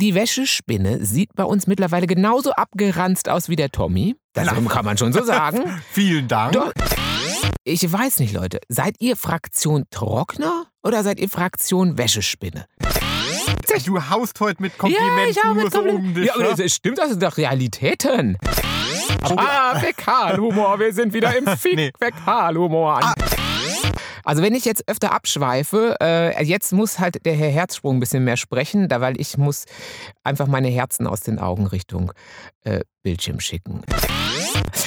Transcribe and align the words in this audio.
die 0.00 0.14
Wäschespinne 0.14 1.04
sieht 1.04 1.34
bei 1.34 1.44
uns 1.44 1.66
mittlerweile 1.66 2.06
genauso 2.06 2.52
abgeranzt 2.52 3.28
aus 3.28 3.48
wie 3.48 3.56
der 3.56 3.70
Tommy. 3.70 4.16
Das 4.32 4.48
kann 4.48 4.84
man 4.84 4.96
schon 4.96 5.12
so 5.12 5.22
sagen. 5.22 5.80
Vielen 5.92 6.26
Dank. 6.26 6.52
Doch, 6.52 6.72
ich 7.64 7.90
weiß 7.90 8.20
nicht, 8.20 8.32
Leute. 8.32 8.60
Seid 8.68 8.96
ihr 8.98 9.16
Fraktion 9.16 9.84
Trockner 9.90 10.66
oder 10.82 11.04
seid 11.04 11.20
ihr 11.20 11.28
Fraktion 11.28 11.98
Wäschespinne? 11.98 12.66
Du 13.86 14.10
haust 14.10 14.40
heute 14.40 14.62
mit 14.62 14.76
Komplimenten 14.78 15.18
ja, 15.18 15.28
ich 15.28 15.44
nur 15.44 15.54
mit 15.54 15.72
so 15.72 15.80
um 15.82 16.14
dich. 16.14 16.26
Ja, 16.26 16.34
aber 16.34 16.50
ne? 16.50 16.54
das 16.56 16.74
stimmt, 16.74 16.98
das 16.98 17.10
sind 17.10 17.22
doch 17.22 17.36
Realitäten. 17.36 18.36
Ah, 19.36 19.78
Fäkalhumor, 19.78 20.78
wir 20.80 20.92
sind 20.92 21.12
wieder 21.12 21.36
im 21.36 21.46
Fick 21.56 21.76
Nee. 21.76 21.92
Also 24.30 24.42
wenn 24.44 24.54
ich 24.54 24.64
jetzt 24.64 24.86
öfter 24.88 25.10
abschweife, 25.10 25.96
äh, 26.00 26.44
jetzt 26.44 26.72
muss 26.72 27.00
halt 27.00 27.26
der 27.26 27.34
Herr 27.34 27.50
Herzsprung 27.50 27.96
ein 27.96 28.00
bisschen 28.00 28.22
mehr 28.22 28.36
sprechen, 28.36 28.86
da 28.88 29.00
weil 29.00 29.20
ich 29.20 29.36
muss 29.38 29.64
einfach 30.22 30.46
meine 30.46 30.68
Herzen 30.68 31.08
aus 31.08 31.18
den 31.22 31.40
Augen 31.40 31.66
Richtung 31.66 32.12
äh, 32.62 32.82
Bildschirm 33.02 33.40
schicken. 33.40 33.82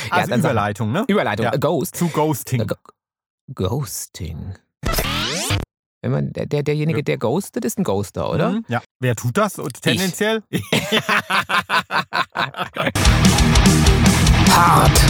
also 0.09 0.30
sag- 0.30 0.40
Überleitung, 0.40 0.94
ne? 0.94 1.04
Überleitung, 1.09 1.44
Ja. 1.48 1.58
Ghost. 1.58 1.98
Zu 1.98 2.08
Ghosting. 2.08 2.71
Ghosting. 3.54 4.54
Wenn 6.02 6.12
man, 6.12 6.32
der, 6.32 6.46
der, 6.46 6.63
derjenige, 6.63 7.04
der 7.04 7.18
ghostet, 7.18 7.66
ist 7.66 7.77
ein 7.77 7.84
Ghoster, 7.84 8.30
oder? 8.32 8.52
Mhm. 8.52 8.63
Ja. 8.70 8.82
Wer 9.02 9.18
tut 9.18 9.35
das? 9.35 9.60
Und 9.60 9.82
tendenziell? 9.82 10.41
Hart. 14.49 15.02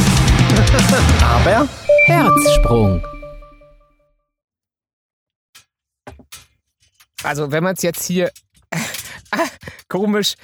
Aber 1.22 1.70
Herzsprung. 2.08 3.04
Also, 7.24 7.52
wenn 7.52 7.64
man 7.64 7.76
es 7.76 7.82
jetzt 7.82 8.04
hier 8.06 8.32
komisch 9.90 10.36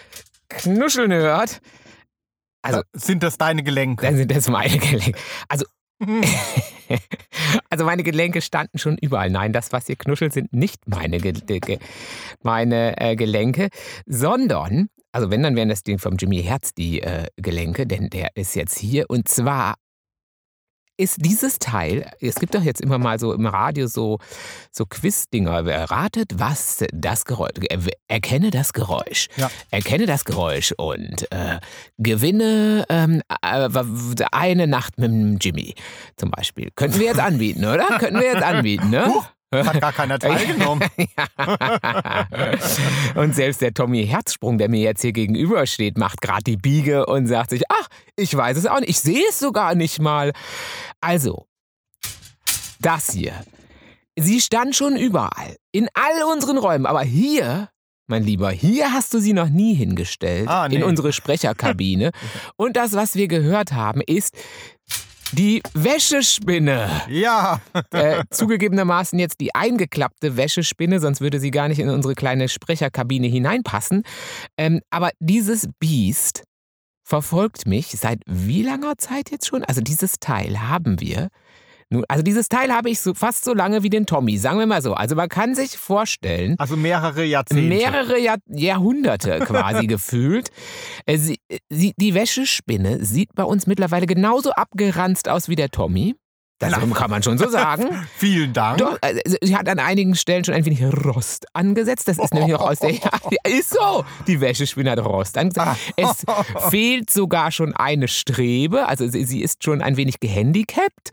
knuscheln 0.49 1.11
hört, 1.13 1.61
Also- 2.61 2.81
sind 2.93 3.23
das 3.23 3.37
deine 3.37 3.63
Gelenke? 3.63 4.05
dann 4.05 4.17
sind 4.17 4.31
das 4.31 4.49
meine 4.49 4.77
Gelenke. 4.77 5.17
Also, 5.47 5.65
also 7.69 7.85
meine 7.85 8.03
Gelenke 8.03 8.41
standen 8.41 8.77
schon 8.77 8.97
überall. 8.97 9.29
Nein, 9.29 9.53
das, 9.53 9.71
was 9.71 9.89
ihr 9.89 9.95
knuschelt, 9.97 10.33
sind 10.33 10.53
nicht 10.53 10.87
meine, 10.87 11.19
Ge 11.19 11.79
meine 12.41 12.99
äh, 12.99 13.15
Gelenke, 13.15 13.69
sondern, 14.05 14.87
also 15.11 15.29
wenn, 15.29 15.43
dann 15.43 15.55
wären 15.55 15.69
das 15.69 15.83
die 15.83 15.97
vom 15.97 16.15
Jimmy 16.15 16.41
Herz 16.41 16.73
die 16.73 17.01
äh, 17.01 17.27
Gelenke, 17.35 17.85
denn 17.85 18.09
der 18.09 18.29
ist 18.35 18.55
jetzt 18.55 18.77
hier. 18.77 19.09
Und 19.09 19.27
zwar 19.27 19.75
ist 20.99 21.17
dieses 21.25 21.59
Teil, 21.59 22.09
es 22.19 22.35
gibt 22.35 22.53
doch 22.55 22.61
jetzt 22.61 22.81
immer 22.81 22.97
mal 22.97 23.17
so 23.19 23.33
im 23.33 23.45
Radio 23.45 23.87
so, 23.87 24.19
so 24.71 24.85
Quiz-Dinger, 24.85 25.65
ratet, 25.89 26.33
was 26.37 26.83
das 26.93 27.25
Geräusch, 27.25 27.51
er- 27.69 27.79
erkenne 28.07 28.51
das 28.51 28.73
Geräusch, 28.73 29.27
Ja. 29.37 29.49
erkenne 29.71 30.05
das 30.05 30.25
Geräusch 30.25 30.73
und 30.77 31.31
äh, 31.31 31.59
gewinne 31.97 32.85
ähm, 32.89 33.21
äh, 33.41 33.69
eine 34.31 34.67
Nacht 34.67 34.97
mit 34.97 35.43
Jimmy 35.43 35.73
zum 36.17 36.31
Beispiel. 36.31 36.69
Könnten 36.75 36.99
wir 36.99 37.07
jetzt 37.07 37.19
anbieten, 37.19 37.63
oder? 37.65 37.85
Könnten 37.99 38.19
wir 38.19 38.33
jetzt 38.33 38.43
anbieten, 38.43 38.89
ne? 38.89 39.05
Huch, 39.07 39.25
hat 39.53 39.81
gar 39.81 39.93
keiner 39.93 40.19
teilgenommen. 40.19 40.87
und 43.15 43.35
selbst 43.35 43.61
der 43.61 43.73
Tommy 43.73 44.05
Herzsprung, 44.05 44.57
der 44.57 44.69
mir 44.69 44.81
jetzt 44.81 45.01
hier 45.01 45.11
gegenübersteht, 45.13 45.97
macht 45.97 46.21
gerade 46.21 46.43
die 46.43 46.57
Biege 46.57 47.05
und 47.05 47.27
sagt 47.27 47.49
sich, 47.51 47.63
ach, 47.69 47.87
ich 48.15 48.35
weiß 48.35 48.57
es 48.57 48.65
auch 48.65 48.79
nicht, 48.79 48.89
ich 48.89 48.99
sehe 48.99 49.23
es 49.29 49.39
sogar 49.39 49.75
nicht 49.75 49.99
mal. 49.99 50.33
Also, 51.01 51.47
das 52.79 53.11
hier. 53.11 53.33
Sie 54.17 54.41
stand 54.41 54.75
schon 54.75 54.97
überall, 54.97 55.55
in 55.71 55.87
all 55.93 56.23
unseren 56.33 56.57
Räumen, 56.57 56.85
aber 56.85 57.01
hier, 57.03 57.69
mein 58.07 58.23
Lieber, 58.23 58.51
hier 58.51 58.91
hast 58.91 59.13
du 59.13 59.19
sie 59.19 59.33
noch 59.33 59.49
nie 59.49 59.73
hingestellt, 59.73 60.47
Ah, 60.49 60.67
nee. 60.67 60.75
in 60.75 60.83
unsere 60.83 61.13
Sprecherkabine. 61.13 62.11
und 62.57 62.75
das, 62.75 62.93
was 62.93 63.15
wir 63.15 63.27
gehört 63.27 63.71
haben, 63.71 64.01
ist 64.01 64.35
die 65.31 65.61
Wäschespinne. 65.73 66.89
Ja. 67.09 67.61
Äh, 67.91 68.23
zugegebenermaßen 68.29 69.19
jetzt 69.19 69.39
die 69.39 69.53
eingeklappte 69.55 70.37
Wäschespinne, 70.37 70.99
sonst 70.99 71.21
würde 71.21 71.39
sie 71.39 71.51
gar 71.51 71.67
nicht 71.67 71.79
in 71.79 71.89
unsere 71.89 72.15
kleine 72.15 72.49
Sprecherkabine 72.49 73.27
hineinpassen. 73.27 74.03
Ähm, 74.57 74.81
aber 74.89 75.11
dieses 75.19 75.67
Biest 75.79 76.43
verfolgt 77.03 77.65
mich 77.65 77.87
seit 77.87 78.21
wie 78.27 78.61
langer 78.61 78.97
Zeit 78.97 79.31
jetzt 79.31 79.47
schon? 79.47 79.63
Also 79.63 79.81
dieses 79.81 80.19
Teil 80.19 80.61
haben 80.69 80.99
wir. 81.01 81.29
Nun, 81.91 82.05
also 82.07 82.21
dieses 82.23 82.49
Teil 82.49 82.71
habe 82.71 82.89
ich 82.91 82.99
so 82.99 83.15
fast 83.15 83.43
so 83.43 83.53
lange 83.55 83.81
wie 83.81 83.89
den 83.89 84.05
Tommy, 84.05 84.37
sagen 84.37 84.59
wir 84.59 84.67
mal 84.67 84.81
so. 84.81 84.93
Also 84.93 85.15
man 85.15 85.27
kann 85.27 85.55
sich 85.55 85.75
vorstellen, 85.77 86.55
Also 86.59 86.75
mehrere 86.77 87.23
Jahrzehnte. 87.25 87.63
mehrere 87.63 88.19
Jahr, 88.19 88.37
Jahrhunderte 88.47 89.39
quasi 89.39 89.87
gefühlt. 89.87 90.49
Äh, 91.07 91.17
Sie, 91.17 91.39
sie, 91.69 91.93
die 91.97 92.13
Wäschespinne 92.13 93.03
sieht 93.03 93.33
bei 93.33 93.43
uns 93.43 93.65
mittlerweile 93.65 94.05
genauso 94.05 94.51
abgeranzt 94.51 95.27
aus 95.29 95.49
wie 95.49 95.55
der 95.55 95.69
Tommy. 95.69 96.15
Das 96.61 96.71
Na. 96.73 96.93
kann 96.93 97.09
man 97.09 97.23
schon 97.23 97.37
so 97.37 97.49
sagen. 97.49 97.85
Vielen 98.17 98.51
Dank. 98.53 98.79
Doch, 98.79 98.97
also, 99.01 99.19
sie 99.41 99.55
hat 99.55 99.67
an 99.69 99.79
einigen 99.79 100.13
Stellen 100.15 100.43
schon 100.43 100.53
ein 100.53 100.65
wenig 100.65 100.83
Rost 100.83 101.45
angesetzt. 101.53 102.07
Das 102.09 102.19
ist 102.19 102.33
nämlich 102.33 102.51
noch 102.51 102.69
aus 102.69 102.79
der. 102.79 102.91
Ja, 102.93 103.09
ist 103.47 103.69
so. 103.69 104.03
Die 104.27 104.41
Wäschespinne 104.41 104.91
hat 104.91 104.99
Rost 104.99 105.37
angesetzt. 105.37 105.71
Es 105.95 106.25
fehlt 106.69 107.09
sogar 107.09 107.51
schon 107.51 107.73
eine 107.75 108.09
Strebe. 108.09 108.87
Also 108.87 109.07
sie, 109.07 109.23
sie 109.23 109.41
ist 109.41 109.63
schon 109.63 109.81
ein 109.81 109.95
wenig 109.97 110.19
gehandicapt. 110.19 111.11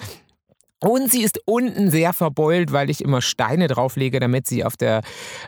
Und 0.83 1.11
sie 1.11 1.23
ist 1.23 1.41
unten 1.47 1.91
sehr 1.91 2.13
verbeult, 2.13 2.71
weil 2.71 2.91
ich 2.91 3.01
immer 3.03 3.23
Steine 3.23 3.67
drauflege, 3.67 4.21
damit 4.21 4.47
sie 4.47 4.63
auf 4.63 4.77
der, 4.77 5.01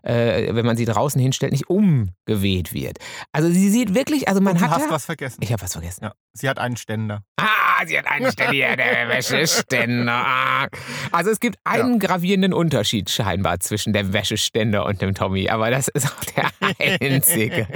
äh, 0.02 0.54
wenn 0.54 0.64
man 0.64 0.76
sie 0.78 0.86
draußen 0.86 1.20
hinstellt, 1.20 1.52
nicht 1.52 1.68
umgeweht 1.68 2.72
wird. 2.72 2.98
Also 3.32 3.50
sie 3.50 3.68
sieht 3.68 3.94
wirklich, 3.94 4.26
also 4.28 4.40
man 4.40 4.54
Und 4.54 4.62
du 4.62 4.64
hat. 4.64 4.76
hast 4.78 4.86
da- 4.86 4.90
was 4.90 5.04
vergessen. 5.04 5.40
ich 5.42 5.52
habe 5.52 5.60
was 5.62 5.72
vergessen. 5.72 6.04
Ja. 6.04 6.12
Sie 6.32 6.48
hat 6.48 6.58
einen 6.58 6.76
Ständer. 6.78 7.22
Ah, 7.36 7.84
sie 7.86 7.98
hat 7.98 8.06
einen 8.06 8.32
Ständer, 8.32 8.76
der 8.76 9.08
Wäscheständer. 9.08 10.12
Ah. 10.12 10.68
Also 11.12 11.30
es 11.30 11.40
gibt 11.40 11.58
einen 11.64 11.98
gravierenden 11.98 12.54
Unterschied 12.54 13.10
scheinbar 13.10 13.60
zwischen 13.60 13.92
dem 13.92 14.12
Wäscheständer 14.14 14.86
und 14.86 15.02
dem 15.02 15.14
Tommy, 15.14 15.48
aber 15.50 15.70
das 15.70 15.88
ist 15.88 16.06
auch 16.06 16.24
der 16.24 16.48
einzige. 17.00 17.66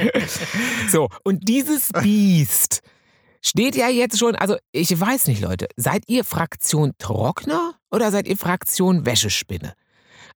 So, 0.90 1.08
und 1.22 1.48
dieses 1.48 1.90
Biest 2.02 2.80
steht 3.42 3.76
ja 3.76 3.88
jetzt 3.88 4.18
schon, 4.18 4.36
also 4.36 4.56
ich 4.70 4.98
weiß 4.98 5.26
nicht, 5.26 5.42
Leute, 5.42 5.66
seid 5.76 6.04
ihr 6.08 6.24
Fraktion 6.24 6.92
Trockner 6.98 7.74
oder 7.90 8.10
seid 8.10 8.26
ihr 8.26 8.36
Fraktion 8.36 9.04
Wäschespinne? 9.04 9.74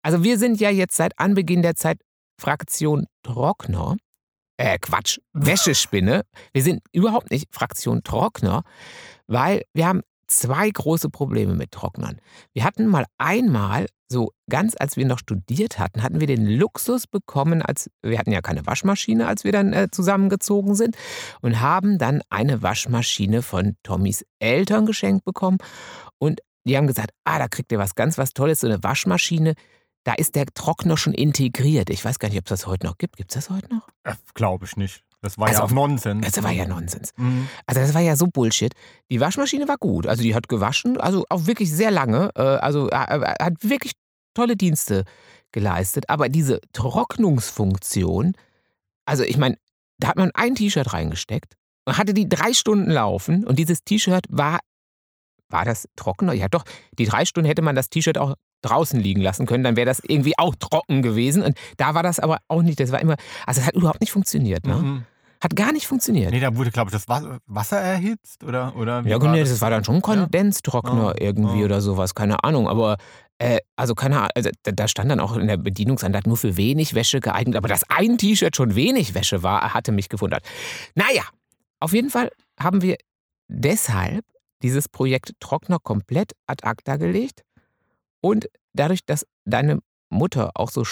Also 0.03 0.23
wir 0.23 0.39
sind 0.39 0.61
ja 0.61 0.71
jetzt 0.71 0.97
seit 0.97 1.19
Anbeginn 1.19 1.63
der 1.63 1.75
Zeit 1.75 2.01
Fraktion 2.39 3.07
Trockner. 3.23 3.97
Äh, 4.59 4.79
Quatsch, 4.79 5.19
Wäschespinne. 5.33 6.23
Wir 6.53 6.63
sind 6.63 6.81
überhaupt 6.93 7.31
nicht 7.31 7.47
Fraktion 7.51 8.03
Trockner, 8.03 8.63
weil 9.27 9.63
wir 9.75 9.87
haben 9.87 10.03
zwei 10.29 10.71
große 10.71 11.11
Probleme 11.11 11.55
mit 11.55 11.73
Trocknern. 11.73 12.21
Wir 12.53 12.65
hatten 12.65 12.87
mal 12.87 13.05
einmal, 13.19 13.87
so 14.09 14.33
ganz 14.49 14.75
als 14.79 14.97
wir 14.97 15.07
noch 15.07 15.19
studiert 15.19 15.79
hatten, 15.79 16.03
hatten 16.03 16.21
wir 16.21 16.27
den 16.27 16.47
Luxus 16.47 17.07
bekommen, 17.07 17.63
als 17.63 17.91
wir 18.03 18.19
hatten 18.19 18.33
ja 18.33 18.41
keine 18.41 18.67
Waschmaschine, 18.67 19.27
als 19.27 19.45
wir 19.45 19.53
dann 19.53 19.73
äh, 19.73 19.89
zusammengezogen 19.91 20.75
sind 20.75 20.97
und 21.41 21.61
haben 21.61 21.99
dann 21.99 22.23
eine 22.31 22.63
Waschmaschine 22.63 23.43
von 23.43 23.77
Tommys 23.83 24.25
Eltern 24.39 24.87
geschenkt 24.87 25.25
bekommen 25.25 25.59
und 26.19 26.41
die 26.67 26.77
haben 26.77 26.87
gesagt, 26.87 27.11
ah, 27.25 27.39
da 27.39 27.49
kriegt 27.49 27.71
ihr 27.71 27.79
was 27.79 27.95
ganz 27.95 28.19
was 28.19 28.33
Tolles, 28.33 28.61
so 28.61 28.67
eine 28.67 28.83
Waschmaschine. 28.83 29.55
Da 30.05 30.15
ist 30.15 30.35
der 30.35 30.47
Trockner 30.47 30.97
schon 30.97 31.15
integriert. 31.15 31.91
Ich 31.91 32.05
weiß 32.05 32.19
gar 32.19 32.29
nicht, 32.29 32.39
ob 32.39 32.45
es 32.47 32.51
das 32.51 32.67
heute 32.67 32.87
noch 32.87 32.99
gibt. 32.99 33.17
Gibt 33.17 33.31
es 33.31 33.47
das 33.47 33.55
heute 33.55 33.73
noch? 33.73 33.89
Äh, 34.05 34.15
Glaube 34.35 34.65
ich 34.65 34.77
nicht. 34.77 35.05
Das 35.23 35.39
war 35.39 35.49
Also 35.49 35.61
ja 35.61 35.65
auch 35.65 35.71
Nonsens. 35.71 36.27
Das 36.31 36.43
war 36.43 36.51
ja 36.53 36.67
Nonsens. 36.67 37.13
Mhm. 37.17 37.49
Also 37.67 37.81
das 37.81 37.95
war 37.95 38.01
ja 38.01 38.17
so 38.17 38.27
Bullshit. 38.27 38.73
Die 39.11 39.21
Waschmaschine 39.21 39.67
war 39.69 39.79
gut. 39.79 40.07
Also 40.07 40.23
die 40.23 40.35
hat 40.35 40.49
gewaschen, 40.49 41.01
also 41.01 41.25
auch 41.29 41.47
wirklich 41.47 41.73
sehr 41.73 41.91
lange. 41.91 42.31
Äh, 42.37 42.43
also 42.43 42.89
äh, 42.91 42.95
äh, 42.95 43.35
hat 43.43 43.55
wirklich 43.63 43.93
tolle 44.35 44.57
Dienste 44.57 45.05
geleistet. 45.53 46.11
Aber 46.11 46.29
diese 46.29 46.61
Trocknungsfunktion, 46.73 48.35
also 49.07 49.25
ich 49.25 49.39
meine, 49.39 49.57
da 49.99 50.09
hat 50.09 50.17
man 50.17 50.31
ein 50.35 50.55
T-Shirt 50.55 50.93
reingesteckt 50.93 51.55
und 51.87 51.97
hatte 51.97 52.13
die 52.13 52.29
drei 52.29 52.53
Stunden 52.53 52.91
laufen 52.91 53.47
und 53.47 53.59
dieses 53.59 53.83
T-Shirt 53.85 54.27
war, 54.29 54.61
war 55.49 55.65
das 55.65 55.89
trockener? 55.97 56.35
Ja 56.35 56.49
doch, 56.49 56.65
die 56.99 57.07
drei 57.07 57.25
Stunden 57.25 57.47
hätte 57.47 57.63
man 57.63 57.75
das 57.75 57.89
T-Shirt 57.89 58.19
auch 58.19 58.35
draußen 58.63 58.99
liegen 58.99 59.21
lassen 59.21 59.47
können, 59.47 59.65
dann 59.65 59.77
wäre 59.77 59.87
das 59.87 60.01
irgendwie 60.01 60.39
auch 60.39 60.55
trocken 60.55 61.03
gewesen. 61.03 61.43
Und 61.43 61.57
da 61.77 61.95
war 61.95 62.03
das 62.03 62.21
aber 62.21 62.39
auch 62.49 62.63
nicht. 62.63 62.81
Das 62.81 62.93
war 62.93 63.01
immer, 63.01 63.17
also 63.47 63.61
es 63.61 63.67
hat 63.67 63.75
überhaupt 63.75 64.01
nicht 64.01 64.13
funktioniert. 64.13 64.67
Ne? 64.67 64.75
Mhm. 64.77 65.05
Hat 65.43 65.55
gar 65.55 65.73
nicht 65.73 65.87
funktioniert. 65.87 66.31
Nee, 66.31 66.41
da 66.41 66.57
wurde, 66.57 66.71
glaube 66.71 66.89
ich, 66.89 66.93
das 66.93 67.09
Wasser, 67.47 67.79
erhitzt 67.79 68.43
oder, 68.43 68.75
oder 68.77 69.03
Ja, 69.03 69.13
war 69.13 69.19
genau, 69.19 69.37
das 69.37 69.61
war 69.61 69.71
dann 69.71 69.85
schon 69.85 70.01
Kondenstrockner 70.01 71.11
Ah, 71.11 71.15
irgendwie 71.21 71.63
ah. 71.63 71.67
oder 71.67 71.81
sowas, 71.83 72.15
keine 72.15 72.43
Ahnung. 72.43 72.69
Aber 72.69 72.97
äh, 73.39 73.59
also 73.77 73.95
keine 73.95 74.17
Ahnung, 74.17 74.31
also, 74.35 74.51
da, 74.63 74.73
da 74.73 74.89
stand 74.89 75.11
dann 75.11 75.21
auch 75.21 75.37
in 75.37 75.47
der 75.47 75.59
Bedienungsanleitung 75.59 76.31
nur 76.31 76.39
für 76.39 76.57
wenig 76.57 76.95
Wäsche 76.95 77.21
geeignet. 77.21 77.57
Aber 77.57 77.69
dass 77.69 77.83
ein 77.91 78.17
T-Shirt 78.17 78.57
schon 78.57 78.75
wenig 78.75 79.15
Wäsche 79.15 79.43
war, 79.43 79.75
hatte 79.75 79.93
mich 79.93 80.09
gewundert. 80.09 80.43
Naja, 80.95 81.23
auf 81.81 81.93
jeden 81.93 82.11
Fall 82.11 82.31
haben 82.59 82.81
wir 82.81 82.97
deshalb 83.49 84.25
dieses 84.63 84.89
Projekt 84.89 85.33
Trockner 85.39 85.79
komplett 85.79 86.33
ad 86.47 86.67
acta 86.67 86.97
gelegt. 86.97 87.43
Und 88.21 88.49
dadurch, 88.73 89.05
dass 89.05 89.27
deine 89.45 89.81
Mutter 90.09 90.51
auch 90.55 90.71
so, 90.71 90.83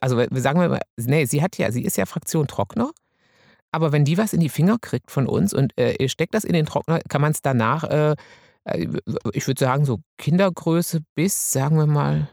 also 0.00 0.18
wir 0.18 0.40
sagen 0.40 0.60
wir 0.60 0.68
mal, 0.68 0.80
nee, 0.96 1.24
sie 1.26 1.42
hat 1.42 1.58
ja, 1.58 1.70
sie 1.70 1.84
ist 1.84 1.96
ja 1.96 2.06
Fraktion 2.06 2.46
Trockner. 2.46 2.90
aber 3.72 3.90
wenn 3.92 4.04
die 4.04 4.18
was 4.18 4.32
in 4.32 4.40
die 4.40 4.48
Finger 4.50 4.78
kriegt 4.80 5.10
von 5.10 5.26
uns 5.26 5.54
und 5.54 5.76
äh, 5.78 6.08
steckt 6.08 6.34
das 6.34 6.44
in 6.44 6.52
den 6.52 6.66
Trockner, 6.66 7.00
kann 7.08 7.20
man 7.20 7.32
es 7.32 7.42
danach, 7.42 7.84
äh, 7.84 8.14
äh, 8.64 8.86
ich 9.32 9.46
würde 9.46 9.58
sagen, 9.58 9.84
so 9.84 10.00
Kindergröße 10.18 11.00
bis, 11.14 11.52
sagen 11.52 11.76
wir 11.76 11.86
mal, 11.86 12.28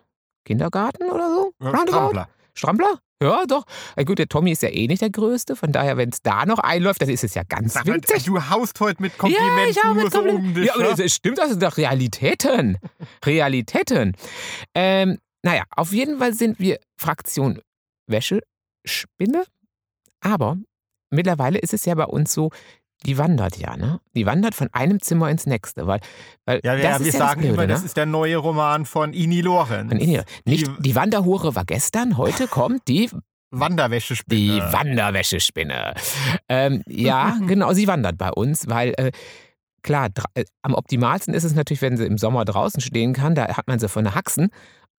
Kindergarten 0.45 1.09
oder 1.09 1.29
so? 1.29 1.53
Ja, 1.61 1.69
Roundabout? 1.69 1.89
Strampler. 1.91 2.29
Strampler? 2.53 2.99
Ja, 3.21 3.45
doch. 3.45 3.65
Na 3.97 4.03
gut, 4.03 4.17
der 4.17 4.29
Tommy 4.29 4.51
ist 4.53 4.63
ja 4.63 4.69
eh 4.69 4.87
nicht 4.87 5.01
der 5.01 5.09
Größte, 5.09 5.57
von 5.57 5.73
daher, 5.73 5.97
wenn 5.97 6.09
es 6.09 6.21
da 6.21 6.45
noch 6.45 6.59
einläuft, 6.59 7.01
dann 7.01 7.09
ist 7.09 7.23
es 7.25 7.33
ja 7.35 7.43
ganz 7.43 7.75
mal, 7.75 7.85
winzig. 7.85 8.23
Du 8.23 8.41
haust 8.49 8.79
heute 8.79 9.01
mit 9.01 9.17
Komplimenten 9.17 9.57
Ja, 9.57 9.67
ich 9.67 9.83
hau 9.83 9.93
nur 9.93 10.03
mit 10.03 10.13
so 10.13 10.19
Komplimenten. 10.19 10.47
um 10.49 10.53
dich. 10.55 10.65
Ja, 10.67 10.75
aber 10.75 10.83
das, 10.83 10.97
das 10.97 11.13
stimmt, 11.13 11.37
das 11.37 11.49
sind 11.49 11.61
doch 11.61 11.75
Realitäten. 11.75 12.77
Realitäten. 13.25 14.15
Ähm, 14.73 15.17
naja, 15.43 15.63
auf 15.75 15.91
jeden 15.91 16.17
Fall 16.19 16.33
sind 16.33 16.59
wir 16.59 16.79
Fraktion 16.97 17.59
Wäschespinne, 18.07 19.43
aber 20.21 20.57
mittlerweile 21.09 21.59
ist 21.59 21.73
es 21.73 21.85
ja 21.85 21.95
bei 21.95 22.05
uns 22.05 22.33
so, 22.33 22.51
die 23.05 23.17
wandert 23.17 23.57
ja, 23.57 23.77
ne? 23.77 23.99
Die 24.15 24.25
wandert 24.25 24.55
von 24.55 24.67
einem 24.73 25.01
Zimmer 25.01 25.29
ins 25.29 25.45
nächste, 25.45 25.87
weil, 25.87 26.01
weil 26.45 26.59
ja, 26.63 26.75
das 26.75 26.83
ja, 26.83 26.95
ist 26.97 26.99
wir 27.05 27.11
ja 27.13 27.17
sagen 27.17 27.41
das 27.41 27.47
Blöde, 27.47 27.53
immer, 27.53 27.61
ne? 27.63 27.67
das 27.73 27.83
ist 27.83 27.95
der 27.97 28.05
neue 28.05 28.37
Roman 28.37 28.85
von 28.85 29.13
Ini 29.13 29.41
Lorenz. 29.41 29.91
Von 29.91 29.99
Ihnen. 30.01 30.23
Nicht 30.45 30.67
Die- 30.67 30.81
die 30.81 30.95
Wanderhure 30.95 31.55
war 31.55 31.65
gestern, 31.65 32.17
heute 32.17 32.47
kommt 32.49 32.87
die 32.87 33.09
Wanderwäschespinne. 33.51 34.41
Die 34.41 34.59
Wanderwäschespinne. 34.73 35.93
Ähm, 36.49 36.83
ja, 36.87 37.37
genau, 37.47 37.73
sie 37.73 37.87
wandert 37.87 38.17
bei 38.17 38.31
uns, 38.31 38.67
weil 38.67 38.93
äh, 38.97 39.11
klar, 39.81 40.09
äh, 40.35 40.45
am 40.61 40.73
optimalsten 40.73 41.33
ist 41.33 41.43
es 41.43 41.55
natürlich, 41.55 41.81
wenn 41.81 41.97
sie 41.97 42.05
im 42.05 42.17
Sommer 42.17 42.45
draußen 42.45 42.81
stehen 42.81 43.13
kann, 43.13 43.33
da 43.35 43.55
hat 43.55 43.67
man 43.67 43.79
sie 43.79 43.89
von 43.89 44.03
der 44.03 44.15
Haxen. 44.15 44.49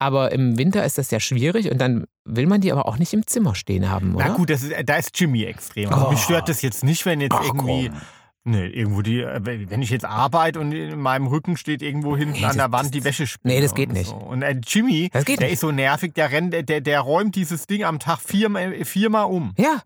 Aber 0.03 0.33
im 0.33 0.57
Winter 0.59 0.85
ist 0.85 0.97
das 0.99 1.11
ja 1.13 1.21
schwierig 1.21 1.71
und 1.71 1.79
dann 1.79 2.07
will 2.25 2.47
man 2.47 2.61
die 2.63 2.73
aber 2.73 2.89
auch 2.89 2.97
nicht 2.99 3.13
im 3.13 3.27
Zimmer 3.27 3.55
stehen 3.55 3.89
haben, 3.91 4.17
oder? 4.17 4.29
Na 4.29 4.35
gut, 4.35 4.49
das 4.51 4.63
ist, 4.63 4.73
da 4.87 4.97
ist 4.97 5.11
Jimmy 5.21 5.45
extrem. 5.45 5.93
Also 5.93 6.07
Oh. 6.07 6.11
mich 6.11 6.21
stört 6.21 6.49
das 6.49 6.63
jetzt 6.63 6.83
nicht, 6.83 7.05
wenn 7.07 7.21
jetzt 7.21 7.35
Ach, 7.39 7.45
irgendwie. 7.45 7.89
komm. 7.91 8.01
Nee, 8.45 8.69
irgendwo 8.69 9.03
die, 9.03 9.21
äh, 9.21 9.39
wenn 9.69 9.83
ich 9.83 9.91
jetzt 9.91 10.07
arbeite 10.07 10.59
und 10.61 10.73
in 10.73 10.99
meinem 10.99 11.27
Rücken 11.27 11.59
steht 11.59 11.83
irgendwo 11.83 12.17
hinten 12.17 12.41
Nee, 12.41 12.47
an 12.47 12.57
der 12.57 12.69
das- 12.69 12.73
Wand 12.81 12.95
die 12.95 13.05
Wäschespinne. 13.05 13.55
Nee, 13.55 13.61
das 13.61 13.75
geht 13.75 13.91
und 13.91 13.95
nicht. 13.97 14.09
So. 14.09 14.17
Und 14.17 14.41
äh, 14.41 14.59
Jimmy, 14.67 15.11
Das 15.13 15.27
geht 15.27 15.41
der 15.41 15.49
nicht. 15.49 15.55
ist 15.55 15.61
so 15.61 15.71
nervig, 15.71 16.15
der 16.15 16.31
rennt, 16.33 16.55
der, 16.55 16.81
der 16.81 17.01
räumt 17.01 17.37
dieses 17.37 17.67
Ding 17.67 17.85
am 17.85 17.99
Tag 17.99 18.19
viermal, 18.21 18.83
viermal 18.87 19.27
um. 19.27 19.53
Ja, 19.59 19.83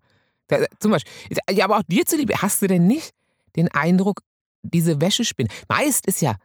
da, 0.47 0.59
zum 0.79 0.93
Beispiel. 0.93 1.13
Ja, 1.51 1.65
aber 1.65 1.79
auch 1.79 1.83
dir 1.89 2.07
zuliebe, 2.07 2.35
hast 2.41 2.63
du 2.63 2.69
denn 2.69 2.87
nicht 2.87 3.11
den 3.57 3.67
Eindruck, 3.73 4.21
diese 4.63 5.01
Wäschespinne, 5.01 5.49
meist 5.69 6.07
ist 6.07 6.23
ja, 6.23 6.37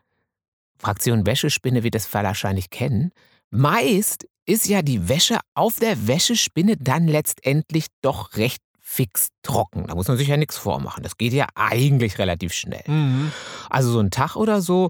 Fraktion 0.79 1.27
Wäschespinne 1.27 1.83
wird 1.83 1.93
das 1.93 2.11
wahrscheinlich 2.13 2.71
kennen, 2.71 3.11
meist 3.51 4.27
ist 4.45 4.67
ja 4.67 4.81
die 4.81 5.07
Wäsche 5.09 5.39
auf 5.53 5.77
der 5.79 6.07
Wäschespinne 6.07 6.77
dann 6.77 7.07
letztendlich 7.07 7.87
doch 8.01 8.35
recht 8.37 8.61
fix 8.79 9.29
trocken. 9.43 9.85
Da 9.87 9.93
muss 9.95 10.07
man 10.07 10.17
sich 10.17 10.27
ja 10.27 10.37
nichts 10.37 10.57
vormachen. 10.57 11.03
Das 11.03 11.17
geht 11.17 11.33
ja 11.33 11.45
eigentlich 11.53 12.17
relativ 12.17 12.53
schnell. 12.53 12.83
Mhm. 12.87 13.31
Also 13.69 13.91
so 13.91 13.99
ein 13.99 14.09
Tag 14.09 14.35
oder 14.35 14.61
so, 14.61 14.89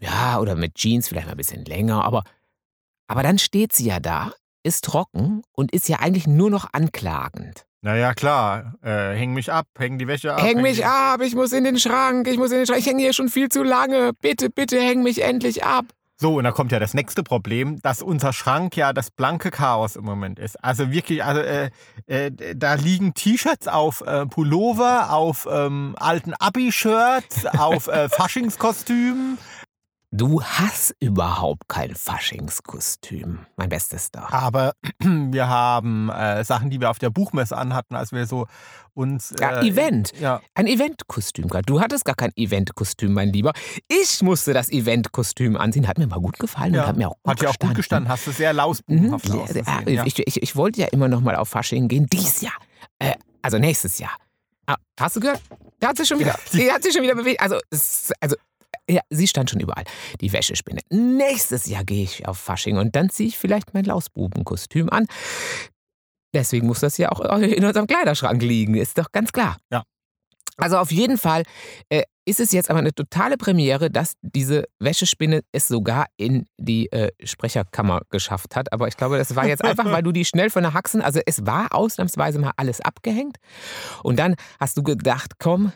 ja, 0.00 0.40
oder 0.40 0.56
mit 0.56 0.74
Jeans 0.74 1.06
vielleicht 1.08 1.26
mal 1.26 1.32
ein 1.34 1.36
bisschen 1.36 1.64
länger, 1.64 2.04
aber, 2.04 2.24
aber 3.06 3.22
dann 3.22 3.38
steht 3.38 3.72
sie 3.72 3.86
ja 3.86 4.00
da, 4.00 4.32
ist 4.64 4.84
trocken 4.84 5.42
und 5.52 5.70
ist 5.72 5.88
ja 5.88 6.00
eigentlich 6.00 6.26
nur 6.26 6.50
noch 6.50 6.72
anklagend. 6.72 7.64
Naja, 7.82 8.14
klar. 8.14 8.74
Äh, 8.82 9.14
häng 9.14 9.32
mich 9.32 9.52
ab, 9.52 9.68
häng 9.78 9.96
die 9.98 10.08
Wäsche 10.08 10.34
ab. 10.34 10.42
Häng 10.42 10.60
mich 10.60 10.78
die- 10.78 10.84
ab, 10.84 11.20
ich 11.22 11.36
muss 11.36 11.52
in 11.52 11.62
den 11.62 11.78
Schrank, 11.78 12.26
ich 12.26 12.36
muss 12.38 12.50
in 12.50 12.56
den 12.58 12.66
Schrank, 12.66 12.80
ich 12.80 12.86
hänge 12.86 13.00
hier 13.02 13.12
schon 13.12 13.28
viel 13.28 13.48
zu 13.48 13.62
lange. 13.62 14.10
Bitte, 14.20 14.50
bitte 14.50 14.80
häng 14.80 15.04
mich 15.04 15.22
endlich 15.22 15.62
ab. 15.62 15.84
So, 16.18 16.36
und 16.36 16.44
da 16.44 16.52
kommt 16.52 16.72
ja 16.72 16.78
das 16.78 16.94
nächste 16.94 17.22
Problem, 17.22 17.78
dass 17.82 18.00
unser 18.00 18.32
Schrank 18.32 18.74
ja 18.74 18.94
das 18.94 19.10
blanke 19.10 19.50
Chaos 19.50 19.96
im 19.96 20.04
Moment 20.04 20.38
ist. 20.38 20.62
Also 20.64 20.90
wirklich, 20.90 21.22
also 21.22 21.42
äh, 21.42 21.70
äh, 22.06 22.30
da 22.56 22.74
liegen 22.74 23.12
T-Shirts 23.12 23.68
auf 23.68 24.00
äh, 24.00 24.24
Pullover, 24.24 25.12
auf 25.12 25.46
ähm, 25.50 25.94
alten 25.98 26.32
Abi-Shirts, 26.32 27.44
auf 27.46 27.88
äh, 27.88 28.08
Faschingskostümen. 28.08 29.36
Du 30.16 30.42
hast 30.42 30.94
überhaupt 30.98 31.68
kein 31.68 31.94
Faschingskostüm, 31.94 33.40
mein 33.56 33.68
Bestes 33.68 34.10
da. 34.10 34.26
Aber 34.30 34.72
wir 35.00 35.46
haben 35.48 36.08
äh, 36.08 36.42
Sachen, 36.42 36.70
die 36.70 36.80
wir 36.80 36.88
auf 36.90 36.98
der 36.98 37.10
Buchmesse 37.10 37.54
anhatten, 37.54 37.94
als 37.96 38.12
wir 38.12 38.24
so 38.26 38.46
uns. 38.94 39.34
Ja, 39.38 39.60
äh, 39.60 39.68
Event. 39.68 40.12
Ja, 40.18 40.40
Ein 40.54 40.68
Eventkostüm. 40.68 41.48
Du 41.66 41.80
hattest 41.82 42.06
gar 42.06 42.14
kein 42.14 42.30
Eventkostüm, 42.34 43.12
mein 43.12 43.30
Lieber. 43.30 43.52
Ich 43.88 44.22
musste 44.22 44.54
das 44.54 44.70
Eventkostüm 44.70 45.54
anziehen. 45.56 45.86
Hat 45.86 45.98
mir 45.98 46.06
mal 46.06 46.20
gut 46.20 46.38
gefallen 46.38 46.72
ja. 46.72 46.82
und 46.82 46.88
hat 46.88 46.96
mir 46.96 47.08
auch 47.10 47.16
gut 47.22 47.32
Hat 47.32 47.42
ja 47.42 47.48
auch 47.50 47.58
gut 47.58 47.74
gestanden. 47.74 47.76
gestanden, 47.76 48.08
hast 48.08 48.26
du 48.26 48.30
sehr 48.30 48.52
Mhm. 48.52 48.56
lausbubenhaft 48.56 49.28
Ja, 49.28 49.34
ausgesehen. 49.34 49.66
ja, 49.86 49.92
Ja. 49.92 50.04
ich, 50.06 50.18
ich, 50.26 50.42
ich 50.42 50.56
wollte 50.56 50.80
ja 50.80 50.86
immer 50.92 51.08
noch 51.08 51.20
mal 51.20 51.36
auf 51.36 51.50
Fasching 51.50 51.88
gehen. 51.88 52.06
Dies 52.06 52.40
Jahr. 52.40 52.54
Äh, 53.00 53.16
also 53.42 53.58
nächstes 53.58 53.98
Jahr. 53.98 54.16
Ah, 54.66 54.76
hast 54.98 55.16
du 55.16 55.20
gehört? 55.20 55.42
Da 55.80 55.88
hat 55.88 55.98
sie 55.98 56.06
schon 56.06 56.18
wieder, 56.20 56.38
die- 56.54 56.58
die 56.58 56.72
hat 56.72 56.82
sich 56.82 56.94
schon 56.94 57.02
wieder 57.02 57.14
bewegt. 57.16 57.40
Also, 57.42 57.58
also 58.20 58.36
ja, 58.88 59.00
sie 59.10 59.26
stand 59.26 59.50
schon 59.50 59.60
überall. 59.60 59.84
Die 60.20 60.32
Wäschespinne. 60.32 60.80
Nächstes 60.90 61.66
Jahr 61.66 61.84
gehe 61.84 62.04
ich 62.04 62.26
auf 62.26 62.38
Fasching 62.38 62.78
und 62.78 62.94
dann 62.94 63.10
ziehe 63.10 63.28
ich 63.28 63.38
vielleicht 63.38 63.74
mein 63.74 63.84
Lausbubenkostüm 63.84 64.90
an. 64.90 65.06
Deswegen 66.34 66.66
muss 66.66 66.80
das 66.80 66.98
ja 66.98 67.10
auch 67.10 67.20
in 67.40 67.64
unserem 67.64 67.86
Kleiderschrank 67.86 68.42
liegen, 68.42 68.74
ist 68.74 68.98
doch 68.98 69.10
ganz 69.12 69.32
klar. 69.32 69.56
Ja. 69.72 69.84
Also 70.58 70.78
auf 70.78 70.90
jeden 70.90 71.18
Fall 71.18 71.42
äh, 71.90 72.02
ist 72.24 72.40
es 72.40 72.52
jetzt 72.52 72.70
aber 72.70 72.78
eine 72.78 72.94
totale 72.94 73.36
Premiere, 73.36 73.90
dass 73.90 74.14
diese 74.22 74.64
Wäschespinne 74.78 75.42
es 75.52 75.68
sogar 75.68 76.06
in 76.16 76.46
die 76.58 76.90
äh, 76.92 77.10
Sprecherkammer 77.22 78.02
geschafft 78.10 78.56
hat. 78.56 78.72
Aber 78.72 78.88
ich 78.88 78.96
glaube, 78.96 79.18
das 79.18 79.36
war 79.36 79.46
jetzt 79.46 79.64
einfach, 79.64 79.84
weil 79.84 80.02
du 80.02 80.12
die 80.12 80.24
schnell 80.24 80.50
von 80.50 80.62
der 80.62 80.72
Haxen, 80.72 81.02
also 81.02 81.20
es 81.26 81.44
war 81.46 81.74
ausnahmsweise 81.74 82.38
mal 82.38 82.52
alles 82.56 82.80
abgehängt. 82.80 83.36
Und 84.02 84.18
dann 84.18 84.34
hast 84.58 84.76
du 84.76 84.82
gedacht, 84.82 85.34
komm, 85.38 85.72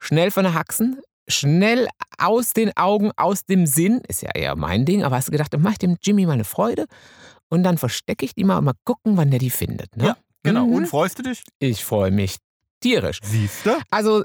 schnell 0.00 0.30
von 0.30 0.44
der 0.44 0.54
Haxen, 0.54 1.00
schnell 1.28 1.88
aus 2.18 2.52
den 2.52 2.76
Augen, 2.76 3.10
aus 3.16 3.44
dem 3.44 3.66
Sinn, 3.66 4.00
ist 4.08 4.22
ja 4.22 4.30
eher 4.34 4.56
mein 4.56 4.84
Ding, 4.84 5.02
aber 5.04 5.16
hast 5.16 5.28
du 5.28 5.32
gedacht, 5.32 5.52
dann 5.52 5.62
mach 5.62 5.72
ich 5.72 5.78
dem 5.78 5.96
Jimmy 6.02 6.26
mal 6.26 6.32
eine 6.32 6.44
Freude 6.44 6.86
und 7.48 7.62
dann 7.62 7.78
verstecke 7.78 8.24
ich 8.24 8.34
die 8.34 8.44
mal 8.44 8.58
und 8.58 8.64
mal 8.64 8.74
gucken, 8.84 9.16
wann 9.16 9.30
der 9.30 9.40
die 9.40 9.50
findet. 9.50 9.96
Ne? 9.96 10.06
Ja, 10.06 10.16
Genau. 10.46 10.66
Mhm. 10.66 10.74
Und 10.74 10.86
freust 10.86 11.18
du 11.18 11.22
dich? 11.22 11.42
Ich 11.58 11.84
freue 11.84 12.10
mich 12.10 12.36
tierisch. 12.80 13.18
Siehst 13.22 13.66
du? 13.66 13.76
Also, 13.90 14.24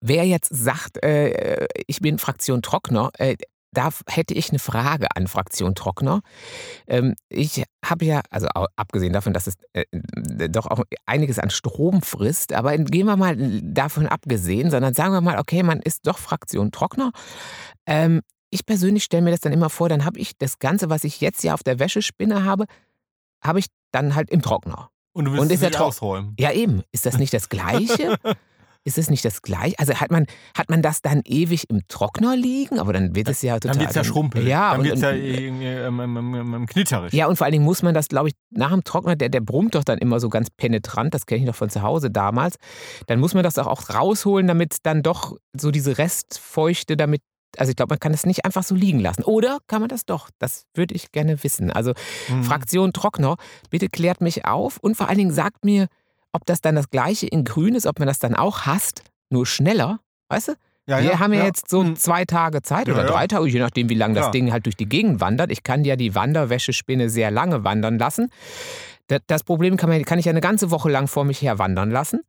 wer 0.00 0.24
jetzt 0.24 0.48
sagt, 0.54 1.02
äh, 1.02 1.66
ich 1.86 2.00
bin 2.00 2.18
Fraktion 2.18 2.62
Trockner, 2.62 3.10
äh, 3.18 3.36
da 3.76 3.90
hätte 4.08 4.34
ich 4.34 4.50
eine 4.50 4.58
Frage 4.58 5.06
an 5.14 5.26
Fraktion 5.26 5.74
Trockner. 5.74 6.22
Ähm, 6.86 7.14
ich 7.28 7.62
habe 7.84 8.04
ja, 8.04 8.22
also 8.30 8.46
abgesehen 8.76 9.12
davon, 9.12 9.32
dass 9.32 9.46
es 9.46 9.54
äh, 9.74 9.84
doch 10.48 10.66
auch 10.66 10.82
einiges 11.04 11.38
an 11.38 11.50
Strom 11.50 12.00
frisst, 12.02 12.52
aber 12.52 12.76
gehen 12.78 13.06
wir 13.06 13.16
mal 13.16 13.36
davon 13.62 14.06
abgesehen, 14.06 14.70
sondern 14.70 14.94
sagen 14.94 15.12
wir 15.12 15.20
mal, 15.20 15.38
okay, 15.38 15.62
man 15.62 15.80
ist 15.80 16.06
doch 16.06 16.18
Fraktion 16.18 16.72
Trockner. 16.72 17.12
Ähm, 17.86 18.22
ich 18.50 18.64
persönlich 18.64 19.04
stelle 19.04 19.22
mir 19.22 19.32
das 19.32 19.40
dann 19.40 19.52
immer 19.52 19.68
vor, 19.68 19.88
dann 19.88 20.04
habe 20.04 20.18
ich 20.18 20.38
das 20.38 20.58
Ganze, 20.58 20.88
was 20.88 21.04
ich 21.04 21.20
jetzt 21.20 21.44
ja 21.44 21.52
auf 21.52 21.62
der 21.62 21.78
Wäschespinne 21.78 22.44
habe, 22.44 22.64
habe 23.42 23.58
ich 23.58 23.66
dann 23.90 24.14
halt 24.14 24.30
im 24.30 24.40
Trockner. 24.40 24.90
Und 25.12 25.26
du 25.26 25.32
willst 25.32 25.42
Und 25.42 25.52
ist 25.52 25.62
es 25.62 25.70
nicht 25.70 25.80
ausräumen. 25.80 26.34
Ja, 26.38 26.52
eben. 26.52 26.82
Ist 26.92 27.06
das 27.06 27.18
nicht 27.18 27.34
das 27.34 27.48
Gleiche? 27.48 28.16
Ist 28.86 28.98
es 28.98 29.10
nicht 29.10 29.24
das 29.24 29.42
Gleiche? 29.42 29.74
Also 29.78 29.94
hat 29.94 30.12
man, 30.12 30.26
hat 30.56 30.70
man 30.70 30.80
das 30.80 31.02
dann 31.02 31.20
ewig 31.24 31.68
im 31.70 31.80
Trockner 31.88 32.36
liegen? 32.36 32.78
Aber 32.78 32.92
dann 32.92 33.16
wird 33.16 33.28
es 33.28 33.42
ja 33.42 33.54
total. 33.58 33.72
Dann 33.72 33.80
wird 33.80 33.90
es 33.90 33.96
ja 33.96 34.04
schrumpelig. 34.04 34.46
Ja, 34.48 34.72
dann 34.74 34.84
wird 34.84 34.94
es 34.94 35.00
ja 35.02 35.10
irgendwie, 35.10 35.64
ähm, 35.66 35.98
ähm, 36.00 36.66
knitterisch. 36.66 37.12
ja, 37.12 37.26
und 37.26 37.36
vor 37.36 37.46
allen 37.46 37.52
Dingen 37.52 37.64
muss 37.64 37.82
man 37.82 37.94
das, 37.94 38.06
glaube 38.06 38.28
ich, 38.28 38.34
nach 38.50 38.70
dem 38.70 38.84
Trockner, 38.84 39.16
der, 39.16 39.28
der 39.28 39.40
brummt 39.40 39.74
doch 39.74 39.82
dann 39.82 39.98
immer 39.98 40.20
so 40.20 40.28
ganz 40.28 40.50
penetrant, 40.50 41.12
das 41.14 41.26
kenne 41.26 41.40
ich 41.40 41.46
noch 41.46 41.56
von 41.56 41.68
zu 41.68 41.82
Hause 41.82 42.10
damals. 42.12 42.56
Dann 43.08 43.18
muss 43.18 43.34
man 43.34 43.42
das 43.42 43.58
auch, 43.58 43.66
auch 43.66 43.90
rausholen, 43.92 44.46
damit 44.46 44.76
dann 44.84 45.02
doch 45.02 45.36
so 45.52 45.72
diese 45.72 45.98
Restfeuchte 45.98 46.96
damit. 46.96 47.22
Also 47.58 47.70
ich 47.70 47.76
glaube, 47.76 47.92
man 47.94 48.00
kann 48.00 48.12
es 48.12 48.26
nicht 48.26 48.44
einfach 48.44 48.62
so 48.62 48.74
liegen 48.74 49.00
lassen. 49.00 49.22
Oder 49.24 49.58
kann 49.66 49.80
man 49.80 49.88
das 49.88 50.04
doch? 50.04 50.28
Das 50.38 50.64
würde 50.74 50.94
ich 50.94 51.10
gerne 51.10 51.42
wissen. 51.42 51.70
Also 51.72 51.92
Mhm. 52.28 52.44
Fraktion 52.44 52.92
Trockner, 52.92 53.36
bitte 53.70 53.88
klärt 53.88 54.20
mich 54.20 54.44
auf 54.44 54.76
und 54.78 54.96
vor 54.96 55.08
allen 55.08 55.18
Dingen 55.18 55.32
sagt 55.32 55.64
mir, 55.64 55.86
ob 56.36 56.46
das 56.46 56.60
dann 56.60 56.76
das 56.76 56.90
gleiche 56.90 57.26
in 57.26 57.44
Grün 57.44 57.74
ist, 57.74 57.86
ob 57.86 57.98
man 57.98 58.06
das 58.06 58.18
dann 58.20 58.34
auch 58.36 58.60
hasst, 58.66 59.02
nur 59.30 59.44
schneller. 59.46 59.98
Weißt 60.28 60.48
du? 60.48 60.52
ja, 60.86 61.02
Wir 61.02 61.18
haben 61.18 61.32
ja, 61.32 61.40
ja. 61.40 61.44
jetzt 61.46 61.68
so 61.68 61.82
Mhm. 61.82 61.96
zwei 61.96 62.24
Tage 62.24 62.62
Zeit 62.62 62.86
Ja, 62.86 62.94
oder 62.94 63.04
ja. 63.04 63.10
drei 63.10 63.26
Tage, 63.26 63.46
je 63.48 63.58
nachdem, 63.58 63.88
wie 63.88 63.94
lange 63.94 64.14
das 64.14 64.26
Ja. 64.26 64.30
Ding 64.30 64.52
halt 64.52 64.66
durch 64.66 64.76
die 64.76 64.88
Gegend 64.88 65.20
wandert. 65.20 65.50
Ich 65.50 65.62
kann 65.64 65.84
ja 65.84 65.96
die 65.96 66.14
Wanderwäschespinne 66.14 67.10
sehr 67.10 67.30
lange 67.32 67.64
wandern 67.64 67.98
lassen. 67.98 68.30
Da- 69.08 69.18
Das 69.26 69.42
Problem 69.44 69.76
kann, 69.76 69.88
man, 69.90 70.04
kann 70.04 70.18
ich 70.18 70.24
ja 70.26 70.30
eine 70.30 70.40
ganze 70.40 70.70
Woche 70.70 70.88
lang 70.90 71.08
vor 71.08 71.24
mich 71.24 71.42
her 71.42 71.58
wandern 71.58 71.90
lassen. 71.90 72.20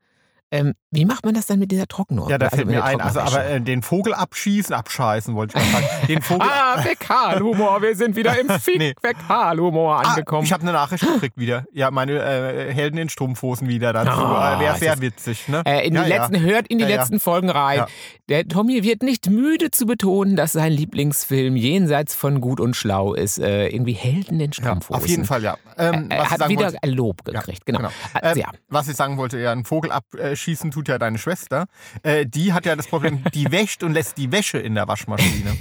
Ähm, 0.49 0.73
wie 0.91 1.03
macht 1.03 1.25
man 1.25 1.33
das 1.33 1.45
dann 1.47 1.59
mit 1.59 1.71
dieser 1.71 1.87
Trocknung? 1.87 2.29
Ja, 2.29 2.37
da 2.37 2.45
Also 2.45 2.55
fällt 2.57 2.67
mit 2.67 2.77
mir 2.77 2.83
ein, 2.83 3.01
also 3.01 3.19
aber 3.19 3.45
äh, 3.45 3.59
den 3.59 3.81
Vogel 3.81 4.13
abschießen, 4.13 4.73
abscheißen 4.73 5.35
wollte 5.35 5.57
ich 5.59 5.63
mal 5.73 5.81
sagen. 5.81 6.07
Den 6.07 6.21
Vogel. 6.21 6.47
Ah, 6.49 6.81
Fäkalhumor, 6.81 7.81
wir 7.81 7.95
sind 7.95 8.15
wieder 8.15 8.39
im 8.39 8.47
Nee. 8.77 8.93
Fäkalhumor 9.01 9.97
Ah, 9.97 10.09
angekommen. 10.11 10.43
ich 10.45 10.53
habe 10.53 10.63
eine 10.63 10.71
Nachricht 10.71 11.05
gekriegt 11.05 11.37
wieder. 11.37 11.65
Ja, 11.73 11.91
meine 11.91 12.13
äh, 12.13 12.73
Helden 12.73 12.97
in 12.97 13.09
Strumpfhosen 13.09 13.67
wieder 13.67 13.91
dazu. 13.91 14.09
Ah, 14.11 14.57
äh, 14.57 14.59
Wäre 14.61 14.77
sehr 14.77 15.01
witzig, 15.01 15.47
ne? 15.49 15.63
Äh, 15.65 15.85
in 15.87 15.95
ja, 15.95 16.03
die 16.03 16.09
letzten, 16.09 16.39
hört 16.39 16.67
in 16.67 16.77
die 16.77 16.85
Ja, 16.85 16.95
letzten 16.95 17.19
Folgen 17.19 17.49
rein. 17.49 17.83
Der 18.29 18.47
Tommy 18.47 18.83
wird 18.83 19.03
nicht 19.03 19.29
müde 19.29 19.71
zu 19.71 19.85
betonen, 19.85 20.35
dass 20.37 20.53
sein 20.53 20.71
Lieblingsfilm 20.71 21.55
jenseits 21.57 22.15
von 22.15 22.39
Gut 22.41 22.59
und 22.61 22.75
Schlau 22.75 23.13
ist. 23.13 23.37
Äh, 23.39 23.67
irgendwie 23.67 23.93
Helden 23.93 24.39
in 24.39 24.53
Strumpfhosen. 24.53 24.95
auf 25.03 25.07
jeden 25.07 25.25
Fall, 25.25 25.43
ja. 25.43 25.57
Ähm, 25.77 26.07
Er 26.09 26.19
was 26.19 26.25
ich 26.27 26.31
hat 26.39 26.49
wieder 26.49 26.61
wollte, 26.63 26.83
ein 26.83 26.89
Lob 26.91 27.25
gekriegt, 27.25 27.65
genau. 27.65 27.79
genau. 27.79 27.89
Also, 28.13 28.39
Ähm, 28.41 28.45
was 28.69 28.87
ich 28.87 28.95
sagen 28.95 29.17
wollte, 29.17 29.39
ja, 29.39 29.51
einen 29.51 29.65
Vogel 29.65 29.91
schießen 30.37 30.71
tut 30.71 30.87
ja 30.87 30.97
deine 30.97 31.17
Schwester. 31.17 31.67
Äh, 32.03 32.25
die 32.25 32.53
hat 32.53 32.65
ja 32.65 32.75
das 32.75 32.87
Problem, 32.87 33.23
die 33.33 33.51
wäscht 33.51 33.83
und 33.83 33.93
lässt 33.93 34.17
die 34.17 34.31
Wäsche 34.31 34.57
in 34.59 34.75
der 34.75 34.87
Waschmaschine. 34.87 35.57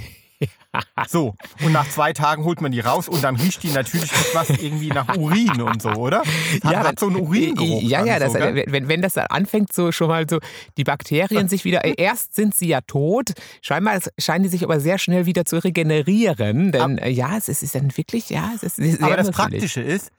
So, 1.07 1.35
und 1.63 1.71
nach 1.71 1.89
zwei 1.89 2.13
Tagen 2.13 2.43
holt 2.43 2.61
man 2.61 2.71
die 2.71 2.79
raus 2.79 3.07
und 3.07 3.23
dann 3.23 3.35
riecht 3.35 3.63
die 3.63 3.71
natürlich 3.71 4.11
etwas 4.11 4.49
irgendwie 4.49 4.89
nach 4.89 5.15
Urin 5.17 5.61
und 5.61 5.81
so, 5.81 5.89
oder? 5.89 6.19
Hat, 6.19 6.63
Ja, 6.63 6.83
hat 6.83 6.99
so 6.99 7.07
einen 7.07 7.15
Uringeruch. 7.17 7.81
Ja, 7.81 8.05
ja, 8.05 8.19
das, 8.19 8.33
so, 8.33 8.39
wenn, 8.39 8.87
wenn 8.87 9.01
das 9.01 9.13
dann 9.13 9.27
anfängt, 9.27 9.73
so 9.73 9.91
schon 9.91 10.09
mal 10.09 10.27
so 10.29 10.39
die 10.77 10.83
Bakterien 10.83 11.47
sich 11.47 11.65
wieder, 11.65 11.85
äh, 11.85 11.95
erst 11.97 12.35
sind 12.35 12.53
sie 12.53 12.67
ja 12.67 12.81
tot, 12.81 13.31
scheinbar 13.61 13.99
scheinen 14.19 14.43
die 14.43 14.49
sich 14.49 14.63
aber 14.63 14.79
sehr 14.79 14.97
schnell 14.97 15.25
wieder 15.25 15.45
zu 15.45 15.63
regenerieren, 15.63 16.71
denn 16.71 16.97
äh, 16.97 17.09
ja, 17.09 17.37
es 17.37 17.47
ist, 17.49 17.73
dann 17.73 17.95
wirklich, 17.97 18.29
ja, 18.29 18.51
es 18.55 18.63
ist 18.63 18.75
sehr 18.75 19.01
Aber 19.01 19.17
das. 19.17 19.31
Praktische 19.31 19.81
ist, 19.81 20.11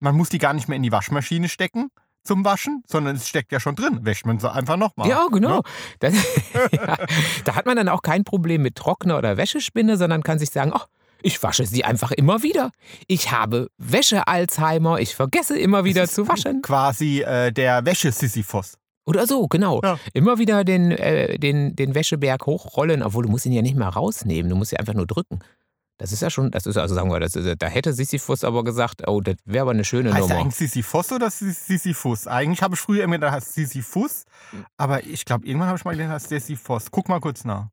man 0.00 0.16
muss 0.16 0.28
die 0.28 0.38
gar 0.38 0.52
nicht 0.52 0.68
mehr 0.68 0.76
in 0.76 0.82
die 0.82 0.92
Waschmaschine 0.92 1.48
stecken 1.48 1.90
zum 2.22 2.44
Waschen, 2.44 2.82
sondern 2.86 3.16
es 3.16 3.28
steckt 3.28 3.52
ja 3.52 3.60
schon 3.60 3.74
drin. 3.74 4.00
Wäscht 4.02 4.26
man 4.26 4.38
sie 4.38 4.50
einfach 4.50 4.76
nochmal. 4.76 5.08
Ja, 5.08 5.26
genau. 5.30 5.56
Ne? 5.56 5.62
Das, 6.00 6.14
ja, 6.72 6.96
da 7.44 7.54
hat 7.54 7.66
man 7.66 7.76
dann 7.76 7.88
auch 7.88 8.02
kein 8.02 8.24
Problem 8.24 8.62
mit 8.62 8.76
Trockner 8.76 9.18
oder 9.18 9.36
Wäschespinne, 9.36 9.96
sondern 9.96 10.22
kann 10.22 10.38
sich 10.38 10.50
sagen, 10.50 10.72
ach, 10.74 10.86
ich 11.22 11.42
wasche 11.42 11.66
sie 11.66 11.84
einfach 11.84 12.10
immer 12.10 12.42
wieder. 12.42 12.70
Ich 13.06 13.30
habe 13.30 13.68
Wäsche-Alzheimer, 13.78 14.98
ich 14.98 15.14
vergesse 15.14 15.58
immer 15.58 15.84
wieder 15.84 16.08
zu 16.08 16.28
waschen. 16.28 16.62
Quasi 16.62 17.22
äh, 17.22 17.52
der 17.52 17.84
Wäschesisyphos. 17.84 18.74
Oder 19.04 19.26
so, 19.26 19.48
genau. 19.48 19.80
Ja. 19.82 19.98
Immer 20.12 20.38
wieder 20.38 20.64
den, 20.64 20.92
äh, 20.92 21.38
den, 21.38 21.74
den 21.74 21.94
Wäscheberg 21.94 22.46
hochrollen, 22.46 23.02
obwohl 23.02 23.24
du 23.24 23.30
musst 23.30 23.46
ihn 23.46 23.52
ja 23.52 23.62
nicht 23.62 23.76
mal 23.76 23.88
rausnehmen, 23.88 24.48
du 24.48 24.56
musst 24.56 24.72
ihn 24.72 24.78
einfach 24.78 24.94
nur 24.94 25.06
drücken. 25.06 25.40
Das 26.02 26.10
ist 26.10 26.20
ja 26.20 26.30
schon, 26.30 26.50
das 26.50 26.66
ist 26.66 26.76
also 26.76 26.96
sagen 26.96 27.12
wir, 27.12 27.20
das 27.20 27.36
ist, 27.36 27.62
da 27.62 27.68
hätte 27.68 27.92
Sisyphus 27.92 28.42
aber 28.42 28.64
gesagt, 28.64 29.06
oh, 29.06 29.20
das 29.20 29.36
wäre 29.44 29.62
aber 29.62 29.70
eine 29.70 29.84
schöne 29.84 30.12
Heißt 30.12 30.22
Nummer. 30.28 30.40
eigentlich 30.40 30.56
Sisyphos 30.56 31.12
oder 31.12 31.28
Sis- 31.30 31.64
Sisyphus? 31.64 32.26
Eigentlich 32.26 32.60
habe 32.60 32.74
ich 32.74 32.80
früher 32.80 33.04
immer 33.04 33.14
gedacht, 33.18 33.36
das 33.36 33.44
heißt 33.46 33.54
Sisyphus, 33.54 34.24
aber 34.76 35.06
ich 35.06 35.24
glaube, 35.24 35.46
irgendwann 35.46 35.68
habe 35.68 35.78
ich 35.78 35.84
mal 35.84 35.92
gelernt, 35.92 36.12
das 36.12 36.24
heißt 36.24 36.28
Sisyphos. 36.46 36.90
Guck 36.90 37.08
mal 37.08 37.20
kurz 37.20 37.44
nach. 37.44 37.68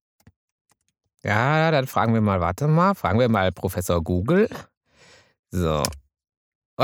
Ja, 1.24 1.72
dann 1.72 1.88
fragen 1.88 2.14
wir 2.14 2.22
mal, 2.22 2.40
warte 2.40 2.68
mal, 2.68 2.94
fragen 2.94 3.18
wir 3.18 3.30
mal 3.30 3.52
Professor 3.52 4.00
Google. 4.04 4.48
So. 5.50 5.82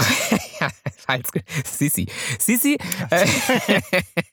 ja, 1.07 1.17
ge- 1.17 1.43
Sissi. 1.65 2.07
Sissi. 2.39 2.77
Äh, 3.09 3.25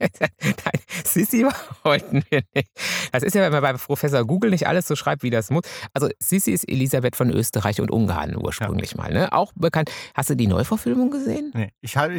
Nein, 0.00 0.80
Sissi 1.04 1.44
wollten 1.84 2.22
wir 2.30 2.42
nicht. 2.54 2.68
Das 3.12 3.22
ist 3.22 3.34
ja, 3.34 3.42
wenn 3.42 3.52
man 3.52 3.62
bei 3.62 3.72
Professor 3.74 4.24
Google 4.24 4.50
nicht 4.50 4.66
alles 4.66 4.86
so 4.86 4.96
schreibt, 4.96 5.22
wie 5.22 5.30
das 5.30 5.50
muss. 5.50 5.62
Also, 5.94 6.08
Sissi 6.18 6.52
ist 6.52 6.68
Elisabeth 6.68 7.16
von 7.16 7.30
Österreich 7.30 7.80
und 7.80 7.90
Ungarn 7.90 8.36
ursprünglich 8.36 8.94
mal. 8.96 9.12
Ne? 9.12 9.32
Auch 9.32 9.52
bekannt. 9.54 9.90
Hast 10.14 10.30
du 10.30 10.34
die 10.36 10.46
Neuverfilmung 10.46 11.10
gesehen? 11.10 11.50
Nee, 11.54 11.70
ich 11.80 11.96
halte, 11.96 12.18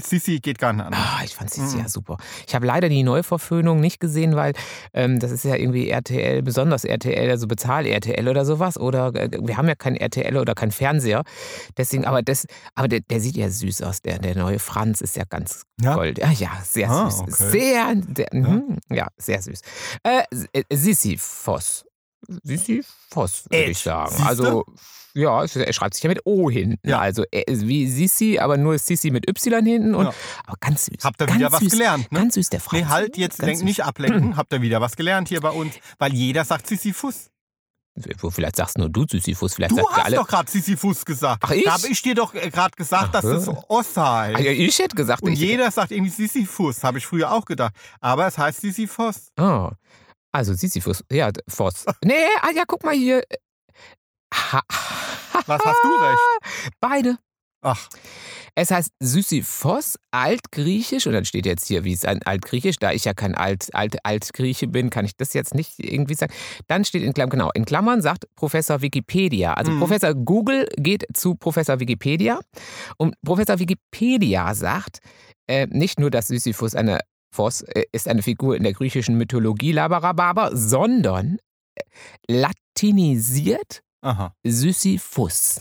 Sissi 0.00 0.40
geht 0.40 0.58
gar 0.58 0.72
nicht 0.72 0.84
an. 0.84 0.94
Ah, 0.94 1.20
ich 1.24 1.34
fand 1.34 1.50
Sissi 1.50 1.76
Mhm. 1.76 1.82
ja 1.82 1.88
super. 1.88 2.16
Ich 2.46 2.54
habe 2.54 2.66
leider 2.66 2.88
die 2.88 3.02
Neuverfilmung 3.02 3.80
nicht 3.80 4.00
gesehen, 4.00 4.34
weil 4.36 4.52
ähm, 4.92 5.18
das 5.20 5.30
ist 5.30 5.44
ja 5.44 5.54
irgendwie 5.54 5.88
RTL, 5.88 6.42
besonders 6.42 6.84
RTL, 6.84 7.30
also 7.30 7.46
Bezahl-RTL 7.46 8.28
oder 8.28 8.44
sowas. 8.44 8.76
Oder 8.78 9.14
äh, 9.14 9.30
wir 9.40 9.56
haben 9.56 9.68
ja 9.68 9.74
kein 9.74 9.96
RTL 9.96 10.36
oder 10.36 10.54
kein 10.54 10.70
Fernseher. 10.70 11.22
Deswegen, 11.76 12.04
aber 12.04 12.22
das, 12.22 12.46
aber 12.74 12.88
der, 12.88 13.00
der 13.00 13.20
sieht 13.20 13.36
ja 13.36 13.48
süß 13.48 13.69
aus. 13.82 14.02
Der, 14.02 14.18
der 14.18 14.36
neue 14.36 14.58
Franz 14.58 15.00
ist 15.00 15.16
ja 15.16 15.24
ganz 15.28 15.62
Ja? 15.80 15.94
gold. 15.94 16.18
Ja, 16.18 16.30
ja, 16.30 16.50
sehr 16.64 16.90
Ah, 16.90 17.10
süß. 17.10 17.20
okay. 17.20 17.50
Sehr, 17.50 17.94
der, 17.94 18.28
mhm, 18.32 18.78
ja, 18.90 19.08
sehr 19.16 19.40
süß. 19.40 19.60
Äh, 20.02 20.22
äh. 20.52 20.62
Sissi 20.72 21.16
Voss, 21.18 21.84
würde 23.50 23.64
Ed, 23.64 23.70
ich 23.70 23.78
sagen. 23.78 24.10
siehste? 24.10 24.26
Also, 24.26 24.64
ja, 25.14 25.42
er 25.44 25.72
schreibt 25.72 25.94
sich 25.94 26.04
ja 26.04 26.08
mit 26.08 26.20
O 26.24 26.48
hinten. 26.50 26.88
Ja. 26.88 27.00
Also 27.00 27.24
äh, 27.32 27.42
wie 27.48 27.88
Sissi, 27.88 28.38
aber 28.38 28.56
nur 28.56 28.78
Sissi 28.78 29.10
mit 29.10 29.28
Y 29.28 29.64
hinten. 29.66 29.94
Und, 29.94 30.06
Ja. 30.06 30.14
Aber 30.46 30.56
ganz 30.60 30.84
süß. 30.86 31.02
Habt 31.04 31.20
ihr 31.20 31.34
wieder 31.34 31.50
was 31.50 31.60
süß. 31.60 31.72
gelernt, 31.72 32.12
ne? 32.12 32.18
Ganz 32.20 32.34
süß, 32.34 32.50
der 32.50 32.60
Franz. 32.60 32.82
Nee, 32.82 32.88
halt 32.88 33.16
jetzt 33.16 33.42
denk, 33.42 33.56
süß. 33.56 33.64
nicht 33.64 33.84
ablenken. 33.84 34.36
Habt 34.36 34.52
ihr 34.52 34.62
wieder 34.62 34.80
was 34.80 34.94
gelernt 34.96 35.28
hier 35.28 35.40
bei 35.40 35.50
uns? 35.50 35.74
Weil 35.98 36.12
jeder 36.14 36.44
sagt 36.44 36.66
Sisyphus. 36.68 37.30
Vielleicht 38.30 38.56
sagst 38.56 38.78
nur 38.78 38.88
du 38.88 39.04
Sisyphus, 39.06 39.54
vielleicht 39.54 39.72
Du 39.72 39.76
sagt 39.76 39.90
hast 39.90 40.04
alle. 40.06 40.16
doch 40.16 40.28
gerade 40.28 40.50
Sisyphus 40.50 41.04
gesagt. 41.04 41.42
Ach, 41.44 41.50
ich? 41.50 41.64
Da 41.64 41.72
habe 41.74 41.88
ich 41.88 42.00
dir 42.02 42.14
doch 42.14 42.32
gerade 42.32 42.74
gesagt, 42.76 43.06
Ach, 43.08 43.12
dass 43.12 43.24
es 43.24 43.44
so. 43.44 43.62
Ossa 43.68 44.20
heißt. 44.20 44.40
Ja, 44.40 44.50
ich 44.52 44.78
hätte 44.78 44.96
gesagt, 44.96 45.22
Und 45.22 45.32
ich, 45.32 45.40
jeder 45.40 45.70
sagt 45.70 45.90
irgendwie 45.90 46.10
Sisyphus, 46.10 46.82
habe 46.84 46.98
ich 46.98 47.06
früher 47.06 47.30
auch 47.32 47.44
gedacht. 47.44 47.74
Aber 48.00 48.26
es 48.26 48.38
heißt 48.38 48.60
Sisyphos. 48.60 49.28
Oh. 49.38 49.70
Also 50.32 50.54
Sisyphus, 50.54 51.04
ja, 51.10 51.30
Voss. 51.48 51.84
Nee, 52.04 52.14
ah 52.42 52.50
ja, 52.54 52.62
guck 52.66 52.84
mal 52.84 52.94
hier. 52.94 53.22
Ha, 54.32 54.60
Was 55.46 55.64
hast 55.64 55.78
du 55.82 55.88
recht? 55.88 56.72
Beide. 56.80 57.18
Ach, 57.62 57.88
Es 58.54 58.70
heißt 58.70 58.92
Sisyphos, 59.00 59.96
altgriechisch, 60.10 61.06
und 61.06 61.12
dann 61.12 61.24
steht 61.24 61.44
jetzt 61.46 61.66
hier, 61.68 61.84
wie 61.84 61.92
es 61.92 62.04
ein 62.04 62.22
altgriechisch, 62.22 62.76
da 62.78 62.92
ich 62.92 63.04
ja 63.04 63.12
kein 63.14 63.34
alt, 63.34 63.74
alt, 63.74 64.04
altgrieche 64.04 64.66
bin, 64.66 64.88
kann 64.90 65.04
ich 65.04 65.16
das 65.16 65.34
jetzt 65.34 65.54
nicht 65.54 65.78
irgendwie 65.78 66.14
sagen. 66.14 66.32
Dann 66.68 66.84
steht 66.84 67.02
in 67.02 67.12
Klammern, 67.12 67.30
genau, 67.30 67.50
in 67.52 67.64
Klammern 67.66 68.00
sagt 68.00 68.24
Professor 68.34 68.80
Wikipedia. 68.80 69.54
Also 69.54 69.72
Mhm. 69.72 69.78
Professor 69.78 70.14
Google 70.14 70.66
geht 70.76 71.04
zu 71.14 71.34
Professor 71.34 71.80
Wikipedia 71.80 72.40
und 72.96 73.14
Professor 73.22 73.58
Wikipedia 73.58 74.54
sagt 74.54 74.98
äh, 75.46 75.66
nicht 75.66 76.00
nur, 76.00 76.10
dass 76.10 76.28
Sisyphus 76.28 76.74
eine 76.74 77.00
Phos 77.32 77.62
äh, 77.62 77.84
ist 77.92 78.08
eine 78.08 78.22
Figur 78.22 78.56
in 78.56 78.62
der 78.62 78.72
griechischen 78.72 79.16
Mythologie 79.16 79.72
Labarababer, 79.72 80.56
sondern 80.56 81.38
äh, 81.76 81.82
latinisiert 82.26 83.82
aha. 84.00 84.34
Sisyphus. 84.44 85.60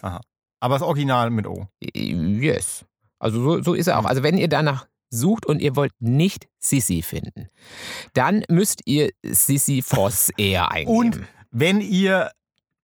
Aber 0.60 0.76
das 0.76 0.82
Original 0.82 1.30
mit 1.30 1.48
O. 1.48 1.68
Yes. 1.94 2.86
Also 3.18 3.42
so, 3.42 3.64
so 3.64 3.74
ist 3.74 3.88
er 3.88 4.00
auch. 4.00 4.06
Also 4.06 4.24
wenn 4.24 4.38
ihr 4.38 4.48
danach 4.48 4.88
sucht 5.10 5.46
und 5.46 5.62
ihr 5.62 5.76
wollt 5.76 5.94
nicht 6.00 6.48
Sissy 6.60 7.02
finden, 7.02 7.50
dann 8.14 8.44
müsst 8.50 8.82
ihr 8.86 9.12
Sissy 9.24 9.82
Voss 9.82 10.30
eher 10.38 10.72
eingeben. 10.72 10.98
Und 10.98 11.22
wenn 11.52 11.82
ihr 11.82 12.32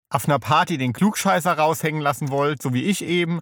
auf 0.10 0.28
einer 0.28 0.40
Party 0.40 0.78
den 0.78 0.94
Klugscheißer 0.94 1.54
raushängen 1.54 2.02
lassen 2.02 2.30
wollt, 2.30 2.62
so 2.62 2.74
wie 2.74 2.84
ich 2.84 3.04
eben, 3.04 3.42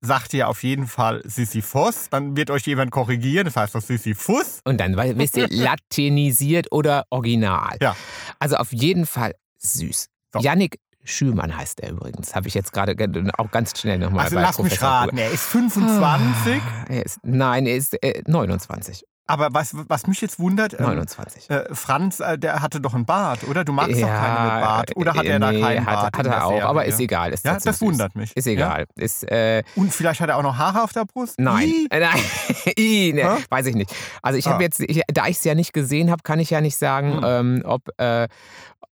sagt 0.00 0.34
ihr 0.34 0.48
auf 0.48 0.62
jeden 0.62 0.86
Fall 0.86 1.22
Sisyphos. 1.24 2.08
Dann 2.10 2.36
wird 2.36 2.50
euch 2.50 2.66
jemand 2.66 2.90
korrigieren. 2.90 3.46
Das 3.46 3.56
heißt 3.56 3.74
doch 3.74 3.82
Sisyphus. 3.82 4.60
Und 4.64 4.78
dann 4.78 4.96
wisst 4.96 5.36
ihr, 5.36 5.48
latinisiert 5.50 6.72
oder 6.72 7.06
original. 7.10 7.76
Ja. 7.80 7.96
Also 8.38 8.56
auf 8.56 8.72
jeden 8.72 9.06
Fall 9.06 9.34
süß. 9.58 10.08
So. 10.32 10.40
Yannick 10.40 10.78
Schümann 11.08 11.56
heißt 11.56 11.80
er 11.80 11.90
übrigens. 11.90 12.34
Habe 12.34 12.48
ich 12.48 12.54
jetzt 12.54 12.72
gerade 12.72 12.94
ge- 12.94 13.30
auch 13.38 13.50
ganz 13.50 13.78
schnell 13.78 13.98
nochmal 13.98 14.24
Also 14.24 14.36
bei 14.36 14.42
lass 14.42 14.58
mich 14.58 14.66
Professor 14.68 14.88
raten. 14.88 15.10
Google. 15.10 15.24
Er 15.24 15.30
ist 15.32 15.42
25. 15.44 16.62
Ah, 16.62 16.84
Er 16.88 17.06
ist, 17.06 17.18
nein, 17.22 17.66
er 17.66 17.76
ist 17.76 18.02
äh, 18.02 18.22
29. 18.26 19.04
Aber 19.30 19.50
was, 19.52 19.72
was 19.88 20.06
mich 20.06 20.20
jetzt 20.22 20.38
wundert, 20.40 20.72
ähm, 20.80 20.86
29. 20.86 21.50
äh, 21.50 21.74
Franz, 21.74 22.18
äh, 22.20 22.38
der 22.38 22.62
hatte 22.62 22.80
doch 22.80 22.94
einen 22.94 23.04
Bart, 23.04 23.44
oder? 23.46 23.62
Du 23.62 23.72
magst 23.74 23.92
doch 23.92 23.98
Ja, 24.08 24.18
keinen 24.18 24.44
mit 24.44 24.64
Bart. 24.64 24.96
Oder 24.96 25.14
hat 25.14 25.24
äh, 25.26 25.28
er 25.28 25.38
da 25.38 25.52
nee, 25.52 25.60
keinen 25.60 25.86
hat, 25.86 25.94
Bart? 25.94 26.16
Hat 26.18 26.26
er 26.26 26.44
auch, 26.46 26.48
Serie? 26.50 26.66
aber 26.66 26.84
ist 26.86 26.98
egal. 26.98 27.32
Ist 27.34 27.44
Ja, 27.44 27.58
das 27.62 27.80
wundert 27.82 28.16
mich. 28.16 28.34
Ist 28.36 28.46
Ja? 28.46 28.52
egal. 28.52 28.86
Ist, 28.96 29.30
äh, 29.30 29.62
Und 29.76 29.92
vielleicht 29.92 30.20
hat 30.22 30.30
er 30.30 30.38
auch 30.38 30.42
noch 30.42 30.56
Haare 30.56 30.82
auf 30.82 30.92
der 30.94 31.04
Brust? 31.04 31.38
nein. 31.38 31.86
Äh, 31.90 32.00
Nein, 32.08 32.18
I, 32.78 33.12
ne, 33.14 33.36
weiß 33.50 33.66
ich 33.66 33.74
nicht. 33.74 33.94
Also 34.22 34.38
ich 34.38 34.46
habe 34.46 34.58
Ah. 34.58 34.62
jetzt, 34.62 34.80
ich, 34.80 35.02
da 35.12 35.26
ich 35.26 35.36
es 35.36 35.44
ja 35.44 35.54
nicht 35.54 35.72
gesehen 35.74 36.10
habe, 36.10 36.22
kann 36.22 36.38
ich 36.40 36.48
ja 36.50 36.60
nicht 36.62 36.76
sagen, 36.76 37.18
Hm. 37.18 37.22
ähm, 37.24 37.62
ob, 37.66 37.82
äh, 37.98 38.28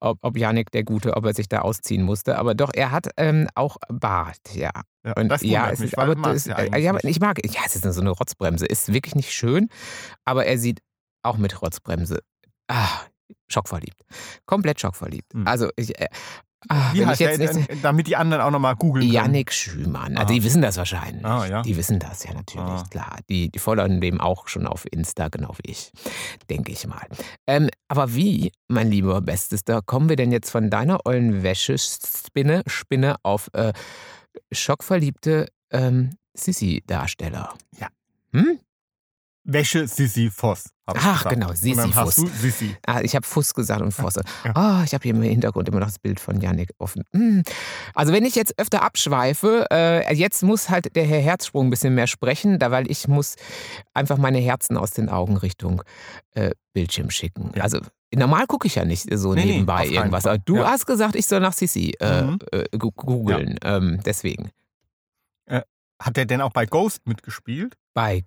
ob, 0.01 0.19
ob 0.21 0.37
Yannick 0.37 0.71
der 0.71 0.85
Gute, 0.85 1.17
ob 1.17 1.25
er 1.25 1.33
sich 1.35 1.49
da 1.49 1.61
ausziehen 1.61 2.03
musste. 2.03 2.39
Aber 2.39 2.55
doch, 2.55 2.71
er 2.75 2.91
hat 2.91 3.09
ähm, 3.17 3.49
auch 3.55 3.79
Bart, 3.89 4.37
ja. 4.53 4.71
Ja, 5.07 5.13
Und 5.17 5.29
das 5.29 5.43
ja, 5.43 5.71
es 5.71 5.79
mich, 5.79 5.93
ist, 5.93 5.99
aber 5.99 6.15
das, 6.17 6.47
ja 6.47 6.59
äh, 6.59 6.81
ja, 6.81 6.91
aber 6.91 7.05
ich 7.05 7.21
mag, 7.21 7.39
ja, 7.47 7.61
es 7.65 7.77
ist 7.77 7.85
so 7.95 8.01
eine 8.01 8.11
Rotzbremse. 8.11 8.67
Ist 8.67 8.93
wirklich 8.93 9.15
nicht 9.15 9.33
schön, 9.33 9.69
aber 10.25 10.47
er 10.47 10.59
sieht 10.59 10.81
auch 11.23 11.37
mit 11.37 11.63
Rotzbremse. 11.63 12.21
Ah, 12.69 12.89
schockverliebt. 13.49 14.01
Komplett 14.47 14.81
schockverliebt. 14.81 15.33
Hm. 15.33 15.47
Also, 15.47 15.71
ich, 15.77 15.97
äh, 16.01 16.09
ah, 16.69 16.91
Wie 16.93 17.07
heißt 17.07 17.21
der, 17.21 17.39
nicht. 17.55 17.69
damit 17.83 18.09
die 18.09 18.17
anderen 18.17 18.43
auch 18.43 18.51
nochmal 18.51 18.75
googeln? 18.75 19.09
Yannick 19.09 19.53
Schümann. 19.53 20.17
Also 20.17 20.31
Ah. 20.33 20.35
die 20.35 20.43
wissen 20.43 20.63
das 20.63 20.77
wahrscheinlich. 20.77 21.25
Ah, 21.25 21.47
ja. 21.47 21.63
Die 21.63 21.77
wissen 21.77 22.01
das 22.01 22.25
ja 22.25 22.35
natürlich, 22.35 22.67
Ah. 22.67 22.85
klar. 22.91 23.19
Die, 23.29 23.49
die 23.51 23.59
folgen 23.61 24.01
dem 24.01 24.21
auch 24.21 24.49
schon 24.49 24.67
auf 24.67 24.85
Insta, 24.91 25.29
genau 25.29 25.55
wie 25.63 25.71
ich. 25.71 25.93
Denke 26.51 26.73
ich 26.73 26.85
mal. 26.89 27.07
Ähm, 27.47 27.69
aber 27.89 28.15
wie, 28.15 28.51
mein 28.69 28.91
lieber 28.91 29.21
Bestester, 29.21 29.83
kommen 29.83 30.09
wir 30.09 30.17
denn 30.17 30.33
jetzt 30.33 30.51
von 30.51 30.71
deiner 30.71 31.07
ollen 31.07 31.45
Wäschespinne 31.45 32.63
Spinne 32.67 33.17
auf 33.23 33.49
äh, 33.53 33.73
schockverliebte 34.53 35.47
ähm, 35.71 36.17
Sissi-Darsteller? 36.35 37.55
Ja. 37.79 37.89
Hm? 38.33 38.59
Wäsche 39.49 39.87
Sisyphos. 39.87 40.65
Ach, 40.87 40.95
gesagt. 40.95 41.31
genau, 41.31 41.47
Und 41.49 41.51
dann 41.51 41.57
Sisyphus. 41.57 41.95
hast 41.97 42.19
du 42.19 42.27
Sissi. 42.27 42.77
Ah, 42.87 43.01
ich 43.03 43.15
habe 43.17 43.27
Fuß 43.27 43.55
gesagt 43.55 43.81
und 43.81 43.93
Fosse. 43.93 44.23
Ja. 44.45 44.53
Ah, 44.55 44.83
ich 44.85 44.93
habe 44.95 45.03
hier 45.03 45.15
im 45.15 45.23
Hintergrund 45.23 45.69
immer 45.69 45.81
noch 45.81 45.87
das 45.87 45.99
Bild 45.99 46.19
von 46.21 46.41
Yannick 46.41 46.71
offen. 46.79 47.03
Hm. 47.13 47.43
Also 47.95 48.13
wenn 48.13 48.25
ich 48.25 48.35
jetzt 48.35 48.59
öfter 48.59 48.83
abschweife, 48.83 49.67
äh, 49.73 50.15
jetzt 50.15 50.43
muss 50.43 50.69
halt 50.69 50.95
der 50.97 51.05
Herr 51.05 51.21
Herzsprung 51.21 51.67
ein 51.67 51.71
bisschen 51.71 51.95
mehr 51.95 52.07
sprechen, 52.07 52.59
da 52.59 52.71
weil 52.71 52.91
ich 52.91 53.09
muss 53.09 53.37
einfach 53.95 54.19
meine 54.19 54.39
Herzen 54.39 54.77
aus 54.77 54.91
den 54.93 55.09
Augen 55.09 55.37
Richtung 55.37 55.83
äh, 56.35 56.51
Bildschirm 56.73 57.11
schicken. 57.11 57.53
Ja. 57.55 57.63
Also 57.63 57.81
normal 58.15 58.47
gucke 58.47 58.67
ich 58.67 58.75
ja 58.77 58.85
nicht 58.85 59.09
so 59.17 59.35
Nee, 59.35 59.45
nee, 59.45 59.53
nebenbei 59.53 59.85
keinen 59.85 59.95
irgendwas. 59.95 60.27
Aber 60.27 60.39
du 60.39 60.57
Ja. 60.59 60.71
hast 60.71 60.87
gesagt, 60.87 61.15
ich 61.17 61.27
soll 61.27 61.41
nach 61.41 61.53
Sissi 61.53 61.95
äh, 62.01 62.23
Mhm. 62.23 62.39
äh, 62.53 62.65
googeln. 62.79 63.59
Ähm, 63.65 64.01
deswegen. 64.05 64.51
Hat 65.99 66.15
der 66.19 66.27
denn 66.27 66.43
auch 66.43 66.53
bei 66.53 66.67
Ghost 66.67 67.07
mitgespielt? 67.07 67.75
Bei 67.95 68.23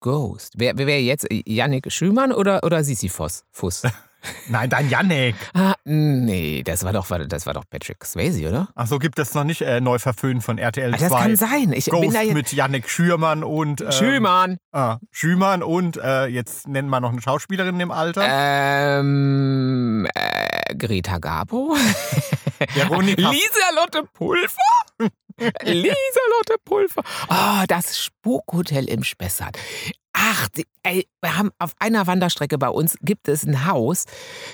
Ghost. 0.00 0.54
Wer, 0.56 0.76
wer 0.78 0.86
wäre 0.86 1.00
jetzt? 1.00 1.26
Yannick 1.30 1.90
Schümann 1.92 2.32
oder, 2.32 2.62
oder 2.62 2.84
Sisi 2.84 3.08
Voss? 3.08 3.44
Fuss? 3.50 3.82
Nein, 4.48 4.68
dein 4.68 4.90
Yannick. 4.90 5.36
ah, 5.54 5.74
nee, 5.84 6.62
das 6.64 6.84
war 6.84 6.92
doch, 6.92 7.06
das 7.28 7.46
war 7.46 7.54
doch 7.54 7.64
Patrick 7.70 8.04
Swayze, 8.04 8.48
oder? 8.48 8.68
Ach 8.74 8.86
so, 8.86 8.98
gibt 8.98 9.18
es 9.18 9.34
noch 9.34 9.44
nicht 9.44 9.62
äh, 9.62 9.80
neu 9.80 9.98
verföhnt 9.98 10.42
von 10.42 10.58
RTL 10.58 10.90
2. 10.90 10.96
Ah, 10.96 11.08
das 11.08 11.18
kann 11.18 11.36
sein. 11.36 11.72
Ich 11.72 11.86
bin 11.86 12.02
Ghost 12.02 12.16
da 12.16 12.22
jetzt. 12.22 12.34
mit 12.34 12.52
Yannick 12.52 12.88
Schürmann 12.88 13.44
und 13.44 13.80
ähm, 13.80 13.92
Schümann. 13.92 14.58
Ah, 14.72 14.98
Schümann 15.10 15.62
und 15.62 15.96
äh, 15.98 16.26
jetzt 16.26 16.66
nennen 16.66 16.88
wir 16.88 17.00
noch 17.00 17.12
eine 17.12 17.22
Schauspielerin 17.22 17.78
im 17.78 17.90
Alter. 17.90 18.24
Ähm, 18.28 20.06
äh, 20.14 20.57
Greta 20.76 21.18
Garbo? 21.18 21.76
Veronika. 22.74 23.30
Lieselotte 23.30 24.04
Pulver? 24.12 25.10
Lieselotte 25.62 26.56
Pulver. 26.64 27.02
Oh, 27.28 27.64
das 27.68 27.98
Spukhotel 27.98 28.88
im 28.88 29.04
Spessart. 29.04 29.56
Ach, 30.12 30.48
ey, 30.82 31.06
wir 31.20 31.36
haben 31.36 31.50
auf 31.60 31.72
einer 31.78 32.08
Wanderstrecke 32.08 32.58
bei 32.58 32.68
uns 32.68 32.96
gibt 33.02 33.28
es 33.28 33.44
ein 33.44 33.66
Haus, 33.66 34.04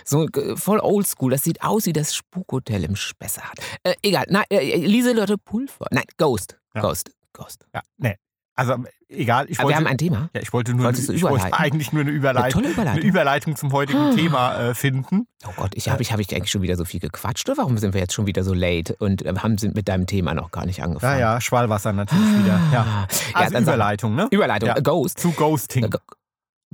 so 0.05 0.27
äh, 0.27 0.57
voll 0.57 0.79
oldschool. 0.81 1.31
Das 1.31 1.43
sieht 1.43 1.63
aus 1.63 1.87
wie 1.87 1.95
das 1.95 2.15
Spukhotel 2.15 2.85
im 2.85 2.97
Spessart. 2.97 3.59
Äh, 3.83 3.95
egal, 4.03 4.27
nein, 4.29 4.45
äh, 4.51 4.77
Lieselotte 4.77 5.39
Pulver. 5.39 5.87
Nein, 5.91 6.05
Ghost. 6.19 6.59
Ja. 6.75 6.83
Ghost. 6.83 7.11
Ghost. 7.33 7.67
Ja, 7.75 7.81
nee. 7.97 8.17
Also 8.57 8.77
egal, 9.09 9.47
ich 9.51 9.59
Aber 9.59 9.69
wir 9.71 9.75
wollte, 9.75 9.77
haben 9.79 9.87
ein 9.93 9.99
Thema. 9.99 10.31
ja, 10.33 10.41
ich 10.41 10.53
wollte 10.53 10.75
nur 10.75 10.85
Wolltest 10.87 11.09
du 11.09 11.13
ich 11.13 11.23
wollte 11.23 11.53
eigentlich 11.53 11.93
nur 11.93 12.03
eine 12.03 12.11
Eine 12.11 12.19
Überleitung, 12.19 12.63
tolle 12.63 12.73
Überleitung. 12.73 13.01
eine 13.01 13.09
Überleitung 13.09 13.57
zum 13.57 13.73
heutigen 13.73 13.99
Ah. 13.99 14.15
Thema 14.15 14.61
äh, 14.61 14.75
finden. 14.75 15.27
Oh 15.47 15.51
Gott, 15.57 15.73
ich 15.75 15.89
habe 15.89 16.03
ich, 16.03 16.13
hab 16.13 16.21
ich 16.21 16.33
eigentlich 16.35 16.51
schon 16.53 16.63
wieder 16.63 16.77
so 16.77 16.85
viel 16.85 17.01
gequatscht. 17.01 17.49
Oder 17.49 17.59
warum 17.59 17.79
sind 17.79 17.95
wir 17.95 18.01
jetzt 18.01 18.13
schon 18.13 18.27
wieder 18.27 18.45
so 18.45 18.55
late 18.55 18.95
und 18.97 19.23
äh, 19.23 19.35
haben 19.37 19.59
sind 19.59 19.75
mit 19.75 19.89
deinem 19.89 20.07
Thema 20.07 20.35
noch 20.35 20.51
gar 20.53 20.67
nicht 20.67 20.79
Ja, 20.79 20.85
angefangen? 20.85 21.19
ja, 21.21 21.41
Schwallwasser 21.41 21.93
natürlich 21.93 22.39
wieder. 22.39 22.61
Ja. 22.73 22.83
Ah. 22.87 23.07
Also 23.35 23.53
sag- 23.55 23.63
Überleitung, 23.63 24.15
ne? 24.15 24.29
Überleitung. 24.31 24.69
Ja. 24.69 24.75
Ghost. 24.81 25.19
Zu 25.19 25.33
Ghosting. 25.33 25.85
Äh, 25.85 25.89
Go- 25.89 25.99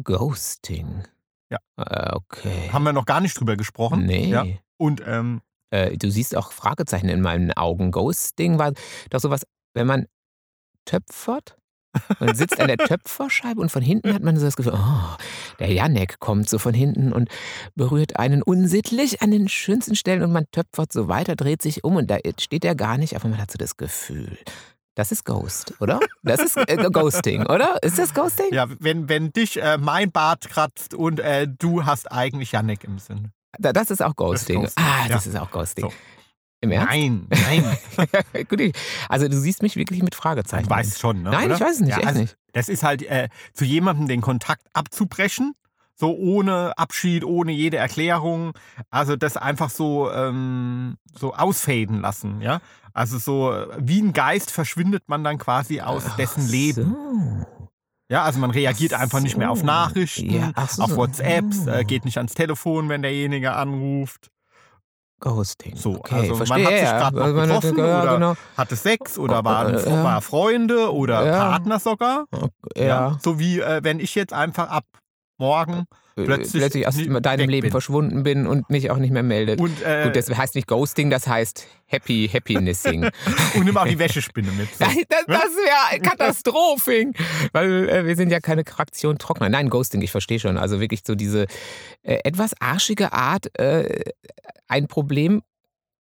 Ghosting. 0.05 1.05
Ja. 1.51 1.59
Äh, 1.77 2.15
okay. 2.15 2.69
Haben 2.73 2.85
wir 2.85 2.93
noch 2.93 3.07
gar 3.07 3.21
nicht 3.21 3.39
drüber 3.41 3.57
gesprochen. 3.57 4.05
Nee. 4.07 4.27
Ja. 4.29 4.45
Und 4.77 5.03
ähm, 5.07 5.41
Äh, 5.71 5.97
du 5.97 6.11
siehst 6.11 6.37
auch 6.37 6.53
Fragezeichen 6.53 7.09
in 7.09 7.21
meinen 7.23 7.53
Augen. 7.53 7.91
Ghosting 7.93 8.59
war 8.59 8.73
doch 9.11 9.21
sowas, 9.21 9.47
wenn 9.73 9.87
man 9.87 10.07
töpfert. 10.85 11.57
Man 12.21 12.35
sitzt 12.35 12.61
an 12.61 12.69
der 12.69 12.79
Töpferscheibe 12.79 13.61
und 13.61 13.71
von 13.71 13.83
hinten 13.83 14.13
hat 14.15 14.23
man 14.23 14.37
so 14.37 14.45
das 14.45 14.57
Gefühl, 14.57 14.75
oh, 14.77 15.17
der 15.59 15.73
Janek 15.73 16.21
kommt 16.21 16.49
so 16.49 16.59
von 16.59 16.73
hinten 16.75 17.13
und 17.13 17.29
berührt 17.75 18.17
einen 18.19 18.43
unsittlich 18.43 19.23
an 19.23 19.31
den 19.31 19.49
schönsten 19.49 19.97
Stellen 19.97 20.23
und 20.23 20.33
man 20.33 20.47
töpfert 20.53 20.93
so 20.93 21.09
weiter, 21.09 21.35
dreht 21.37 21.63
sich 21.63 21.83
um 21.85 21.97
und 21.97 22.11
da 22.11 22.19
steht 22.39 22.65
er 22.65 22.75
gar 22.75 22.97
nicht, 22.99 23.17
aber 23.17 23.29
man 23.29 23.39
hat 23.41 23.51
so 23.51 23.59
das 23.59 23.77
Gefühl. 23.77 24.39
Das 24.97 25.13
ist 25.13 25.25
Ghost, 25.25 25.75
oder? 25.81 26.01
Das 26.23 26.41
ist 26.41 26.57
äh, 26.57 26.77
Ghosting, 26.91 27.47
oder? 27.47 27.83
Ist 27.83 27.99
das 27.99 28.13
Ghosting? 28.13 28.53
ja, 28.53 28.67
wenn, 28.81 29.09
wenn 29.09 29.33
dich 29.33 29.61
äh, 29.63 29.79
mein 29.79 30.11
Bart 30.13 30.49
kratzt 30.49 30.95
und 30.95 31.21
äh, 31.21 31.47
du 31.49 31.87
hast 31.87 32.11
eigentlich 32.13 32.53
Yannick 32.53 32.85
im 32.85 32.99
Sinn. 32.99 33.31
Da- 33.59 33.73
Das 33.73 33.91
ist 33.91 34.03
auch 34.03 34.15
Ghosting. 34.17 34.61
Ghosting, 34.63 34.85
Ah, 34.85 35.09
das 35.09 35.25
ja. 35.25 35.33
ist 35.33 35.39
auch 35.39 35.51
Ghosting. 35.51 35.87
So. 35.91 35.93
Im 36.63 36.71
Ernst? 36.73 36.91
Nein, 36.93 37.29
nein. 37.31 37.65
Gut, 38.49 38.61
ich- 38.61 38.75
also 39.09 39.29
du 39.29 39.39
siehst 39.39 39.63
mich 39.63 39.77
wirklich 39.77 40.03
mit 40.03 40.15
Fragezeichen. 40.15 40.65
Du 40.65 40.71
weißt 40.71 40.99
schon, 40.99 41.23
ne? 41.23 41.31
Nein, 41.31 41.47
oder? 41.47 41.55
ich 41.55 41.61
weiß 41.61 41.75
es 41.77 41.81
nicht, 41.81 41.91
Ja, 41.91 41.99
echt 41.99 42.07
also, 42.07 42.21
nicht. 42.21 42.37
Das 42.53 42.69
ist 42.69 42.83
halt 42.83 43.03
äh, 43.03 43.29
zu 43.55 43.65
jemandem 43.65 44.09
den 44.09 44.21
Kontakt 44.21 44.67
abzubrechen, 44.75 45.55
so 45.95 46.15
ohne 46.17 46.77
Abschied, 46.77 47.25
ohne 47.25 47.53
jede 47.53 47.77
Erklärung. 47.79 48.53
Also 48.91 49.17
das 49.17 49.37
einfach 49.37 49.71
so, 49.71 50.11
ähm, 50.13 50.97
so 51.19 51.35
ausfaden 51.35 52.01
lassen, 52.01 52.41
ja. 52.43 52.61
Also 52.93 53.19
so 53.19 53.53
äh, 53.53 53.69
wie 53.79 54.03
ein 54.03 54.13
Geist 54.13 54.51
verschwindet 54.51 55.05
man 55.09 55.23
dann 55.25 55.39
quasi 55.39 55.81
aus 55.81 56.05
dessen 56.17 56.45
Ach 56.47 56.51
Leben. 56.51 56.85
So. 56.85 57.47
Ja, 58.11 58.25
also 58.25 58.41
man 58.41 58.51
reagiert 58.51 58.93
Ach 58.93 59.01
einfach 59.01 59.21
nicht 59.21 59.37
mehr 59.37 59.51
auf 59.51 59.61
so. 59.61 59.67
Nachrichten, 59.67 60.31
Ja, 60.31 60.53
so. 60.69 60.83
auf 60.83 60.97
WhatsApps, 60.97 61.67
äh, 61.69 61.81
Oh. 61.83 61.87
geht 61.87 62.05
nicht 62.05 62.17
ans 62.19 62.35
Telefon, 62.35 62.89
wenn 62.89 63.03
derjenige 63.03 63.53
anruft. 63.53 64.31
Ghosting. 65.21 65.77
So, 65.77 65.97
okay, 65.97 66.15
also 66.17 66.35
man 66.37 66.47
verstehe. 66.47 66.65
hat 66.67 66.73
sich 66.73 66.83
ja, 66.83 66.99
grad 66.99 67.15
noch 67.15 67.27
man 67.27 67.49
getroffen 67.49 67.79
ja, 67.79 68.03
oder- 68.03 68.15
genau. 68.15 68.35
Hatte 68.57 68.77
Sex 68.77 69.19
oder 69.19 69.41
Oh, 69.41 69.45
waren 69.45 69.75
äh, 69.75 69.89
ja. 69.89 70.05
war 70.05 70.21
Freunde 70.23 70.93
oder 70.93 71.25
Ja. 71.27 71.39
Partner 71.51 71.79
sogar. 71.79 72.25
Ja, 72.77 73.19
So 73.23 73.39
wie 73.39 73.61
äh, 73.61 73.81
wenn 73.83 74.01
ich 74.01 74.15
jetzt 74.15 74.33
einfach 74.33 74.69
ab 74.71 74.85
morgen 75.39 75.85
plötzlich 76.25 76.63
plötzlich 76.63 76.87
aus 76.87 76.97
deinem 77.23 77.49
Leben 77.49 77.65
bin. 77.67 77.71
verschwunden 77.71 78.23
bin 78.23 78.47
und 78.47 78.71
mich 78.71 78.91
auch 78.91 78.99
nicht 78.99 79.11
mehr 79.13 79.23
melde. 79.23 79.57
und, 79.57 79.83
äh, 79.83 80.05
Gut, 80.05 80.17
das 80.17 80.31
heißt 80.31 80.55
nicht 80.55 80.67
Ghosting, 80.67 81.11
das 81.11 81.27
heißt 81.27 81.67
Happy 81.87 82.31
Happinessing. 82.33 83.05
und 83.55 83.65
nimm 83.65 83.77
auch 83.77 83.87
die 83.87 83.99
Wäschespinne 83.99 84.53
mit. 84.53 84.69
So. 84.75 84.85
Das, 85.09 85.25
das 85.27 85.57
wäre 85.57 86.01
Katastrophing, 86.01 87.15
weil 87.53 87.89
äh, 87.89 88.07
wir 88.07 88.17
sind 88.17 88.31
ja 88.31 88.41
keine 88.41 88.65
Fraktion 88.65 89.19
Trockner. 89.19 89.49
Nein, 89.49 89.71
Ghosting, 89.71 90.01
ich 90.03 90.11
verstehe 90.11 90.39
schon. 90.39 90.57
Also 90.57 90.81
wirklich 90.81 91.01
so 91.07 91.15
diese 91.15 91.47
äh, 92.03 92.19
etwas 92.25 92.53
arschige 92.61 93.13
Art, 93.13 93.59
äh, 93.59 94.05
ein 94.69 94.87
Problem 94.87 95.43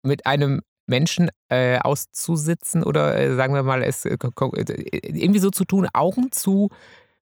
mit 0.02 0.26
einem 0.26 0.62
Menschen 0.86 1.30
äh, 1.48 1.78
auszusitzen 1.78 2.82
oder 2.82 3.16
äh, 3.16 3.34
sagen 3.34 3.54
wir 3.54 3.62
mal, 3.62 3.82
es 3.82 4.04
äh, 4.04 4.14
äh, 4.14 5.00
irgendwie 5.02 5.40
so 5.40 5.50
zu 5.50 5.64
tun, 5.64 5.88
Augen 5.92 6.30
zu. 6.32 6.70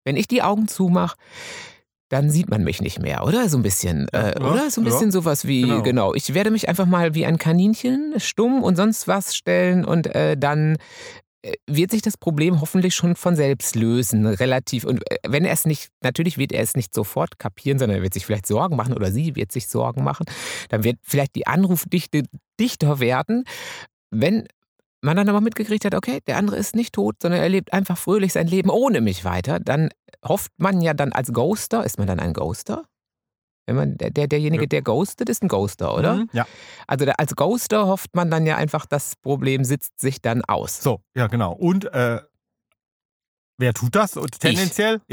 Wenn 0.04 0.16
ich 0.16 0.26
die 0.26 0.42
Augen 0.42 0.66
zumache, 0.66 1.16
dann 2.12 2.28
sieht 2.28 2.50
man 2.50 2.62
mich 2.62 2.82
nicht 2.82 3.00
mehr, 3.00 3.24
oder? 3.26 3.48
So 3.48 3.56
ein 3.56 3.62
bisschen, 3.62 4.06
äh, 4.12 4.34
Ja, 4.38 4.46
oder? 4.50 4.70
So 4.70 4.82
ein 4.82 4.86
ja. 4.86 4.92
bisschen 4.92 5.10
sowas 5.10 5.46
wie, 5.46 5.62
Genau. 5.62 5.82
genau. 5.82 6.14
Ich 6.14 6.34
werde 6.34 6.50
mich 6.50 6.68
einfach 6.68 6.84
mal 6.84 7.14
wie 7.14 7.24
ein 7.24 7.38
Kaninchen 7.38 8.12
stumm 8.18 8.62
und 8.62 8.76
sonst 8.76 9.08
was 9.08 9.34
stellen 9.34 9.86
und 9.86 10.14
äh, 10.14 10.36
dann 10.36 10.76
äh, 11.40 11.54
wird 11.66 11.90
sich 11.90 12.02
das 12.02 12.18
Problem 12.18 12.60
hoffentlich 12.60 12.94
schon 12.94 13.16
von 13.16 13.34
selbst 13.34 13.76
lösen, 13.76 14.26
relativ. 14.26 14.84
Und 14.84 15.10
äh, 15.10 15.16
wenn 15.26 15.46
er 15.46 15.54
es 15.54 15.64
nicht, 15.64 15.88
natürlich 16.02 16.36
wird 16.36 16.52
er 16.52 16.62
es 16.62 16.76
nicht 16.76 16.92
sofort 16.92 17.38
kapieren, 17.38 17.78
sondern 17.78 17.96
er 17.96 18.02
wird 18.02 18.12
sich 18.12 18.26
vielleicht 18.26 18.46
Sorgen 18.46 18.76
machen 18.76 18.92
oder 18.92 19.10
sie 19.10 19.34
wird 19.34 19.50
sich 19.50 19.68
Sorgen 19.68 20.04
machen. 20.04 20.26
Dann 20.68 20.84
wird 20.84 20.98
vielleicht 21.02 21.34
die 21.34 21.46
Anrufdichte 21.46 22.24
dichter 22.60 23.00
werden. 23.00 23.44
Wenn 24.10 24.46
man 25.02 25.16
dann 25.16 25.28
aber 25.28 25.40
mitgekriegt 25.40 25.84
hat, 25.84 25.94
okay, 25.94 26.20
der 26.26 26.36
andere 26.38 26.56
ist 26.56 26.74
nicht 26.74 26.94
tot, 26.94 27.16
sondern 27.20 27.40
er 27.40 27.48
lebt 27.48 27.72
einfach 27.72 27.98
fröhlich 27.98 28.32
sein 28.32 28.46
Leben 28.46 28.70
ohne 28.70 29.00
mich 29.00 29.24
weiter, 29.24 29.60
dann 29.60 29.90
hofft 30.24 30.52
man 30.58 30.80
ja 30.80 30.94
dann 30.94 31.12
als 31.12 31.32
Ghoster, 31.32 31.84
ist 31.84 31.98
man 31.98 32.06
dann 32.06 32.20
ein 32.20 32.32
Ghoster? 32.32 32.84
Wenn 33.66 33.76
man, 33.76 33.96
der, 33.96 34.10
der- 34.10 34.26
derjenige, 34.26 34.64
Ja. 34.64 34.68
der 34.68 34.82
ghostet, 34.82 35.28
ist 35.28 35.42
ein 35.42 35.48
Ghoster, 35.48 35.94
oder? 35.96 36.14
Mhm, 36.16 36.30
Ja, 36.32 36.46
Also 36.88 37.04
da, 37.04 37.12
als 37.18 37.36
Ghoster 37.36 37.86
hofft 37.86 38.14
man 38.14 38.30
dann 38.30 38.44
ja 38.46 38.56
einfach, 38.56 38.86
das 38.86 39.14
Problem 39.16 39.64
sitzt 39.64 40.00
sich 40.00 40.20
dann 40.20 40.44
aus. 40.44 40.82
so, 40.82 41.00
ja, 41.16 41.26
genau. 41.28 41.52
Und 41.52 41.84
äh, 41.92 42.20
wer 43.58 43.72
tut 43.74 43.94
das? 43.94 44.16
Und 44.16 44.40
tendenziell? 44.40 45.00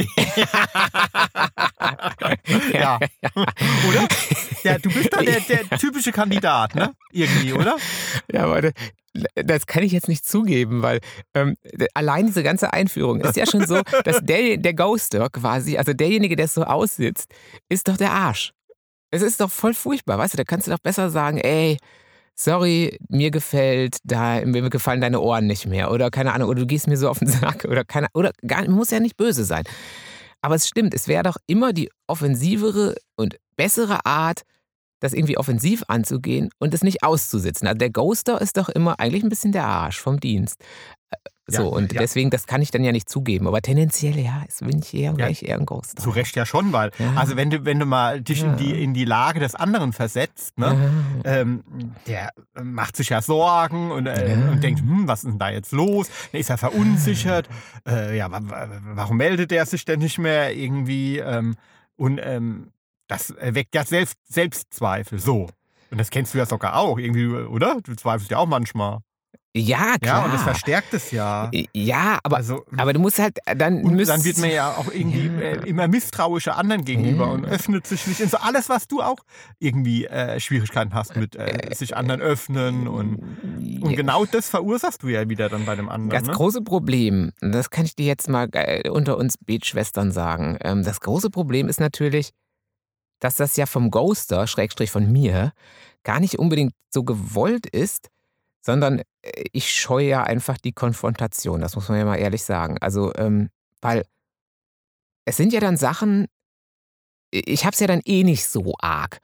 ja. 2.74 3.00
Oder? 3.88 4.08
Ja, 4.64 4.78
du 4.80 4.90
bist 4.92 5.14
da 5.14 5.22
der, 5.22 5.40
der 5.42 5.70
typische 5.78 6.12
Kandidat, 6.12 6.76
ne? 6.76 6.94
Irgendwie, 7.12 7.54
oder? 7.54 7.78
Ja, 8.32 8.46
aber 8.46 8.72
das 9.36 9.66
kann 9.66 9.84
ich 9.84 9.92
jetzt 9.92 10.08
nicht 10.08 10.26
zugeben, 10.26 10.82
weil 10.82 11.00
ähm, 11.34 11.56
allein 11.94 12.28
diese 12.28 12.44
ganze 12.44 12.74
Einführung 12.74 13.22
ist 13.22 13.36
ja 13.36 13.46
schon 13.46 13.66
so, 13.66 13.82
dass 14.04 14.20
der, 14.22 14.58
der 14.58 14.74
Ghoster 14.74 15.30
quasi, 15.30 15.78
also 15.78 15.94
derjenige, 15.94 16.36
der 16.36 16.48
so 16.48 16.64
aussitzt, 16.64 17.32
ist 17.70 17.88
doch 17.88 17.98
der 17.98 18.12
Arsch. 18.12 18.52
Es 19.12 19.22
ist 19.22 19.42
doch 19.42 19.50
voll 19.50 19.74
furchtbar, 19.74 20.18
weißt 20.18 20.34
du? 20.34 20.38
Da 20.38 20.44
kannst 20.44 20.68
du 20.68 20.72
doch 20.72 20.80
besser 20.80 21.10
sagen, 21.10 21.40
ey, 21.40 21.78
sorry, 22.36 22.98
mir 23.10 23.32
gefällt, 23.32 23.98
da, 24.04 24.46
mir 24.46 24.70
gefallen 24.70 25.02
deine 25.02 25.20
Ohren 25.20 25.48
nicht 25.48 25.66
mehr 25.66 25.92
oder 25.92 26.10
keine 26.10 26.34
Ahnung, 26.34 26.50
oder 26.50 26.62
du 26.62 26.68
gehst 26.68 26.88
mir 26.88 26.98
so 26.98 27.10
auf 27.10 27.20
den 27.20 27.28
Sack 27.28 27.66
oder 27.66 27.84
keine, 27.84 28.08
oder 28.14 28.32
gar, 28.46 28.68
muss 28.70 28.92
ja 28.92 29.00
nicht 29.00 29.18
böse 29.18 29.44
sein. 29.44 29.64
Aber 30.42 30.56
es 30.56 30.68
stimmt, 30.68 30.94
es 30.94 31.08
wäre 31.08 31.24
doch 31.24 31.38
immer 31.48 31.74
die 31.74 31.90
offensivere 32.08 32.96
und 33.18 33.38
bessere 33.58 34.06
Art, 34.06 34.44
das 35.00 35.14
irgendwie 35.14 35.38
offensiv 35.38 35.84
anzugehen 35.88 36.50
und 36.60 36.74
es 36.74 36.84
nicht 36.84 37.04
auszusitzen. 37.04 37.68
Also 37.68 37.78
der 37.78 37.90
Ghoster 37.92 38.42
ist 38.42 38.58
doch 38.58 38.70
immer 38.70 39.00
eigentlich 39.00 39.24
ein 39.24 39.30
bisschen 39.30 39.52
der 39.52 39.66
Arsch 39.66 40.00
vom 40.00 40.20
Dienst. 40.20 40.62
Äh, 41.12 41.16
So, 41.52 41.64
Ja, 41.64 41.70
und 41.70 41.94
ja. 41.94 42.02
deswegen, 42.02 42.30
das 42.30 42.46
kann 42.46 42.62
ich 42.62 42.70
dann 42.70 42.84
ja 42.84 42.92
nicht 42.92 43.10
zugeben. 43.10 43.48
Aber 43.48 43.60
tendenziell, 43.64 44.20
ja, 44.20 44.44
ist, 44.48 44.60
bin 44.60 44.78
ich 44.84 44.94
eher, 44.94 45.18
wäre 45.18 45.32
ich 45.32 45.48
eher 45.48 45.58
ein 45.58 45.66
Ghoster. 45.66 46.00
Zu 46.00 46.12
Recht 46.12 46.36
ja 46.36 46.46
schon, 46.46 46.72
weil, 46.74 46.92
Ja. 47.00 47.14
also 47.16 47.36
wenn 47.38 47.50
du, 47.50 47.66
wenn 47.66 47.80
du 47.80 47.88
mal 47.88 48.22
dich 48.22 48.44
in, 48.44 48.56
die, 48.58 48.70
Ja. 48.70 48.76
in 48.76 48.94
die 48.94 49.06
Lage 49.06 49.40
des 49.40 49.56
anderen 49.56 49.92
versetzt, 49.92 50.60
ne? 50.60 50.78
Ja. 51.26 51.32
Ähm, 51.42 51.64
der 52.06 52.30
macht 52.62 52.96
sich 52.96 53.10
ja 53.10 53.24
Sorgen 53.24 53.90
und, 53.90 54.06
äh, 54.06 54.30
Ja. 54.40 54.52
und 54.52 54.62
denkt, 54.64 54.82
hm, 54.82 55.08
was 55.08 55.24
ist 55.24 55.32
denn 55.32 55.40
da 55.40 55.50
jetzt 55.50 55.72
los? 55.72 56.08
Ist 56.34 56.52
er 56.52 56.60
verunsichert. 56.60 57.50
Äh, 57.88 58.16
ja, 58.16 58.30
wa- 58.30 58.42
wa- 58.44 58.68
warum 58.94 59.18
meldet 59.18 59.52
er 59.52 59.66
sich 59.66 59.86
denn 59.86 60.02
nicht 60.02 60.20
mehr 60.20 60.56
irgendwie? 60.56 61.18
Ähm, 61.18 61.56
und 61.96 62.20
ähm, 62.24 62.68
das 63.10 63.34
weckt 63.42 63.76
ja 63.76 63.84
Selbst 63.84 64.16
Selbstzweifel. 64.28 65.20
So. 65.20 65.50
Und 65.92 65.98
das 66.00 66.10
kennst 66.12 66.34
du 66.34 66.38
ja 66.38 66.46
sogar 66.46 66.78
auch, 66.78 66.98
irgendwie, 66.98 67.28
oder? 67.28 67.80
Du 67.84 67.96
zweifelst 67.96 68.32
ja 68.32 68.38
auch 68.38 68.46
manchmal. 68.48 69.00
Ja, 69.56 69.96
klar. 70.00 70.20
Ja, 70.20 70.26
und 70.26 70.34
das 70.36 70.44
verstärkt 70.44 70.94
es 70.94 71.10
ja. 71.10 71.50
Ja, 71.74 72.20
aber, 72.24 72.38
Also, 72.38 72.64
aber 72.78 72.94
du 72.94 73.00
musst 73.00 73.18
halt 73.18 73.40
dann. 73.58 73.84
und 73.84 73.98
dann 74.08 74.24
wird 74.24 74.38
man 74.38 74.52
ja 74.52 74.76
auch 74.78 74.92
irgendwie 74.94 75.26
äh, 75.26 75.68
immer 75.68 75.88
misstrauischer 75.88 76.56
anderen 76.56 76.86
gegenüber 76.86 77.26
Ja. 77.26 77.32
und 77.32 77.46
öffnet 77.46 77.88
sich 77.88 78.06
nicht. 78.06 78.22
Und 78.22 78.30
so 78.30 78.38
alles, 78.38 78.70
was 78.70 78.88
du 78.88 79.02
auch 79.02 79.18
irgendwie 79.58 80.06
äh, 80.06 80.40
Schwierigkeiten 80.40 80.94
hast 80.94 81.16
mit 81.16 81.36
äh, 81.36 81.74
sich 81.74 81.98
anderen 81.98 82.22
öffnen 82.22 82.88
und, 82.88 83.16
und 83.82 83.90
Ja. 83.90 83.96
genau 83.96 84.26
das 84.26 84.50
verursachst 84.50 85.02
du 85.02 85.08
ja 85.08 85.28
wieder 85.28 85.50
dann 85.50 85.66
bei 85.66 85.76
dem 85.76 85.90
anderen. 85.90 86.12
Das 86.12 86.28
ne? 86.28 86.34
große 86.34 86.62
Problem, 86.62 87.32
das 87.42 87.72
kann 87.72 87.86
ich 87.86 87.96
dir 87.96 88.06
jetzt 88.06 88.30
mal 88.30 88.48
äh, 88.54 88.88
unter 88.88 89.18
uns 89.18 89.36
Beatschwestern 89.44 90.12
sagen, 90.12 90.60
ähm, 90.62 90.84
das 90.84 91.00
große 91.02 91.32
Problem 91.32 91.68
ist 91.70 91.80
natürlich, 91.80 92.30
dass 93.20 93.36
das 93.36 93.56
ja 93.58 93.66
vom 93.66 93.92
Ghoster, 93.92 94.48
Schrägstrich 94.48 94.92
von 94.92 95.12
mir, 95.12 95.54
gar 96.04 96.20
nicht 96.20 96.40
unbedingt 96.40 96.74
so 96.90 97.04
gewollt 97.04 97.66
ist, 97.66 98.10
sondern 98.62 99.00
äh, 99.22 99.44
ich 99.52 99.72
scheue 99.72 100.08
ja 100.08 100.24
einfach 100.24 100.58
die 100.58 100.74
Konfrontation, 100.74 101.62
das 101.62 101.76
muss 101.76 101.90
man 101.90 102.00
ja 102.00 102.06
mal 102.06 102.18
ehrlich 102.18 102.44
sagen. 102.44 102.78
Also, 102.80 103.14
ähm, 103.16 103.50
weil 103.82 104.04
es 105.26 105.38
sind 105.38 105.54
ja 105.54 105.60
dann 105.60 105.78
Sachen, 105.78 106.28
ich 107.32 107.66
habe 107.66 107.74
es 107.74 107.80
ja 107.80 107.88
dann 107.88 108.02
eh 108.06 108.24
nicht 108.24 108.48
so 108.48 108.74
arg 108.80 109.20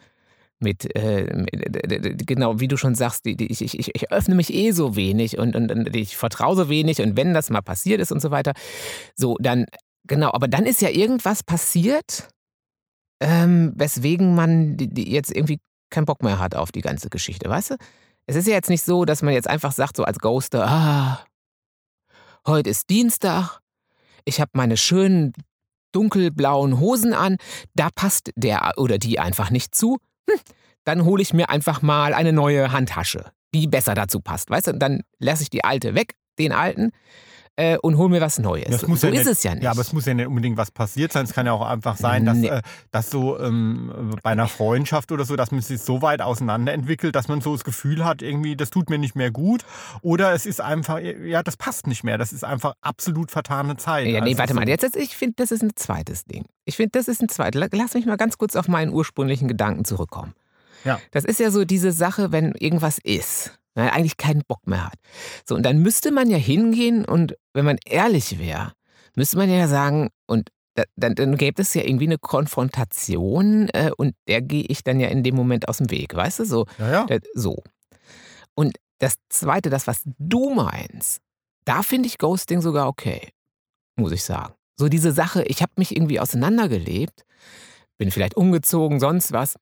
mit, 0.59 0.95
äh, 0.95 1.33
mit 1.35 2.27
genau 2.27 2.59
wie 2.59 2.67
du 2.67 2.77
schon 2.77 2.95
sagst, 2.95 3.25
die, 3.25 3.35
die, 3.35 3.51
ich, 3.51 3.61
ich, 3.61 3.93
ich 3.93 4.11
öffne 4.11 4.35
mich 4.35 4.53
eh 4.53 4.71
so 4.71 4.95
wenig 4.95 5.37
und, 5.37 5.55
und, 5.55 5.71
und 5.71 5.95
ich 5.95 6.15
vertraue 6.15 6.55
so 6.55 6.69
wenig 6.69 7.01
und 7.01 7.17
wenn 7.17 7.33
das 7.33 7.49
mal 7.49 7.61
passiert 7.61 7.99
ist 7.99 8.11
und 8.11 8.21
so 8.21 8.31
weiter, 8.31 8.53
so 9.15 9.37
dann, 9.39 9.65
genau, 10.07 10.31
aber 10.31 10.47
dann 10.47 10.65
ist 10.65 10.81
ja 10.81 10.89
irgendwas 10.89 11.43
passiert, 11.43 12.29
ähm, 13.19 13.73
weswegen 13.75 14.35
man 14.35 14.77
die, 14.77 14.87
die 14.87 15.11
jetzt 15.11 15.35
irgendwie 15.35 15.59
keinen 15.89 16.05
Bock 16.05 16.23
mehr 16.23 16.39
hat 16.39 16.55
auf 16.55 16.71
die 16.71 16.81
ganze 16.81 17.09
Geschichte, 17.09 17.49
weißt 17.49 17.71
du? 17.71 17.75
Es 18.27 18.35
ist 18.35 18.47
ja 18.47 18.53
jetzt 18.53 18.69
nicht 18.69 18.83
so, 18.83 19.05
dass 19.05 19.21
man 19.21 19.33
jetzt 19.33 19.47
einfach 19.47 19.71
sagt, 19.71 19.97
so 19.97 20.03
als 20.03 20.19
Ghoster, 20.19 20.65
ah, 20.67 21.25
heute 22.47 22.71
ist 22.71 22.89
Dienstag, 22.89 23.59
ich 24.25 24.41
habe 24.41 24.51
meine 24.53 24.77
schönen 24.77 25.33
dunkelblauen 25.91 26.79
Hosen 26.79 27.13
an, 27.13 27.37
da 27.75 27.89
passt 27.93 28.31
der 28.35 28.73
oder 28.77 28.97
die 28.97 29.19
einfach 29.19 29.49
nicht 29.51 29.75
zu. 29.75 29.97
Hm, 30.29 30.39
dann 30.83 31.05
hole 31.05 31.21
ich 31.21 31.33
mir 31.33 31.49
einfach 31.49 31.81
mal 31.81 32.13
eine 32.13 32.33
neue 32.33 32.71
Handtasche, 32.71 33.31
die 33.53 33.67
besser 33.67 33.93
dazu 33.93 34.19
passt, 34.19 34.49
weißt 34.49 34.67
du? 34.67 34.71
Und 34.71 34.79
dann 34.79 35.03
lasse 35.19 35.43
ich 35.43 35.49
die 35.49 35.63
alte 35.63 35.95
weg, 35.95 36.15
den 36.37 36.51
alten, 36.51 36.91
äh, 37.57 37.77
und 37.77 37.97
hole 37.97 38.09
mir 38.09 38.21
was 38.21 38.37
Neues. 38.39 38.67
Das 38.69 38.87
muss 38.87 39.01
so 39.01 39.07
ja 39.07 39.13
ist 39.13 39.19
nicht- 39.19 39.27
es 39.37 39.43
ja 39.43 39.53
nicht. 39.53 39.63
Ja, 39.63 39.71
aber 39.71 39.81
es 39.81 39.93
muss 39.93 40.05
ja 40.05 40.13
nicht 40.13 40.27
unbedingt 40.27 40.57
was 40.57 40.71
passiert 40.71 41.11
sein. 41.13 41.23
Es 41.25 41.33
kann 41.33 41.45
ja 41.45 41.53
auch 41.53 41.61
einfach 41.65 41.95
sein, 41.97 42.25
dass, 42.25 42.37
Nee. 42.37 42.47
äh, 42.49 42.61
dass 42.91 43.09
so 43.09 43.39
ähm, 43.39 44.13
bei 44.23 44.31
einer 44.31 44.47
Freundschaft 44.47 45.11
oder 45.11 45.23
so, 45.25 45.35
dass 45.35 45.51
man 45.51 45.61
sich 45.61 45.81
so 45.81 46.01
weit 46.01 46.21
auseinander 46.21 46.73
entwickelt, 46.73 47.15
dass 47.15 47.27
man 47.27 47.41
so 47.41 47.53
das 47.53 47.63
Gefühl 47.63 48.03
hat, 48.03 48.21
irgendwie, 48.21 48.55
das 48.55 48.69
tut 48.71 48.89
mir 48.89 48.97
nicht 48.97 49.15
mehr 49.15 49.31
gut. 49.31 49.63
Oder 50.01 50.33
es 50.33 50.45
ist 50.45 50.59
einfach, 50.61 50.99
ja, 50.99 51.43
das 51.43 51.55
passt 51.57 51.87
nicht 51.87 52.03
mehr. 52.03 52.17
Das 52.17 52.33
ist 52.33 52.43
einfach 52.43 52.73
absolut 52.81 53.31
vertane 53.31 53.77
Zeit. 53.77 54.07
Ja, 54.07 54.19
nee, 54.21 54.29
Also 54.31 54.37
warte 54.39 54.53
so- 54.53 54.59
mal. 54.59 54.67
Jetzt, 54.67 54.83
jetzt, 54.83 54.95
ich 54.97 55.15
finde, 55.15 55.35
das 55.37 55.51
ist 55.51 55.61
ein 55.63 55.71
zweites 55.75 56.25
Ding. 56.25 56.45
Ich 56.65 56.75
finde, 56.75 56.91
das 56.91 57.07
ist 57.07 57.21
ein 57.21 57.29
zweites. 57.29 57.59
La- 57.59 57.67
Lass 57.71 57.93
mich 57.93 58.05
mal 58.05 58.17
ganz 58.17 58.37
kurz 58.37 58.55
auf 58.55 58.67
meinen 58.67 58.91
ursprünglichen 58.91 59.47
Gedanken 59.47 59.85
zurückkommen. 59.85 60.33
Ja. 60.83 60.99
Das 61.11 61.23
ist 61.25 61.39
ja 61.39 61.51
so 61.51 61.65
diese 61.65 61.91
Sache, 61.91 62.31
wenn 62.31 62.51
irgendwas 62.53 62.97
ist, 63.03 63.57
man 63.75 63.89
eigentlich 63.89 64.17
keinen 64.17 64.41
Bock 64.47 64.65
mehr 64.67 64.85
hat. 64.85 64.99
So, 65.47 65.55
und 65.55 65.63
dann 65.63 65.79
müsste 65.79 66.11
man 66.11 66.29
ja 66.29 66.37
hingehen 66.37 67.05
und, 67.05 67.35
wenn 67.53 67.65
man 67.65 67.77
ehrlich 67.85 68.39
wäre, 68.39 68.73
müsste 69.15 69.37
man 69.37 69.49
ja 69.49 69.67
sagen, 69.67 70.09
und 70.27 70.49
da, 70.75 70.83
dann, 70.97 71.15
dann 71.15 71.37
gäbe 71.37 71.61
es 71.61 71.73
ja 71.73 71.83
irgendwie 71.83 72.05
eine 72.05 72.17
Konfrontation 72.17 73.69
äh, 73.69 73.91
und 73.95 74.13
der 74.27 74.41
gehe 74.41 74.63
ich 74.67 74.83
dann 74.83 74.99
ja 74.99 75.07
in 75.07 75.23
dem 75.23 75.35
Moment 75.35 75.67
aus 75.69 75.77
dem 75.77 75.89
Weg, 75.91 76.13
weißt 76.15 76.39
du? 76.39 76.45
So, 76.45 76.65
Ja, 76.79 76.91
ja. 76.91 77.05
das- 77.05 77.21
so. 77.33 77.63
Und 78.55 78.77
das 78.99 79.15
Zweite, 79.29 79.69
das, 79.69 79.87
was 79.87 80.01
du 80.17 80.53
meinst, 80.53 81.19
da 81.65 81.81
finde 81.81 82.07
ich 82.07 82.17
Ghosting 82.17 82.61
sogar 82.61 82.87
okay, 82.87 83.29
muss 83.95 84.11
ich 84.11 84.23
sagen. 84.23 84.53
So 84.77 84.89
diese 84.89 85.11
Sache, 85.11 85.43
ich 85.43 85.61
habe 85.61 85.71
mich 85.77 85.95
irgendwie 85.95 86.19
auseinandergelebt, 86.19 87.23
bin 87.97 88.11
vielleicht 88.11 88.35
umgezogen, 88.35 88.99
sonst 88.99 89.31
was. 89.31 89.55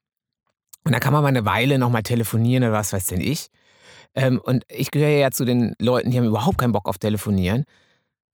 Und 0.84 0.92
dann 0.92 1.00
kann 1.00 1.12
man 1.12 1.22
mal 1.22 1.28
eine 1.28 1.44
Weile 1.44 1.78
nochmal 1.78 2.02
telefonieren 2.02 2.64
oder 2.64 2.72
was 2.72 2.92
weiß 2.92 3.06
denn 3.06 3.20
ich. 3.20 3.48
Ähm, 4.14 4.40
und 4.42 4.64
ich 4.68 4.90
gehöre 4.90 5.08
ja 5.08 5.30
zu 5.30 5.44
den 5.44 5.74
Leuten, 5.80 6.10
die 6.10 6.18
haben 6.18 6.26
überhaupt 6.26 6.58
keinen 6.58 6.72
Bock 6.72 6.88
auf 6.88 6.98
Telefonieren. 6.98 7.64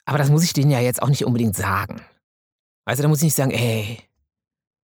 Aber 0.05 0.19
das 0.19 0.31
muss 0.31 0.45
ich 0.45 0.53
denen 0.53 0.71
ja 0.71 0.81
jetzt 0.81 1.03
auch 1.03 1.09
nicht 1.09 1.25
unbedingt 1.25 1.57
sagen. 1.57 2.03
Also 2.85 3.03
da 3.03 3.09
muss 3.09 3.19
ich 3.19 3.25
nicht 3.25 3.37
sagen, 3.37 3.53
ey, 3.53 3.99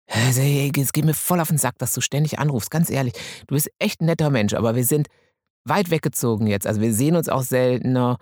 also, 0.08 0.40
ey, 0.40 0.70
es 0.78 0.92
geht 0.92 1.04
mir 1.04 1.14
voll 1.14 1.40
auf 1.40 1.48
den 1.48 1.58
Sack, 1.58 1.78
dass 1.78 1.92
du 1.92 2.00
ständig 2.00 2.38
anrufst. 2.38 2.70
Ganz 2.70 2.90
ehrlich, 2.90 3.14
du 3.46 3.54
bist 3.54 3.70
echt 3.78 4.00
ein 4.00 4.06
netter 4.06 4.30
Mensch, 4.30 4.54
aber 4.54 4.76
wir 4.76 4.84
sind 4.84 5.08
weit 5.64 5.90
weggezogen 5.90 6.46
jetzt. 6.46 6.66
Also 6.66 6.80
wir 6.80 6.92
sehen 6.94 7.16
uns 7.16 7.28
auch 7.28 7.42
seltener 7.42 8.18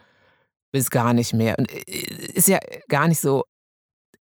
bis 0.73 0.91
gar 0.91 1.13
nicht 1.13 1.35
mehr. 1.35 1.59
Und 1.59 1.71
äh, 1.71 2.01
ist 2.35 2.49
ja 2.49 2.59
gar 2.89 3.07
nicht 3.07 3.21
so. 3.21 3.45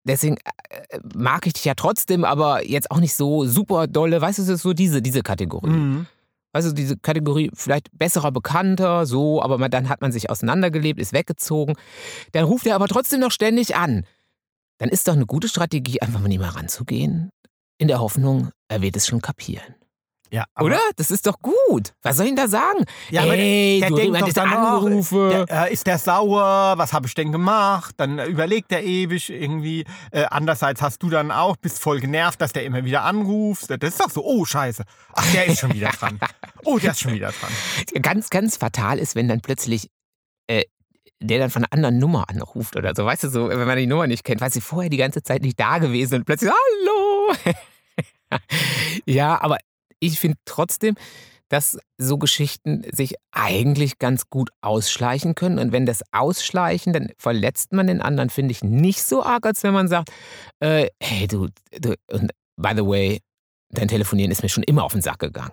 Deswegen 0.07 0.37
äh, 0.37 0.99
mag 1.15 1.47
ich 1.47 1.55
dich 1.55 1.65
ja 1.65 1.75
trotzdem, 1.75 2.25
aber 2.25 2.67
jetzt 2.67 2.91
auch 2.91 3.01
nicht 3.01 3.15
so 3.15 3.47
super 3.47 3.87
dolle. 3.87 4.21
Weißt 4.21 4.39
du, 4.39 4.43
es 4.43 4.49
ist 4.49 4.63
so 4.63 4.73
diese, 4.73 5.01
diese 5.01 5.23
Kategorie. 5.23 5.71
Mhm. 5.71 6.07
Also 6.55 6.73
diese 6.73 6.97
Kategorie 6.97 7.51
vielleicht 7.53 7.88
besserer 7.93 8.31
Bekannter, 8.31 9.07
so, 9.07 9.43
aber 9.43 9.59
man, 9.59 9.73
dann 9.73 9.88
hat 9.88 10.01
man 10.01 10.12
sich 10.12 10.31
auseinandergelebt, 10.31 11.01
ist 11.01 11.12
weggezogen. 11.12 11.75
Dann 12.31 12.45
ruft 12.45 12.64
er 12.67 12.77
aber 12.77 12.87
trotzdem 12.87 13.19
noch 13.21 13.33
ständig 13.33 13.75
an. 13.75 14.07
Dann 14.79 14.88
ist 14.88 15.09
doch 15.09 15.14
eine 15.14 15.27
gute 15.27 15.49
Strategie, 15.49 16.01
einfach 16.01 16.21
mal 16.21 16.29
nicht 16.29 16.38
mehr 16.38 16.55
ranzugehen, 16.55 17.31
in 17.79 17.88
der 17.88 17.99
Hoffnung, 17.99 18.51
er 18.69 18.83
wird 18.83 18.97
es 18.97 19.09
schon 19.09 19.21
kapieren. 19.21 19.75
Ja, 20.31 20.45
Oder? 20.59 20.81
Das 20.97 21.11
ist 21.11 21.27
doch 21.27 21.39
gut. 21.41 21.95
Was 22.03 22.17
soll 22.17 22.27
ich 22.27 22.31
denn 22.31 22.37
da 22.37 22.49
sagen? 22.49 22.85
Ja, 23.11 23.23
aber 23.23 23.35
Ey, 23.35 23.79
der 23.81 23.91
du 23.91 23.97
denkt 23.97 24.21
doch 24.21 24.33
dann 24.33 24.53
Anrufe. 24.53 25.47
Der, 25.49 25.67
äh, 25.69 25.73
ist 25.73 25.87
der 25.87 25.99
sauer? 25.99 26.75
Was 26.77 26.93
habe 26.93 27.07
ich 27.07 27.15
denn 27.15 27.31
gemacht? 27.31 27.95
Dann 27.99 28.19
überlegt 28.19 28.73
er 28.73 28.83
ewig 28.83 29.31
irgendwie. 29.31 29.85
Äh, 30.11 30.25
andererseits 30.25 30.83
hast 30.83 31.03
du 31.03 31.11
dann 31.11 31.31
auch, 31.31 31.57
bist 31.57 31.81
voll 31.81 32.01
genervt, 32.01 32.41
dass 32.41 32.53
der 32.53 32.65
immer 32.65 32.85
wieder 32.85 33.03
anruft. 33.05 33.71
Das 33.71 33.91
ist 33.91 34.01
doch 34.01 34.11
so, 34.11 34.25
oh 34.25 34.45
Scheiße. 34.45 34.83
Ach, 35.13 35.33
der 35.33 35.47
ist 35.47 35.61
schon 35.61 35.73
wieder 35.73 35.91
dran. 35.99 36.19
Oh, 36.65 36.79
der 36.79 36.93
ist 36.93 37.01
schon 37.01 37.13
wieder 37.13 37.31
dran. 37.31 38.03
Ganz, 38.03 38.31
ganz 38.31 38.57
fatal 38.57 38.99
ist, 38.99 39.15
wenn 39.15 39.29
dann 39.29 39.41
plötzlich 39.41 39.89
äh, 40.49 40.65
der 41.21 41.39
dann 41.39 41.51
von 41.51 41.63
einer 41.65 41.73
anderen 41.73 41.99
Nummer 41.99 42.29
anruft 42.29 42.77
oder 42.77 42.93
so. 42.95 43.05
Weißt 43.05 43.25
du, 43.25 43.29
so, 43.29 43.49
wenn 43.49 43.67
man 43.67 43.79
die 43.79 43.87
Nummer 43.87 44.07
nicht 44.07 44.25
kennt, 44.25 44.41
weil 44.41 44.53
sie 44.53 44.61
vorher 44.61 44.91
die 44.91 44.97
ganze 44.97 45.23
Zeit 45.23 45.43
nicht 45.43 45.59
da 45.59 45.79
gewesen 45.79 46.17
und 46.17 46.25
plötzlich, 46.25 46.51
hallo. 46.51 47.55
ja, 49.07 49.41
aber 49.41 49.59
ich 50.07 50.19
finde 50.19 50.38
trotzdem, 50.45 50.95
dass 51.49 51.79
so 51.99 52.19
Geschichten 52.19 52.85
sich 52.90 53.14
eigentlich 53.31 53.99
ganz 53.99 54.29
gut 54.31 54.51
ausschleichen 54.61 55.35
können. 55.35 55.59
Und 55.59 55.73
wenn 55.73 55.87
das 55.87 56.03
ausschleichen, 56.11 56.93
dann 56.93 57.11
verletzt 57.19 57.73
man 57.73 57.87
den 57.87 58.01
anderen, 58.01 58.31
finde 58.31 58.53
ich, 58.53 58.62
nicht 58.62 59.03
so 59.03 59.23
arg, 59.23 59.47
als 59.47 59.62
wenn 59.62 59.75
man 59.75 59.88
sagt, 59.88 60.11
äh, 60.61 60.88
hey, 61.01 61.27
du, 61.29 61.49
du, 61.79 61.95
und 62.11 62.33
by 62.57 62.73
the 62.75 62.85
way, 62.85 63.21
dein 63.71 63.88
Telefonieren 63.88 64.31
ist 64.31 64.43
mir 64.43 64.49
schon 64.49 64.64
immer 64.64 64.85
auf 64.85 64.93
den 64.93 65.03
Sack 65.03 65.19
gegangen. 65.19 65.53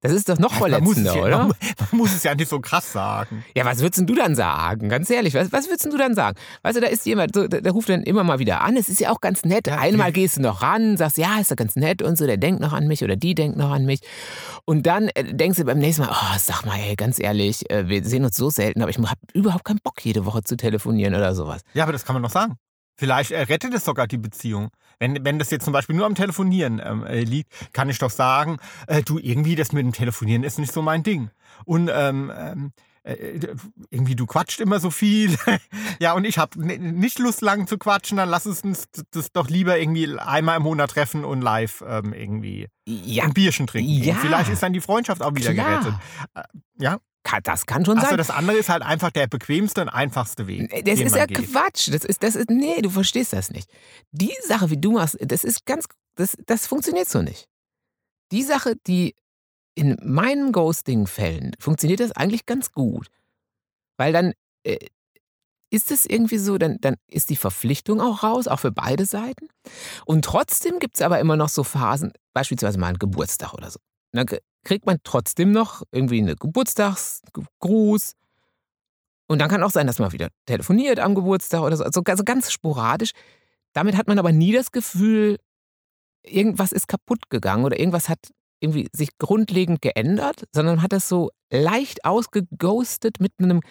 Das 0.00 0.12
ist 0.12 0.28
doch 0.28 0.38
noch 0.38 0.60
Man 0.60 0.72
es 0.72 0.78
verletzender, 0.78 1.16
ja, 1.16 1.22
oder? 1.24 1.38
man, 1.38 1.48
man 1.90 1.98
muss 1.98 2.14
es 2.14 2.22
ja 2.22 2.34
nicht 2.34 2.48
so 2.48 2.60
krass 2.60 2.92
sagen. 2.92 3.44
Ja, 3.56 3.64
was 3.64 3.80
würdest 3.80 4.08
du 4.08 4.14
dann 4.14 4.36
sagen? 4.36 4.88
Ganz 4.88 5.10
ehrlich, 5.10 5.34
was, 5.34 5.50
was 5.50 5.66
würdest 5.66 5.86
du 5.86 5.96
dann 5.96 6.14
sagen? 6.14 6.38
Weißt 6.62 6.76
du, 6.76 6.80
da 6.80 6.86
ist 6.86 7.04
jemand, 7.04 7.34
so, 7.34 7.48
der, 7.48 7.62
der 7.62 7.72
ruft 7.72 7.88
dann 7.88 8.04
immer 8.04 8.22
mal 8.22 8.38
wieder 8.38 8.60
an. 8.60 8.76
Es 8.76 8.88
ist 8.88 9.00
ja 9.00 9.10
auch 9.10 9.20
ganz 9.20 9.44
nett. 9.44 9.68
Einmal 9.68 10.12
gehst 10.12 10.36
du 10.36 10.42
noch 10.42 10.62
ran, 10.62 10.96
sagst, 10.96 11.18
ja, 11.18 11.40
ist 11.40 11.50
ja 11.50 11.56
ganz 11.56 11.74
nett 11.74 12.00
und 12.00 12.16
so, 12.16 12.26
der 12.26 12.36
denkt 12.36 12.60
noch 12.60 12.72
an 12.72 12.86
mich 12.86 13.02
oder 13.02 13.16
die 13.16 13.34
denkt 13.34 13.56
noch 13.58 13.72
an 13.72 13.86
mich. 13.86 14.00
Und 14.64 14.86
dann 14.86 15.08
äh, 15.08 15.34
denkst 15.34 15.58
du 15.58 15.64
beim 15.64 15.78
nächsten 15.78 16.04
Mal, 16.04 16.12
oh, 16.12 16.36
sag 16.38 16.64
mal, 16.64 16.78
ey, 16.78 16.94
ganz 16.94 17.18
ehrlich, 17.18 17.68
äh, 17.70 17.88
wir 17.88 18.04
sehen 18.04 18.24
uns 18.24 18.36
so 18.36 18.50
selten, 18.50 18.82
aber 18.82 18.90
ich 18.90 18.98
habe 18.98 19.20
überhaupt 19.32 19.64
keinen 19.64 19.80
Bock, 19.82 20.04
jede 20.04 20.24
Woche 20.26 20.44
zu 20.44 20.56
telefonieren 20.56 21.16
oder 21.16 21.34
sowas. 21.34 21.62
Ja, 21.74 21.82
aber 21.82 21.92
das 21.92 22.04
kann 22.04 22.14
man 22.14 22.22
doch 22.22 22.30
sagen. 22.30 22.54
Vielleicht 22.98 23.30
äh, 23.30 23.42
rettet 23.42 23.72
es 23.72 23.84
sogar 23.84 24.08
die 24.08 24.18
Beziehung. 24.18 24.70
Wenn, 24.98 25.24
wenn 25.24 25.38
das 25.38 25.50
jetzt 25.50 25.64
zum 25.64 25.72
Beispiel 25.72 25.94
nur 25.94 26.06
am 26.06 26.16
Telefonieren 26.16 26.82
ähm, 26.84 27.06
äh, 27.06 27.20
liegt, 27.20 27.72
kann 27.72 27.88
ich 27.88 27.98
doch 27.98 28.10
sagen, 28.10 28.58
äh, 28.88 29.02
du, 29.02 29.18
irgendwie 29.18 29.54
das 29.54 29.72
mit 29.72 29.84
dem 29.84 29.92
Telefonieren 29.92 30.42
ist 30.42 30.58
nicht 30.58 30.72
so 30.72 30.82
mein 30.82 31.04
Ding. 31.04 31.30
Und 31.64 31.88
ähm, 31.92 32.32
ähm, 32.36 32.72
äh, 33.04 33.40
irgendwie 33.90 34.16
du 34.16 34.26
quatscht 34.26 34.60
immer 34.60 34.80
so 34.80 34.90
viel. 34.90 35.38
ja, 36.00 36.12
und 36.14 36.24
ich 36.24 36.38
habe 36.38 36.60
nicht 36.60 37.20
Lust, 37.20 37.40
lang 37.40 37.68
zu 37.68 37.78
quatschen, 37.78 38.18
dann 38.18 38.28
lass 38.28 38.46
uns 38.46 38.62
uns 38.62 38.88
das 39.12 39.32
doch 39.32 39.48
lieber 39.48 39.78
irgendwie 39.78 40.18
einmal 40.18 40.56
im 40.56 40.64
Monat 40.64 40.90
treffen 40.90 41.24
und 41.24 41.40
live 41.40 41.84
ähm, 41.86 42.12
irgendwie 42.12 42.66
Ja, 42.86 43.24
ein 43.24 43.32
Bierchen 43.32 43.68
trinken. 43.68 44.02
Ja. 44.02 44.14
Vielleicht 44.14 44.50
ist 44.50 44.62
dann 44.62 44.72
die 44.72 44.80
Freundschaft 44.80 45.22
auch 45.22 45.34
wieder 45.34 45.54
Klar. 45.54 45.80
gerettet. 45.80 45.94
Äh, 46.34 46.42
ja, 46.80 46.98
kann, 47.28 47.42
das 47.42 47.66
kann 47.66 47.84
schon 47.84 47.98
also 47.98 48.08
sein. 48.08 48.16
das 48.16 48.30
andere 48.30 48.56
ist 48.56 48.68
halt 48.68 48.82
einfach 48.82 49.10
der 49.10 49.26
bequemste 49.26 49.82
und 49.82 49.88
einfachste 49.90 50.46
Weg. 50.46 50.70
Das 50.84 50.98
ist 50.98 51.14
ja 51.14 51.26
geht. 51.26 51.50
Quatsch. 51.50 51.88
Das 51.92 52.04
ist, 52.04 52.22
das 52.22 52.34
ist, 52.34 52.48
nee, 52.48 52.80
du 52.80 52.88
verstehst 52.90 53.34
das 53.34 53.50
nicht. 53.50 53.70
Die 54.12 54.34
Sache, 54.46 54.70
wie 54.70 54.78
du 54.78 54.92
machst, 54.92 55.18
das 55.20 55.44
ist 55.44 55.66
ganz, 55.66 55.86
das, 56.14 56.36
das 56.46 56.66
funktioniert 56.66 57.08
so 57.08 57.20
nicht. 57.20 57.46
Die 58.32 58.42
Sache, 58.42 58.76
die 58.86 59.14
in 59.74 59.96
meinen 60.02 60.52
Ghosting-Fällen 60.52 61.52
funktioniert 61.58 62.00
das 62.00 62.12
eigentlich 62.12 62.46
ganz 62.46 62.72
gut. 62.72 63.08
Weil 63.98 64.12
dann 64.12 64.32
äh, 64.64 64.78
ist 65.70 65.90
es 65.90 66.06
irgendwie 66.06 66.38
so, 66.38 66.56
dann, 66.56 66.78
dann 66.80 66.96
ist 67.08 67.28
die 67.28 67.36
Verpflichtung 67.36 68.00
auch 68.00 68.22
raus, 68.22 68.48
auch 68.48 68.60
für 68.60 68.72
beide 68.72 69.04
Seiten. 69.04 69.48
Und 70.06 70.24
trotzdem 70.24 70.78
gibt 70.78 70.96
es 70.96 71.02
aber 71.02 71.20
immer 71.20 71.36
noch 71.36 71.50
so 71.50 71.62
Phasen, 71.62 72.12
beispielsweise 72.32 72.78
mal 72.78 72.88
einen 72.88 72.98
Geburtstag 72.98 73.52
oder 73.52 73.70
so. 73.70 73.78
Kriegt 74.68 74.84
man 74.84 74.98
trotzdem 75.02 75.50
noch 75.50 75.82
irgendwie 75.92 76.18
einen 76.18 76.36
Geburtstagsgruß 76.36 78.12
Und 79.26 79.38
dann 79.38 79.48
kann 79.48 79.62
auch 79.62 79.70
sein, 79.70 79.86
dass 79.86 79.98
man 79.98 80.12
wieder 80.12 80.28
telefoniert 80.44 81.00
am 81.00 81.14
Geburtstag 81.14 81.62
oder 81.62 81.74
so. 81.74 81.84
Also, 81.84 82.02
also 82.04 82.22
ganz 82.22 82.52
sporadisch. 82.52 83.12
Damit 83.72 83.96
hat 83.96 84.08
man 84.08 84.18
aber 84.18 84.30
nie 84.30 84.52
das 84.52 84.70
Gefühl, 84.70 85.38
irgendwas 86.22 86.72
ist 86.72 86.86
kaputt 86.86 87.30
gegangen 87.30 87.64
oder 87.64 87.78
irgendwas 87.78 88.10
hat 88.10 88.18
irgendwie 88.60 88.88
sich 88.92 89.16
grundlegend 89.16 89.80
geändert, 89.80 90.44
sondern 90.52 90.82
hat 90.82 90.92
das 90.92 91.08
so 91.08 91.30
leicht 91.50 92.04
ausgeghostet 92.04 93.20
mit 93.20 93.32
einem, 93.38 93.62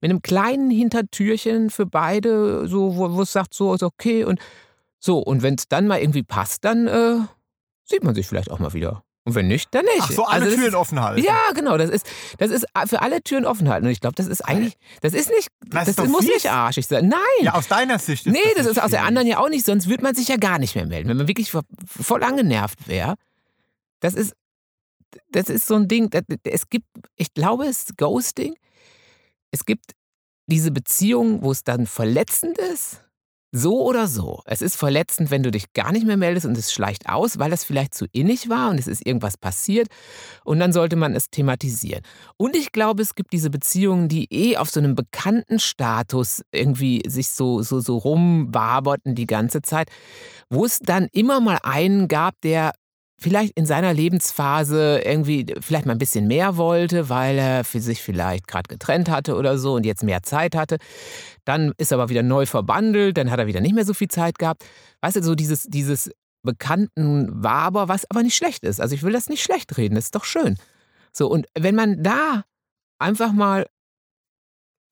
mit 0.00 0.10
einem 0.10 0.22
kleinen 0.22 0.70
Hintertürchen 0.70 1.68
für 1.68 1.84
beide, 1.84 2.66
so, 2.68 2.96
wo, 2.96 3.12
wo 3.12 3.20
es 3.20 3.34
sagt, 3.34 3.52
so 3.52 3.74
ist 3.74 3.82
okay 3.82 4.24
und 4.24 4.40
so. 4.98 5.18
Und 5.18 5.42
wenn 5.42 5.56
es 5.56 5.68
dann 5.68 5.86
mal 5.88 6.00
irgendwie 6.00 6.22
passt, 6.22 6.64
dann 6.64 6.86
äh, 6.86 7.18
sieht 7.84 8.02
man 8.02 8.14
sich 8.14 8.26
vielleicht 8.26 8.50
auch 8.50 8.60
mal 8.60 8.72
wieder. 8.72 9.04
Und 9.28 9.34
wenn 9.34 9.46
nicht, 9.46 9.68
dann 9.74 9.84
nicht. 9.84 10.00
Ach 10.00 10.10
so, 10.10 10.24
alle 10.24 10.44
Also 10.44 10.46
das 10.46 10.54
Türen 10.54 10.68
ist, 10.68 10.74
offen 10.74 11.00
halten. 11.02 11.22
Ja, 11.22 11.38
genau. 11.54 11.76
Das 11.76 11.90
ist, 11.90 12.06
das 12.38 12.50
ist 12.50 12.66
für 12.86 13.02
alle 13.02 13.22
Türen 13.22 13.44
offen 13.44 13.68
halten. 13.68 13.84
Und 13.86 13.92
ich 13.92 14.00
glaube, 14.00 14.14
das 14.16 14.26
ist 14.26 14.40
eigentlich, 14.40 14.76
das 15.02 15.12
ist 15.12 15.28
nicht, 15.28 15.48
Das 15.66 15.86
das, 15.94 15.98
ist 16.04 16.10
muss 16.10 16.24
fies. 16.24 16.34
nicht 16.34 16.50
arschig 16.50 16.86
sein. 16.86 17.08
Nein. 17.08 17.18
Ja, 17.42 17.54
aus 17.54 17.68
deiner 17.68 17.98
Sicht 17.98 18.26
ist 18.26 18.32
Nee, 18.32 18.38
das 18.56 18.64
nicht 18.66 18.76
ist 18.76 18.82
aus 18.82 18.90
der 18.90 19.04
anderen 19.04 19.28
ja 19.28 19.38
auch 19.38 19.50
nicht, 19.50 19.66
sonst 19.66 19.86
würde 19.88 20.02
man 20.02 20.14
sich 20.14 20.28
ja 20.28 20.36
gar 20.36 20.58
nicht 20.58 20.74
mehr 20.74 20.86
melden. 20.86 21.08
Wenn 21.10 21.18
man 21.18 21.28
wirklich 21.28 21.50
vo- 21.50 21.62
voll 21.86 22.22
angenervt 22.24 22.88
wäre. 22.88 23.16
Das 24.00 24.14
ist, 24.14 24.32
das 25.30 25.48
ist 25.50 25.66
so 25.66 25.74
ein 25.74 25.88
Ding, 25.88 26.08
das, 26.10 26.22
es 26.44 26.70
gibt, 26.70 26.86
ich 27.16 27.34
glaube, 27.34 27.64
es 27.66 27.80
ist 27.84 27.98
Ghosting. 27.98 28.54
Es 29.50 29.64
gibt 29.66 29.92
diese 30.46 30.70
Beziehung, 30.70 31.42
wo 31.42 31.50
es 31.52 31.64
dann 31.64 31.86
verletzend 31.86 32.56
ist. 32.58 33.02
So 33.50 33.82
oder 33.82 34.06
so. 34.08 34.42
Es 34.44 34.60
ist 34.60 34.76
verletzend, 34.76 35.30
wenn 35.30 35.42
du 35.42 35.50
dich 35.50 35.72
gar 35.72 35.90
nicht 35.90 36.04
mehr 36.06 36.18
meldest 36.18 36.44
und 36.44 36.58
es 36.58 36.70
schleicht 36.70 37.08
aus, 37.08 37.38
weil 37.38 37.50
das 37.50 37.64
vielleicht 37.64 37.94
zu 37.94 38.04
innig 38.12 38.50
war 38.50 38.68
und 38.68 38.78
es 38.78 38.86
ist 38.86 39.06
irgendwas 39.06 39.38
passiert 39.38 39.88
und 40.44 40.60
dann 40.60 40.74
sollte 40.74 40.96
man 40.96 41.14
es 41.14 41.30
thematisieren. 41.30 42.02
Und 42.36 42.54
ich 42.54 42.72
glaube, 42.72 43.00
es 43.00 43.14
gibt 43.14 43.32
diese 43.32 43.48
Beziehungen, 43.48 44.08
die 44.08 44.26
eh 44.30 44.58
auf 44.58 44.68
so 44.68 44.80
einem 44.80 44.94
bekannten 44.94 45.58
Status 45.60 46.42
irgendwie 46.52 47.02
sich 47.06 47.30
so, 47.30 47.62
so, 47.62 47.80
so 47.80 47.96
rumwaberten 47.96 49.14
die 49.14 49.26
ganze 49.26 49.62
Zeit, 49.62 49.88
wo 50.50 50.66
es 50.66 50.78
dann 50.80 51.08
immer 51.12 51.40
mal 51.40 51.58
einen 51.62 52.08
gab, 52.08 52.38
der 52.42 52.72
vielleicht 53.18 53.58
in 53.58 53.66
seiner 53.66 53.92
Lebensphase 53.92 55.00
irgendwie 55.04 55.46
vielleicht 55.60 55.86
mal 55.86 55.92
ein 55.92 55.98
bisschen 55.98 56.28
mehr 56.28 56.56
wollte, 56.56 57.08
weil 57.08 57.38
er 57.38 57.64
für 57.64 57.80
sich 57.80 58.02
vielleicht 58.02 58.46
gerade 58.46 58.68
getrennt 58.68 59.10
hatte 59.10 59.34
oder 59.34 59.58
so 59.58 59.74
und 59.74 59.84
jetzt 59.84 60.04
mehr 60.04 60.22
Zeit 60.22 60.54
hatte. 60.54 60.78
Dann 61.44 61.72
ist 61.78 61.90
er 61.90 61.98
aber 61.98 62.08
wieder 62.08 62.22
neu 62.22 62.46
verbandelt, 62.46 63.16
dann 63.16 63.30
hat 63.30 63.40
er 63.40 63.46
wieder 63.46 63.60
nicht 63.60 63.74
mehr 63.74 63.84
so 63.84 63.94
viel 63.94 64.08
Zeit 64.08 64.38
gehabt. 64.38 64.64
Weißt 65.00 65.16
du, 65.16 65.22
so 65.22 65.34
dieses, 65.34 65.64
dieses 65.64 66.10
bekannten 66.42 67.42
Waber, 67.42 67.88
was 67.88 68.08
aber 68.08 68.22
nicht 68.22 68.36
schlecht 68.36 68.62
ist. 68.62 68.80
Also 68.80 68.94
ich 68.94 69.02
will 69.02 69.12
das 69.12 69.28
nicht 69.28 69.42
schlecht 69.42 69.76
reden, 69.76 69.96
das 69.96 70.04
ist 70.04 70.14
doch 70.14 70.24
schön. 70.24 70.56
So, 71.12 71.28
und 71.28 71.46
wenn 71.58 71.74
man 71.74 72.02
da 72.02 72.44
einfach 73.00 73.32
mal 73.32 73.66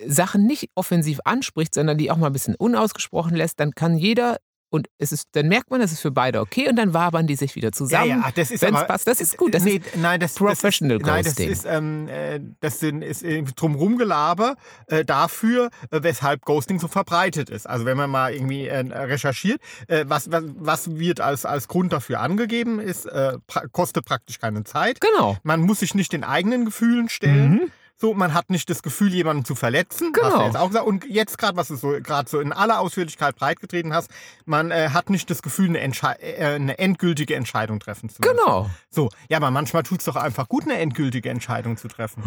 Sachen 0.05 0.47
nicht 0.47 0.71
offensiv 0.75 1.21
anspricht, 1.25 1.75
sondern 1.75 1.97
die 1.97 2.11
auch 2.11 2.17
mal 2.17 2.27
ein 2.27 2.33
bisschen 2.33 2.57
unausgesprochen 2.57 3.37
lässt, 3.37 3.61
dann 3.61 3.73
kann 3.73 3.97
jeder 3.97 4.39
und 4.77 4.89
es 4.99 5.11
ist, 5.13 5.29
dann 5.33 5.49
merkt 5.49 5.71
man, 5.71 5.81
das 5.81 5.91
ist 5.93 6.01
für 6.01 6.11
beide 6.13 6.41
okay 6.41 6.69
und 6.69 6.77
dann 6.77 6.95
wabern 6.95 7.27
die 7.27 7.35
sich 7.35 7.55
wieder 7.57 7.69
Ja, 7.69 7.73
zusammen. 7.73 8.09
ja, 8.09 8.21
ach, 8.25 8.31
das 8.33 8.51
ist 8.51 8.63
aber, 8.65 8.85
passt. 8.85 9.07
Das 9.09 9.21
ist 9.21 9.37
gut, 9.37 9.55
das 9.55 9.65
nee, 9.65 9.77
ist 9.85 9.97
nein, 9.97 10.21
das, 10.21 10.35
Professional 10.35 10.99
das 10.99 11.07
ist, 11.09 11.13
nein, 11.13 11.25
das 11.25 11.35
Ghosting. 11.35 11.51
ist, 11.51 11.65
ähm, 11.67 12.09
äh, 12.09 12.41
das 12.61 12.79
sind, 12.81 13.03
ist 13.03 13.23
irgendwie 13.23 13.55
drumherum 13.57 13.99
Gelaber 13.99 14.55
äh, 14.87 15.05
dafür, 15.05 15.71
äh, 15.91 16.01
weshalb 16.03 16.45
Ghosting 16.45 16.79
so 16.79 16.89
verbreitet 16.89 17.51
ist. 17.51 17.67
Also 17.69 17.85
wenn 17.87 17.97
man 17.97 18.11
mal 18.11 18.33
irgendwie 18.33 18.67
äh, 18.69 18.79
recherchiert, 18.81 19.61
äh, 19.89 20.05
was, 20.07 20.31
was, 20.31 20.45
was 20.57 20.97
wird 20.99 21.21
als, 21.21 21.45
als 21.45 21.67
Grund 21.69 21.93
dafür 21.93 22.21
angegeben, 22.21 22.79
ist, 22.79 23.07
äh, 23.07 23.39
pra 23.47 23.63
kostet 23.73 24.05
praktisch 24.05 24.39
keine 24.39 24.63
Zeit. 24.65 25.01
Genau. 25.01 25.37
Man 25.43 25.61
muss 25.61 25.81
sich 25.81 25.95
nicht 25.95 26.13
den 26.13 26.23
eigenen 26.25 26.65
Gefühlen 26.67 27.09
stellen. 27.09 27.73
So, 27.99 28.13
man 28.13 28.35
hat 28.35 28.51
nicht 28.51 28.69
das 28.69 28.83
Gefühl, 28.83 29.15
jemanden 29.15 29.47
zu 29.47 29.55
verletzen. 29.55 30.13
Genau. 30.13 30.45
jetzt 30.45 30.57
auch 30.57 30.69
gesagt. 30.69 30.87
Und 30.87 31.05
jetzt 31.07 31.39
gerade, 31.39 31.57
was 31.57 31.69
du 31.69 31.77
so 31.77 31.93
gerade 32.03 32.29
so 32.29 32.41
in 32.41 32.53
aller 32.53 32.79
Ausführlichkeit 32.81 33.37
breitgetreten 33.37 33.95
hast, 33.95 34.11
man 34.45 34.71
äh, 34.71 34.91
hat 34.91 35.09
nicht 35.09 35.31
das 35.31 35.41
Gefühl, 35.41 35.69
eine, 35.69 35.81
äh, 35.81 36.45
eine 36.45 36.79
endgültige 36.79 37.35
Entscheidung 37.35 37.81
treffen 37.81 38.11
zu 38.11 38.21
müssen. 38.21 38.37
Genau. 38.37 38.69
So, 38.91 39.09
ja, 39.31 39.39
aber 39.39 39.51
manchmal 39.51 39.83
tut 39.83 40.01
es 40.01 40.05
doch 40.05 40.17
einfach 40.17 40.47
gut, 40.49 40.65
eine 40.65 40.77
endgültige 40.79 41.31
Entscheidung 41.31 41.79
zu 41.79 41.89
treffen. 41.89 42.23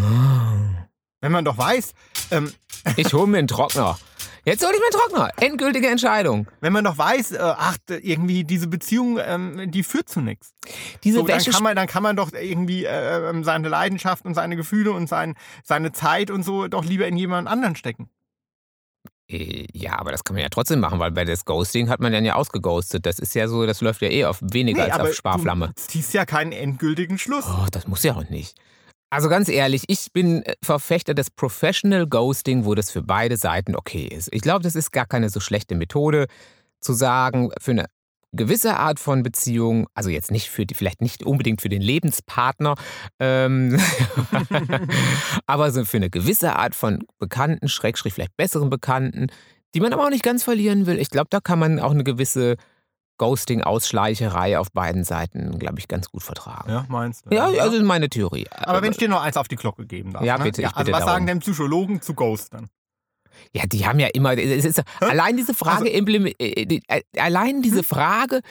Wenn 1.22 1.32
man 1.32 1.46
doch 1.46 1.58
weiß, 1.58 1.94
ähm, 2.32 2.52
Ich 2.96 3.14
hole 3.14 3.28
mir 3.28 3.38
einen 3.38 3.48
Trockner. 3.48 4.00
Jetzt 4.46 4.64
hole 4.66 4.74
ich 4.74 4.80
mir 4.80 4.98
Trockner. 4.98 5.30
Endgültige 5.38 5.88
Entscheidung. 5.88 6.48
wenn 6.62 6.74
man 6.74 6.84
doch 6.84 6.98
weiß, 6.98 7.34
äh, 7.34 7.38
ach, 7.42 7.78
irgendwie 7.90 8.44
diese 8.44 8.68
Beziehung, 8.68 9.20
ähm, 9.22 9.72
die 9.72 9.84
führt 9.84 10.10
zu 10.10 10.22
nichts. 10.22 10.54
Diese 11.04 11.20
So, 11.20 11.28
dann, 11.28 11.38
Wäsche. 11.38 11.52
kann 11.52 11.64
man, 11.64 11.76
dann 11.76 11.88
kann 11.88 12.04
man 12.04 12.16
doch 12.16 12.32
irgendwie 12.34 12.86
äh, 12.86 13.30
ähm, 13.30 13.44
seine 13.44 13.70
Leidenschaft 13.70 14.26
und 14.26 14.34
seine 14.36 14.56
Gefühle 14.56 14.92
und 14.92 15.08
sein, 15.08 15.36
seine 15.64 15.92
Zeit 15.92 16.32
und 16.32 16.44
so 16.44 16.68
doch 16.68 16.86
lieber 16.86 17.08
in 17.08 17.18
jemand 17.18 17.48
anderen 17.48 17.76
stecken. 17.76 18.10
Äh, 19.30 19.68
Ja, 19.74 20.00
aber 20.00 20.12
das 20.12 20.24
kann 20.24 20.36
man 20.36 20.44
ja 20.44 20.50
trotzdem 20.50 20.80
machen, 20.80 21.00
weil 21.00 21.12
bei 21.12 21.26
das 21.26 21.46
Ghosting 21.46 21.90
hat 21.90 22.00
man 22.00 22.12
dann 22.12 22.26
ja 22.26 22.36
ausgeghostet. 22.36 23.06
Das 23.06 23.20
ist 23.20 23.36
ja 23.36 23.48
so, 23.48 23.66
das 23.66 23.82
läuft 23.82 24.02
ja 24.02 24.10
eh 24.10 24.26
auf 24.26 24.40
weniger 24.42 24.84
als 24.86 25.00
auf 25.00 25.14
Sparflamme. 25.14 25.68
du 25.68 25.74
ziehst 25.76 26.14
ja 26.14 26.26
keinen 26.26 26.52
endgültigen 26.52 27.18
Schluss. 27.18 27.46
Oh, 27.48 27.68
das 27.72 27.88
muss 27.88 28.04
ja 28.04 28.16
auch 28.16 28.28
nicht. 28.30 28.56
Also 29.10 29.28
ganz 29.28 29.50
ehrlich, 29.50 29.84
ich 29.88 30.12
bin 30.14 30.44
äh, 30.44 30.56
Verfechter 30.62 31.14
des 31.14 31.32
Professional 31.32 32.06
Ghosting, 32.08 32.66
wo 32.66 32.76
das 32.76 32.92
für 32.92 33.02
beide 33.02 33.38
Seiten 33.38 33.76
okay 33.76 34.06
ist. 34.06 34.30
Ich 34.32 34.42
glaube, 34.42 34.64
das 34.64 34.76
ist 34.76 34.92
gar 34.92 35.06
keine 35.06 35.30
so 35.30 35.40
schlechte 35.40 35.76
Methode 35.76 36.28
zu 36.80 36.94
sagen, 36.94 37.50
für 37.60 37.72
eine 37.72 37.86
gewisse 38.32 38.78
Art 38.78 39.00
von 39.00 39.24
Beziehung, 39.24 39.88
also 39.96 40.12
jetzt 40.12 40.30
nicht 40.30 40.50
für 40.50 40.66
die, 40.66 40.76
vielleicht 40.76 41.02
nicht 41.02 41.24
unbedingt 41.24 41.62
für 41.62 41.70
den 41.70 41.82
Lebenspartner, 41.82 42.76
ähm, 43.20 43.80
aber 45.48 45.72
so 45.72 45.84
für 45.86 45.98
eine 45.98 46.12
gewisse 46.12 46.56
Art 46.56 46.76
von 46.76 47.04
Bekannten, 47.18 47.68
Schrägstrich 47.68 48.14
vielleicht 48.14 48.38
besseren 48.38 48.70
Bekannten, 48.70 49.28
die 49.74 49.80
man 49.80 49.94
aber 49.94 50.06
auch 50.06 50.12
nicht 50.12 50.24
ganz 50.24 50.44
verlieren 50.44 50.86
will. 50.86 51.00
Ich 51.00 51.10
glaube, 51.10 51.28
da 51.32 51.40
kann 51.40 51.58
man 51.58 51.80
auch 51.80 51.92
eine 51.92 52.04
gewisse 52.04 52.56
Ghosting-Ausschleicherei 53.20 54.58
auf 54.58 54.72
beiden 54.72 55.04
Seiten, 55.04 55.60
glaube 55.60 55.78
ich, 55.78 55.88
ganz 55.88 56.10
gut 56.10 56.24
vertragen. 56.24 56.72
Ja, 56.72 56.86
meinst 56.90 57.26
du? 57.28 57.36
Ja, 57.36 57.46
also 57.46 57.78
ist 57.78 57.84
meine 57.84 58.10
Theorie. 58.10 58.48
aber 58.52 58.82
wenn 58.82 58.92
ich 58.92 58.98
dir 58.98 59.08
noch 59.10 59.22
eins 59.22 59.38
auf 59.38 59.48
die 59.48 59.56
Glocke 59.58 59.86
geben 59.86 60.14
darf. 60.14 60.24
Ja, 60.24 60.38
ne? 60.40 60.46
bitte, 60.46 60.62
ich 60.62 60.68
also 60.68 60.80
bitte 60.80 60.92
was 60.94 61.00
darum. 61.02 61.14
sagen 61.14 61.28
denn 61.28 61.40
Psychologen 61.40 62.02
zu 62.02 62.16
Ghosten? 62.16 62.70
Ja, 63.54 63.66
die 63.68 63.86
haben 63.86 64.00
ja 64.00 64.08
immer. 64.14 64.34
Ist, 64.34 64.82
allein 65.00 65.38
diese 65.38 65.54
Frage, 65.54 65.90
implem- 65.90 66.34
äh, 66.40 66.66
die- 66.66 66.82
äh, 66.88 67.02
allein 67.18 67.62
diese 67.62 67.84
Frage 67.84 68.42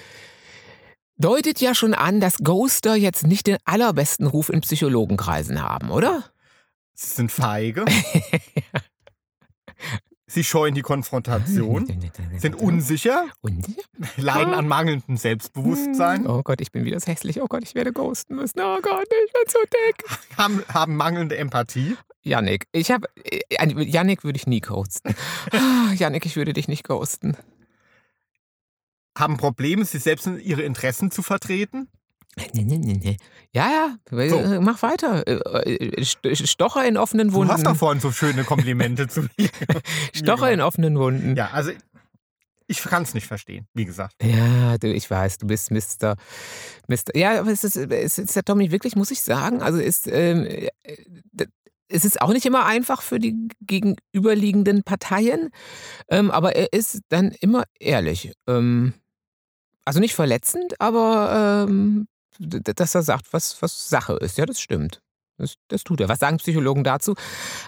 deutet 1.16 1.61
ja 1.61 1.74
schon 1.74 1.94
an, 1.94 2.20
dass 2.20 2.38
Ghoster 2.38 2.94
jetzt 2.94 3.26
nicht 3.26 3.46
den 3.48 3.59
allerbesten 3.64 4.26
Ruf 4.26 4.48
in 4.48 4.61
Psychologenkreisen 4.61 5.62
haben, 5.62 5.90
oder? 5.90 6.24
Sie 6.94 7.11
sind 7.14 7.33
feige. 7.33 7.85
Sie 10.31 10.45
scheuen 10.45 10.75
die 10.75 10.83
Konfrontation, 10.83 11.87
sind 12.38 12.55
unsicher, 12.55 13.27
Unsicher? 13.41 13.83
leiden 14.17 14.53
an 14.53 14.69
mangelndem 14.69 15.17
Selbstbewusstsein, 15.17 16.27
Oh 16.27 16.43
Gott, 16.43 16.61
ich 16.61 16.71
bin 16.71 16.85
wieder 16.85 17.01
so 17.01 17.07
hässlich. 17.11 17.41
Oh 17.41 17.47
Gott, 17.47 17.62
ich 17.64 17.75
werde 17.75 17.93
ghosten 17.93 18.37
müssen. 18.37 18.61
Oh 18.61 18.79
Gott, 18.83 19.07
ich 19.27 19.33
bin 19.33 19.49
zu 19.49 19.59
dick. 19.64 20.05
haben, 20.37 20.62
haben 20.73 20.97
mangelnde 20.97 21.38
Empathie. 21.38 21.97
Yannick, 22.23 22.67
ich 22.73 22.91
habe. 22.91 23.09
Yannick 23.51 24.23
würde 24.23 24.37
ich 24.37 24.47
nie 24.47 24.61
ghosten. 24.61 25.14
Ah, 25.53 25.93
Yannick, 25.95 26.27
ich 26.27 26.37
würde 26.37 26.53
dich 26.53 26.69
nicht 26.69 26.85
ghosten. 26.87 27.37
haben 29.19 29.37
Probleme, 29.38 29.85
sich 29.85 30.03
selbst 30.03 30.27
und 30.27 30.38
ihre 30.41 30.62
Interessen 30.62 31.11
zu 31.11 31.23
vertreten. 31.23 31.88
Nee, 32.55 32.64
nee, 32.64 32.79
nee, 32.79 33.01
nee. 33.03 33.16
Ja, 33.53 33.96
ja, 34.11 34.18
äh, 34.18 34.29
So. 34.29 34.61
mach 34.61 34.83
weiter. 34.83 35.27
Äh, 35.27 35.35
äh, 35.74 36.01
St- 36.03 36.46
Stocher 36.46 36.87
in 36.87 36.96
offenen 36.96 37.29
Du 37.29 37.35
Wunden. 37.35 37.53
hast 37.53 37.64
doch 37.66 37.77
vorhin 37.77 38.01
so 38.01 38.11
schöne 38.12 38.44
Komplimente 38.44 39.09
zu 39.09 39.22
mir. 39.38 39.48
Stocher 40.14 40.51
in 40.53 40.61
offenen 40.61 40.98
Wunden. 40.98 41.37
Ja, 41.37 41.51
also 41.53 41.70
ich 42.66 42.83
kann 42.83 43.03
es 43.03 43.14
nicht 43.14 43.27
verstehen, 43.27 43.66
wie 43.72 43.87
gesagt. 43.87 44.14
Ja, 44.22 44.77
du, 44.79 44.92
ich 44.92 45.11
weiß, 45.11 45.38
du 45.38 45.46
bist 45.46 45.70
Mr. 45.70 46.16
Mr. 46.87 47.14
Ja, 47.16 47.40
aber 47.40 47.51
es 47.51 47.64
ist, 47.64 47.77
es 47.77 48.18
ist 48.18 48.37
der 48.37 48.44
Tommy 48.44 48.70
wirklich, 48.70 48.94
muss 48.94 49.11
ich 49.11 49.22
sagen. 49.22 49.62
Also 49.62 49.79
ist, 49.79 50.07
ähm, 50.07 50.44
äh, 50.44 50.68
es 51.90 52.05
ist 52.05 52.20
auch 52.20 52.33
nicht 52.35 52.44
immer 52.44 52.66
einfach 52.66 53.01
für 53.01 53.18
die 53.18 53.48
gegenüberliegenden 53.62 54.83
Parteien, 54.83 55.48
ähm, 56.11 56.31
aber 56.31 56.55
er 56.55 56.70
ist 56.74 57.01
dann 57.09 57.31
immer 57.40 57.64
ehrlich. 57.81 58.33
Ähm, 58.46 58.92
also 59.87 59.98
nicht 60.01 60.14
verletzend, 60.14 60.79
aber 60.83 61.66
ähm, 61.66 62.07
dass 62.38 62.94
er 62.94 63.03
sagt, 63.03 63.33
was, 63.33 63.61
was 63.62 63.88
Sache 63.88 64.14
ist. 64.14 64.38
Ja, 64.38 64.46
das 64.46 64.61
stimmt. 64.61 65.01
Das, 65.37 65.55
das 65.68 65.85
tut 65.85 66.01
er. 66.01 66.09
Was 66.09 66.18
sagen 66.18 66.38
Psychologen 66.38 66.85
dazu? 66.85 67.14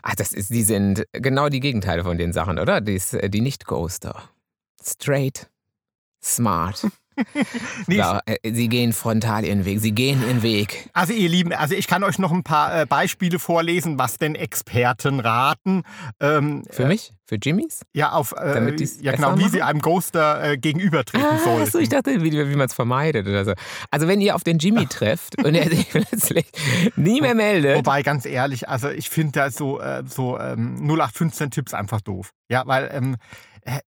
Ach, 0.02 0.14
das 0.14 0.32
ist, 0.32 0.50
die 0.50 0.62
sind 0.62 1.04
genau 1.12 1.48
die 1.48 1.60
Gegenteile 1.60 2.02
von 2.02 2.18
den 2.18 2.32
Sachen, 2.32 2.58
oder? 2.58 2.80
Die, 2.80 3.00
äh, 3.12 3.28
die 3.28 3.40
Nicht-Ghoster. 3.40 4.28
Straight, 4.82 5.48
smart, 6.22 6.86
Nee, 7.86 8.02
So, 8.02 8.18
äh, 8.26 8.52
Sie 8.52 8.68
gehen 8.68 8.92
frontal 8.92 9.44
Ihren 9.44 9.64
Weg. 9.64 9.80
Sie 9.80 9.92
gehen 9.92 10.22
Ihren 10.26 10.42
Weg. 10.42 10.88
Also 10.92 11.12
ihr 11.12 11.28
Lieben, 11.28 11.52
also 11.52 11.74
ich 11.74 11.86
kann 11.86 12.02
euch 12.04 12.18
noch 12.18 12.32
ein 12.32 12.42
paar 12.42 12.82
äh, 12.82 12.86
Beispiele 12.86 13.38
vorlesen, 13.38 13.98
was 13.98 14.18
denn 14.18 14.34
Experten 14.34 15.20
raten. 15.20 15.82
Ähm, 16.20 16.62
Für 16.70 16.86
mich? 16.86 17.12
Für 17.26 17.36
Jimmys? 17.40 17.82
ja, 17.92 18.10
auf 18.10 18.32
äh, 18.36 18.74
ja 19.02 19.12
genau, 19.12 19.36
wie 19.36 19.42
machen? 19.42 19.52
sie 19.52 19.62
einem 19.62 19.80
Ghoster 19.80 20.42
äh, 20.42 20.58
gegenübertreten 20.58 21.24
Ah, 21.30 21.38
sollten. 21.38 21.70
so, 21.70 21.78
ich 21.78 21.88
dachte, 21.88 22.22
wie, 22.24 22.32
wie 22.32 22.56
man 22.56 22.66
es 22.66 22.74
vermeidet 22.74 23.28
oder 23.28 23.44
so. 23.44 23.52
Also 23.92 24.08
wenn 24.08 24.20
ihr 24.20 24.34
auf 24.34 24.42
den 24.42 24.58
Jimmy 24.58 24.86
trefft 24.90 25.36
und 25.44 25.54
er 25.54 25.68
sich 25.70 25.88
plötzlich 25.90 26.46
nie 26.96 27.20
mehr 27.20 27.36
meldet, 27.36 27.76
Wobei, 27.76 28.02
ganz 28.02 28.26
ehrlich, 28.26 28.68
also 28.68 28.88
ich 28.90 29.08
finde 29.10 29.32
da 29.32 29.50
so, 29.52 29.80
äh, 29.80 30.02
so 30.08 30.40
ähm, 30.40 30.76
0815-Tipps 30.90 31.72
einfach 31.72 32.00
doof. 32.00 32.32
Ja, 32.48 32.64
weil 32.66 32.90
ähm, 32.92 33.14
äh, 33.14 33.16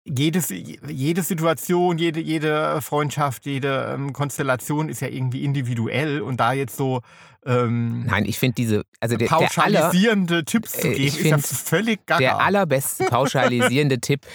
jedes, 0.05 0.51
jede 0.51 1.23
Situation, 1.23 1.99
jede, 1.99 2.21
jede 2.21 2.81
Freundschaft, 2.83 3.47
jede 3.47 3.93
ähm, 3.95 4.13
Konstellation 4.13 4.89
ist 4.89 5.01
ja 5.01 5.09
irgendwie 5.09 5.45
individuell 5.45 6.21
und 6.21 6.39
da 6.39 6.53
jetzt 6.53 6.77
so 6.77 7.01
ähm, 7.45 8.05
nein, 8.07 8.25
ich 8.25 8.39
finde 8.39 8.55
diese, 8.55 8.83
also 9.01 9.17
der, 9.17 9.27
der 9.27 9.37
aller, 9.37 9.47
pauschalisierende 9.49 10.45
Tipps 10.45 10.73
zu 10.73 10.89
äh, 10.89 10.95
geben, 10.95 11.09
ich 11.09 11.19
ist 11.19 11.31
ja 11.31 11.39
völlig 11.39 12.07
gaga. 12.07 12.21
Der 12.21 12.39
allerbeste 12.39 13.07
pauschalisierende 13.07 13.99
Tipp 14.01 14.27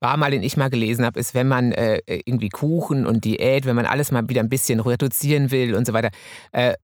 war 0.00 0.16
mal, 0.16 0.32
den 0.32 0.42
ich 0.42 0.56
mal 0.56 0.68
gelesen 0.68 1.04
habe, 1.04 1.20
ist, 1.20 1.34
wenn 1.34 1.46
man 1.46 1.70
äh, 1.70 2.00
irgendwie 2.06 2.48
Kuchen 2.48 3.06
und 3.06 3.24
Diät, 3.24 3.64
wenn 3.64 3.76
man 3.76 3.86
alles 3.86 4.10
mal 4.10 4.28
wieder 4.28 4.42
ein 4.42 4.48
bisschen 4.48 4.80
reduzieren 4.80 5.52
will 5.52 5.76
und 5.76 5.86
so 5.86 5.92
weiter, 5.92 6.10
äh, 6.50 6.74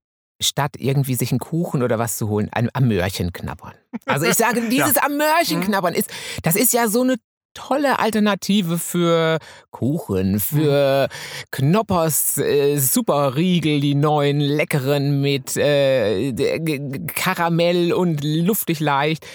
statt 0.40 0.76
irgendwie 0.78 1.14
sich 1.16 1.32
einen 1.32 1.40
Kuchen 1.40 1.82
oder 1.82 1.98
was 1.98 2.18
zu 2.18 2.28
holen, 2.28 2.50
am 2.52 2.88
Möhrchen 2.88 3.32
knabbern. 3.32 3.74
Also 4.06 4.26
ich 4.26 4.34
sage, 4.34 4.60
dieses 4.70 4.96
am 4.96 5.16
Möhrchen 5.16 5.58
Mhm. 5.58 5.64
knabbern 5.64 5.94
ist, 5.94 6.10
das 6.42 6.54
ist 6.54 6.72
ja 6.72 6.86
so 6.88 7.02
eine 7.02 7.16
tolle 7.54 7.98
Alternative 7.98 8.78
für 8.78 9.38
Kuchen, 9.70 10.40
für 10.40 11.08
Knoppers 11.50 12.38
äh, 12.38 12.76
Superriegel, 12.76 13.80
die 13.80 13.94
neuen 13.94 14.40
leckeren 14.40 15.20
mit 15.20 15.56
äh, 15.56 16.32
Karamell 17.06 17.92
und 17.92 18.22
luftig 18.22 18.80
leicht. 18.80 19.26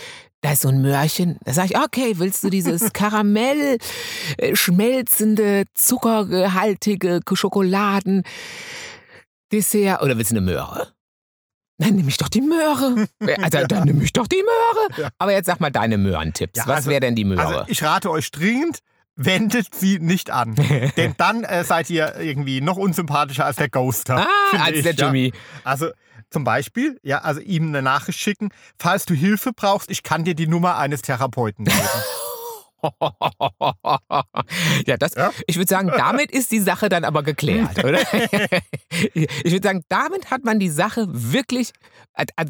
Da 0.41 0.53
ist 0.53 0.61
so 0.61 0.69
ein 0.69 0.81
Möhrchen. 0.81 1.37
Da 1.43 1.53
sage 1.53 1.69
ich, 1.71 1.77
okay, 1.77 2.13
willst 2.15 2.43
du 2.43 2.49
dieses 2.49 2.93
Karamell 2.93 3.77
äh, 4.37 4.55
schmelzende, 4.55 5.63
zuckergehaltige 5.73 7.21
Schokoladen 7.33 8.23
Dessert 9.51 10.01
oder 10.01 10.17
willst 10.17 10.31
du 10.31 10.37
eine 10.37 10.45
Möhre? 10.45 10.93
Dann 11.79 11.95
nehme 11.95 12.09
ich 12.09 12.17
doch 12.17 12.29
die 12.29 12.41
Möhre. 12.41 13.07
Also, 13.41 13.65
dann 13.67 13.85
nehme 13.85 14.03
ich 14.03 14.13
doch 14.13 14.27
die 14.27 14.43
Möhre. 14.43 15.01
Ja. 15.01 15.09
Aber 15.17 15.31
jetzt 15.31 15.45
sag 15.47 15.59
mal 15.59 15.71
deine 15.71 15.97
Möhrentipps. 15.97 16.57
Ja, 16.59 16.67
Was 16.67 16.75
also- 16.77 16.89
wäre 16.91 16.99
denn 16.99 17.15
die 17.15 17.25
Möhre? 17.25 17.45
Also 17.45 17.63
ich 17.67 17.81
rate 17.83 18.11
euch 18.11 18.29
dringend, 18.31 18.79
wendet 19.15 19.73
sie 19.73 19.97
nicht 19.99 20.29
an. 20.29 20.55
Denn 20.97 21.15
dann 21.17 21.43
äh, 21.43 21.63
seid 21.63 21.89
ihr 21.89 22.15
irgendwie 22.19 22.61
noch 22.61 22.77
unsympathischer 22.77 23.45
als 23.45 23.55
der 23.55 23.69
Ghoster. 23.69 24.27
ah, 24.27 24.57
als 24.63 24.77
ich, 24.77 24.83
der 24.83 24.93
ja. 24.95 25.05
Jimmy. 25.07 25.33
Also 25.63 25.89
zum 26.29 26.43
Beispiel, 26.43 26.99
ja, 27.01 27.19
also 27.19 27.39
ihm 27.41 27.69
eine 27.69 27.81
Nachricht 27.81 28.19
schicken, 28.19 28.49
falls 28.77 29.05
du 29.05 29.13
Hilfe 29.15 29.51
brauchst, 29.55 29.89
ich 29.89 30.03
kann 30.03 30.23
dir 30.25 30.35
die 30.35 30.47
Nummer 30.47 30.77
eines 30.77 31.01
Therapeuten 31.01 31.65
geben. 31.65 31.77
ja, 34.85 34.97
das, 34.97 35.15
Ja? 35.15 35.31
ich 35.47 35.57
würde 35.57 35.69
sagen, 35.69 35.91
damit 35.95 36.31
ist 36.31 36.51
die 36.51 36.59
Sache 36.59 36.89
dann 36.89 37.03
aber 37.03 37.23
geklärt, 37.23 37.79
oder? 37.83 37.99
ich 38.91 39.51
würde 39.51 39.67
sagen, 39.67 39.83
damit 39.89 40.31
hat 40.31 40.43
man 40.43 40.59
die 40.59 40.69
Sache 40.69 41.05
wirklich, 41.09 41.71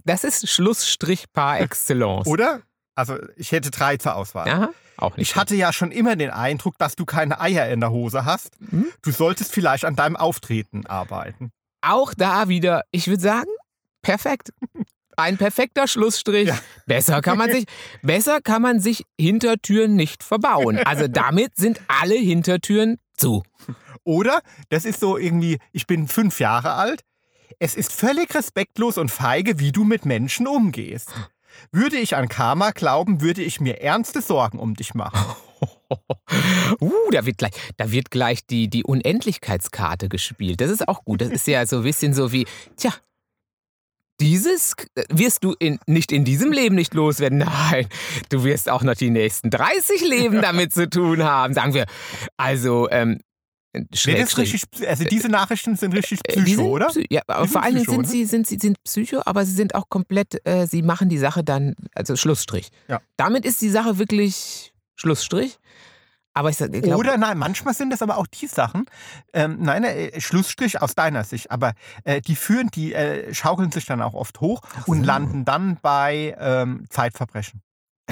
das 0.06 0.24
ist 0.24 0.50
Schlussstrich 0.50 1.26
par 1.34 1.60
excellence. 1.60 2.28
Oder? 2.28 2.62
Also 2.96 3.18
ich 3.38 3.52
hätte 3.52 3.72
drei 3.72 3.98
zur 3.98 4.16
Auswahl. 4.16 4.50
Aha, 4.50 4.70
auch 4.98 5.16
nicht. 5.16 5.30
Ich 5.30 5.36
hatte 5.36 5.56
ja 5.56 5.72
schon 5.72 5.92
immer 5.92 6.16
den 6.16 6.32
Eindruck, 6.32 6.78
dass 6.78 6.96
du 6.96 7.06
keine 7.06 7.40
Eier 7.40 7.70
in 7.70 7.80
der 7.80 7.92
Hose 7.92 8.26
hast. 8.26 8.52
Hm? 8.70 8.88
Du 9.02 9.12
solltest 9.12 9.54
vielleicht 9.54 9.86
an 9.86 9.96
deinem 9.96 10.18
Auftreten 10.18 10.86
arbeiten. 10.86 11.52
auch 11.82 12.14
da 12.14 12.50
wieder, 12.50 12.84
ich 12.92 13.08
würde 13.08 13.22
sagen, 13.22 13.50
perfekt. 14.02 14.52
Ein 15.20 15.38
perfekter 15.38 15.88
Schlussstrich. 15.88 16.48
Ja. 16.48 16.60
Besser 16.86 17.22
kann 17.22 17.38
man 17.38 17.52
sich, 17.52 17.66
besser 18.02 18.42
kann 18.42 18.62
man 18.62 18.80
sich 18.80 19.06
Hintertüren 19.20 19.96
nicht 19.96 20.24
verbauen. 20.24 20.78
Also 20.80 21.08
damit 21.08 21.56
sind 21.56 21.82
alle 21.88 22.16
Hintertüren 22.16 22.98
zu. 23.16 23.44
Oder 24.04 24.42
das 24.70 24.86
ist 24.86 25.00
so 25.00 25.18
irgendwie, 25.18 25.60
ich 25.72 25.88
bin 25.88 26.08
fünf 26.08 26.40
Jahre 26.40 26.74
alt. 26.74 27.02
Es 27.60 27.76
ist 27.76 27.92
völlig 27.92 28.34
respektlos 28.34 28.98
und 28.98 29.12
feige, 29.12 29.60
wie 29.60 29.72
du 29.72 29.84
mit 29.84 30.06
Menschen 30.06 30.48
umgehst. 30.48 31.10
Würde 31.72 31.98
ich 31.98 32.16
an 32.16 32.30
Karma 32.30 32.72
glauben, 32.72 33.22
würde 33.22 33.42
ich 33.42 33.60
mir 33.60 33.82
ernste 33.82 34.22
Sorgen 34.22 34.60
um 34.60 34.76
dich 34.76 34.94
machen. 34.94 35.20
Uh, 36.80 37.10
da 37.12 37.26
wird 37.26 37.40
gleich, 37.40 37.52
da 37.78 37.92
wird 37.92 38.12
gleich 38.12 38.46
die, 38.46 38.70
die 38.70 38.84
Unendlichkeitskarte 38.84 40.08
gespielt. 40.08 40.62
Das 40.62 40.70
ist 40.70 40.88
auch 40.88 41.04
gut. 41.04 41.20
Das 41.20 41.30
ist 41.30 41.48
ja 41.48 41.66
so 41.66 41.78
ein 41.78 41.84
bisschen 41.84 42.14
so 42.14 42.32
wie, 42.32 42.46
tja, 42.78 42.94
dieses 44.20 44.76
wirst 45.10 45.44
du 45.44 45.56
in, 45.60 45.80
nicht 45.88 46.12
in 46.12 46.26
diesem 46.26 46.52
Leben 46.52 46.76
nicht 46.76 46.94
loswerden. 46.94 47.38
Nein, 47.72 47.88
du 48.30 48.44
wirst 48.44 48.70
auch 48.70 48.84
noch 48.84 48.96
die 48.96 49.10
nächsten 49.10 49.50
30 49.50 50.02
Leben 50.02 50.42
damit 50.42 50.74
zu 50.74 50.90
tun 50.90 51.24
haben. 51.24 51.54
Sagen 51.54 51.74
wir, 51.74 51.86
also, 52.38 52.90
ähm, 52.90 53.20
richtig, 53.76 54.64
also 54.88 55.04
diese 55.04 55.30
Nachrichten 55.30 55.76
sind 55.76 55.94
richtig 55.94 56.20
Äh, 56.26 56.36
die 56.38 56.42
Psycho, 56.42 56.62
sind 56.62 56.66
oder? 56.66 56.92
Ja, 57.10 57.22
vor 57.46 57.64
allen 57.64 57.76
Dingen 57.76 57.86
sind 57.86 58.02
ne? 58.02 58.08
sie, 58.08 58.26
sind 58.26 58.48
sie 58.48 58.58
sind 58.60 58.84
Psycho, 58.84 59.22
aber 59.26 59.46
sie 59.46 59.54
sind 59.54 59.76
auch 59.76 59.90
komplett, 59.90 60.46
äh, 60.46 60.66
sie 60.66 60.82
machen 60.82 61.10
die 61.10 61.20
Sache 61.20 61.44
dann, 61.44 61.76
also 61.94 62.16
Schlussstrich. 62.16 62.70
Ja. 62.88 63.00
Damit 63.18 63.46
ist 63.46 63.62
die 63.62 63.70
Sache 63.70 64.00
wirklich 64.00 64.74
Schlussstrich. 64.96 65.60
Aber 66.40 66.50
ich, 66.50 66.58
glaube, 66.58 66.96
Oder 66.96 67.18
nein, 67.18 67.38
manchmal 67.38 67.74
sind 67.74 67.92
es 67.92 68.02
aber 68.02 68.18
auch 68.18 68.26
die 68.26 68.48
Sachen, 68.48 68.86
ähm, 69.34 69.58
nein, 69.60 69.84
äh, 69.84 70.22
Schlussstrich 70.22 70.82
aus 70.82 70.96
deiner 70.96 71.26
Sicht, 71.26 71.52
aber 71.52 71.74
äh, 72.06 72.22
die 72.22 72.38
führen, 72.38 72.70
die 72.70 72.94
äh, 72.94 73.34
schaukeln 73.34 73.74
sich 73.74 73.86
dann 73.86 74.02
auch 74.02 74.14
oft 74.14 74.40
hoch 74.40 74.62
Ach 74.80 74.88
und 74.88 75.00
so. 75.00 75.04
landen 75.04 75.44
dann 75.44 75.78
bei 75.82 76.38
ähm, 76.40 76.86
Zeitverbrechen. 76.90 77.62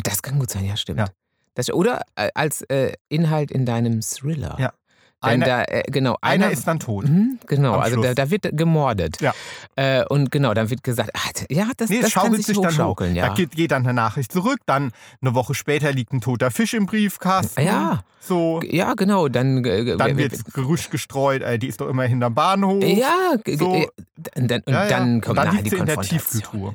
das 0.03 0.21
kann 0.21 0.39
gut 0.39 0.49
sein, 0.49 0.65
ja, 0.65 0.75
stimmt. 0.75 0.99
Ja. 0.99 1.07
Das, 1.53 1.71
oder 1.71 2.01
äh, 2.15 2.29
als 2.35 2.63
äh, 2.63 2.91
Inhalt 3.07 3.49
in 3.49 3.65
deinem 3.65 4.01
Thriller. 4.01 4.57
Ja. 4.59 4.73
Denn 5.23 5.41
Einer, 5.41 5.45
da, 5.45 5.63
äh, 5.63 5.83
genau, 5.87 6.15
einer 6.21 6.45
einer, 6.45 6.53
ist 6.53 6.67
dann 6.67 6.79
tot. 6.79 7.09
Mhm, 7.09 7.39
genau, 7.47 7.73
also 7.77 7.99
da, 8.03 8.13
da 8.13 8.29
wird 8.29 8.49
gemordet. 8.55 9.19
Ja. 9.19 9.33
Äh, 9.75 10.05
und 10.05 10.31
genau, 10.31 10.53
dann 10.53 10.69
wird 10.69 10.83
gesagt, 10.83 11.09
ah, 11.15 11.29
ja, 11.49 11.69
das, 11.75 11.89
Nee, 11.89 12.01
das 12.01 12.13
kann 12.13 12.25
schaukelt 12.25 12.45
sich, 12.45 12.55
sich 12.55 12.59
dann 12.59 12.77
hoch. 12.87 13.01
ja. 13.01 13.29
Da 13.29 13.33
geht, 13.33 13.51
geht 13.51 13.71
dann 13.71 13.83
eine 13.83 13.93
Nachricht 13.95 14.31
zurück, 14.31 14.59
dann 14.67 14.91
eine 15.21 15.33
Woche 15.33 15.55
später 15.55 15.91
liegt 15.91 16.13
ein 16.13 16.21
toter 16.21 16.51
Fisch 16.51 16.75
im 16.75 16.85
Briefkasten. 16.85 17.61
Ja. 17.65 18.03
So, 18.19 18.59
ja, 18.63 18.93
genau, 18.93 19.27
dann, 19.27 19.65
äh, 19.65 19.97
dann 19.97 20.17
wird- 20.17 20.53
Gerücht 20.53 20.91
gestreut, 20.91 21.41
äh, 21.41 21.57
die 21.57 21.67
ist 21.67 21.81
doch 21.81 21.87
immer 21.89 22.03
hinterm 22.03 22.35
Bahnhof. 22.35 22.83
Ja, 22.83 23.31
so. 23.57 23.71
g- 23.71 23.87
und 24.35 24.47
dann, 24.51 24.61
und 24.67 24.73
Ja, 24.73 24.83
ja. 24.83 24.89
dann 24.89 25.15
Und 25.15 25.21
kommt 25.21 25.37
dann 25.39 25.45
nachher 25.47 25.61
liegt 25.63 25.65
die 25.65 25.69
sie 25.71 25.75
in 25.77 25.85
der 25.87 25.95
Konfrontation. 25.95 26.41
Tiefkühltruhe. 26.41 26.73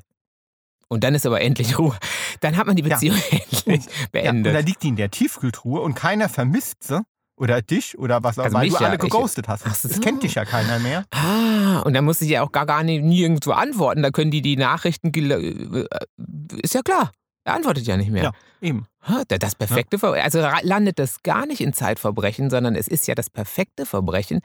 Und 0.88 1.04
dann 1.04 1.14
ist 1.14 1.24
aber 1.26 1.40
endlich 1.40 1.78
Ruhe. 1.78 1.96
Dann 2.40 2.56
hat 2.56 2.66
man 2.66 2.74
die 2.76 2.82
Ja. 2.82 2.96
Beziehung 2.96 3.16
endlich 3.30 3.64
Ja, 3.66 3.72
und 3.74 3.84
da 4.02 4.08
beendet. 4.10 4.66
liegt 4.66 4.82
die 4.82 4.88
in 4.88 4.96
der 4.96 5.10
Tiefkühltruhe 5.12 5.80
und 5.80 5.94
keiner 5.94 6.28
vermisst 6.28 6.82
sie. 6.84 7.00
Oder 7.36 7.62
dich 7.62 7.98
oder 7.98 8.22
was 8.22 8.38
auch 8.38 8.44
Also 8.44 8.56
weil 8.56 8.68
du 8.68 8.74
ja, 8.74 8.80
alle 8.80 8.94
ich- 8.96 9.00
geghostet 9.00 9.48
hast. 9.48 9.64
Ach 9.66 9.74
so. 9.74 9.88
Das 9.88 10.00
kennt 10.00 10.22
dich 10.22 10.34
ja 10.34 10.44
keiner 10.44 10.78
mehr. 10.78 11.04
ah, 11.10 11.80
und 11.80 11.94
dann 11.94 12.04
muss 12.04 12.20
ich 12.20 12.28
ja 12.30 12.42
auch 12.42 12.52
gar, 12.52 12.66
gar 12.66 12.82
nicht 12.84 13.02
nirgendwo 13.02 13.52
antworten. 13.52 14.02
Da 14.02 14.10
können 14.10 14.30
die 14.30 14.42
die 14.42 14.56
Nachrichten. 14.56 15.10
gel- 15.12 15.86
äh, 15.90 16.56
Ist 16.62 16.74
ja 16.74 16.82
klar. 16.82 17.10
Er 17.44 17.54
antwortet 17.54 17.86
ja 17.86 17.96
nicht 17.96 18.10
mehr. 18.10 18.22
Ja. 18.24 18.32
Eben. 18.60 18.86
Das 19.26 19.56
perfekte 19.56 19.98
Verbrechen. 19.98 20.24
Also 20.24 20.40
landet 20.62 21.00
das 21.00 21.22
gar 21.24 21.44
nicht 21.46 21.60
in 21.60 21.72
Zeitverbrechen, 21.72 22.50
sondern 22.50 22.76
es 22.76 22.86
ist 22.86 23.08
ja 23.08 23.16
das 23.16 23.30
perfekte 23.30 23.84
Verbrechen. 23.86 24.40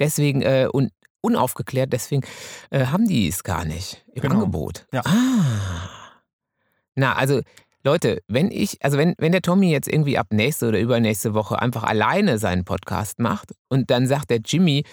Deswegen, 0.00 0.42
äh, 0.42 0.66
und 0.72 0.90
unaufgeklärt, 1.20 1.92
deswegen 1.92 2.22
äh, 2.70 2.86
haben 2.86 3.06
die 3.06 3.28
es 3.28 3.44
gar 3.44 3.64
nicht 3.64 4.04
im 4.14 4.22
Genau. 4.22 4.34
Angebot. 4.36 4.86
Ja. 4.92 5.02
Ah. 5.04 5.90
Na, 6.96 7.14
also 7.14 7.42
Leute, 7.82 8.22
wenn 8.28 8.50
ich, 8.50 8.76
also 8.84 8.98
wenn, 8.98 9.14
wenn 9.16 9.32
der 9.32 9.40
Tommy 9.40 9.70
jetzt 9.70 9.88
irgendwie 9.88 10.18
ab 10.18 10.26
nächste 10.32 10.68
oder 10.68 10.78
übernächste 10.78 11.32
Woche 11.32 11.60
einfach 11.60 11.82
alleine 11.82 12.38
seinen 12.38 12.64
Podcast 12.64 13.18
macht 13.18 13.54
und 13.70 13.90
dann 13.90 14.06
sagt 14.06 14.28
der 14.28 14.40
Jimmy, 14.44 14.84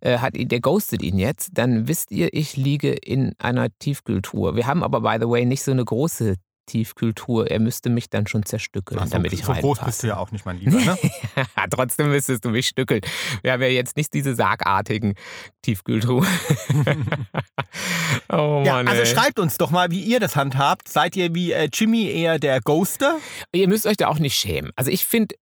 äh, 0.00 0.18
hat 0.18 0.36
ihn, 0.36 0.48
der 0.48 0.60
ghostet 0.60 1.02
ihn 1.02 1.18
jetzt, 1.18 1.52
dann 1.54 1.88
wisst 1.88 2.10
ihr, 2.10 2.34
ich 2.34 2.56
liege 2.56 2.92
in 2.92 3.34
einer 3.38 3.68
Tiefkühltruhe. 3.78 4.56
Wir 4.56 4.66
haben 4.66 4.82
aber, 4.82 5.00
by 5.00 5.16
the 5.18 5.28
way, 5.28 5.46
nicht 5.46 5.62
so 5.62 5.70
eine 5.70 5.84
große 5.84 6.34
Tiefkühltruhe. 6.66 7.48
Er 7.50 7.60
müsste 7.60 7.90
mich 7.90 8.10
dann 8.10 8.26
schon 8.26 8.44
zerstückeln, 8.44 9.00
so, 9.04 9.10
damit 9.10 9.32
ich 9.32 9.44
so 9.44 9.52
groß 9.52 9.78
reinpasse. 9.78 9.84
bist 9.84 10.02
du 10.02 10.06
ja 10.08 10.16
auch 10.16 10.30
nicht, 10.30 10.44
mein 10.46 10.58
Lieber. 10.58 10.80
Ne? 10.80 10.98
Trotzdem 11.70 12.10
müsstest 12.10 12.44
du 12.44 12.50
mich 12.50 12.68
stückeln. 12.68 13.00
Wir 13.42 13.52
haben 13.52 13.62
ja 13.62 13.68
jetzt 13.68 13.96
nicht 13.96 14.12
diese 14.14 14.34
sargartigen 14.34 15.14
Tiefkühltruhen. 15.62 16.26
oh 18.30 18.62
ja, 18.64 18.76
also 18.78 19.02
ey. 19.02 19.06
schreibt 19.06 19.38
uns 19.38 19.56
doch 19.58 19.70
mal, 19.70 19.90
wie 19.90 20.00
ihr 20.00 20.20
das 20.20 20.36
handhabt. 20.36 20.88
Seid 20.88 21.16
ihr 21.16 21.34
wie 21.34 21.52
äh, 21.52 21.68
Jimmy 21.72 22.06
eher 22.06 22.38
der 22.38 22.60
Ghoster? 22.60 23.18
Ihr 23.52 23.68
müsst 23.68 23.86
euch 23.86 23.96
da 23.96 24.08
auch 24.08 24.18
nicht 24.18 24.36
schämen. 24.36 24.72
Also 24.76 24.90
ich 24.90 25.04
finde, 25.04 25.34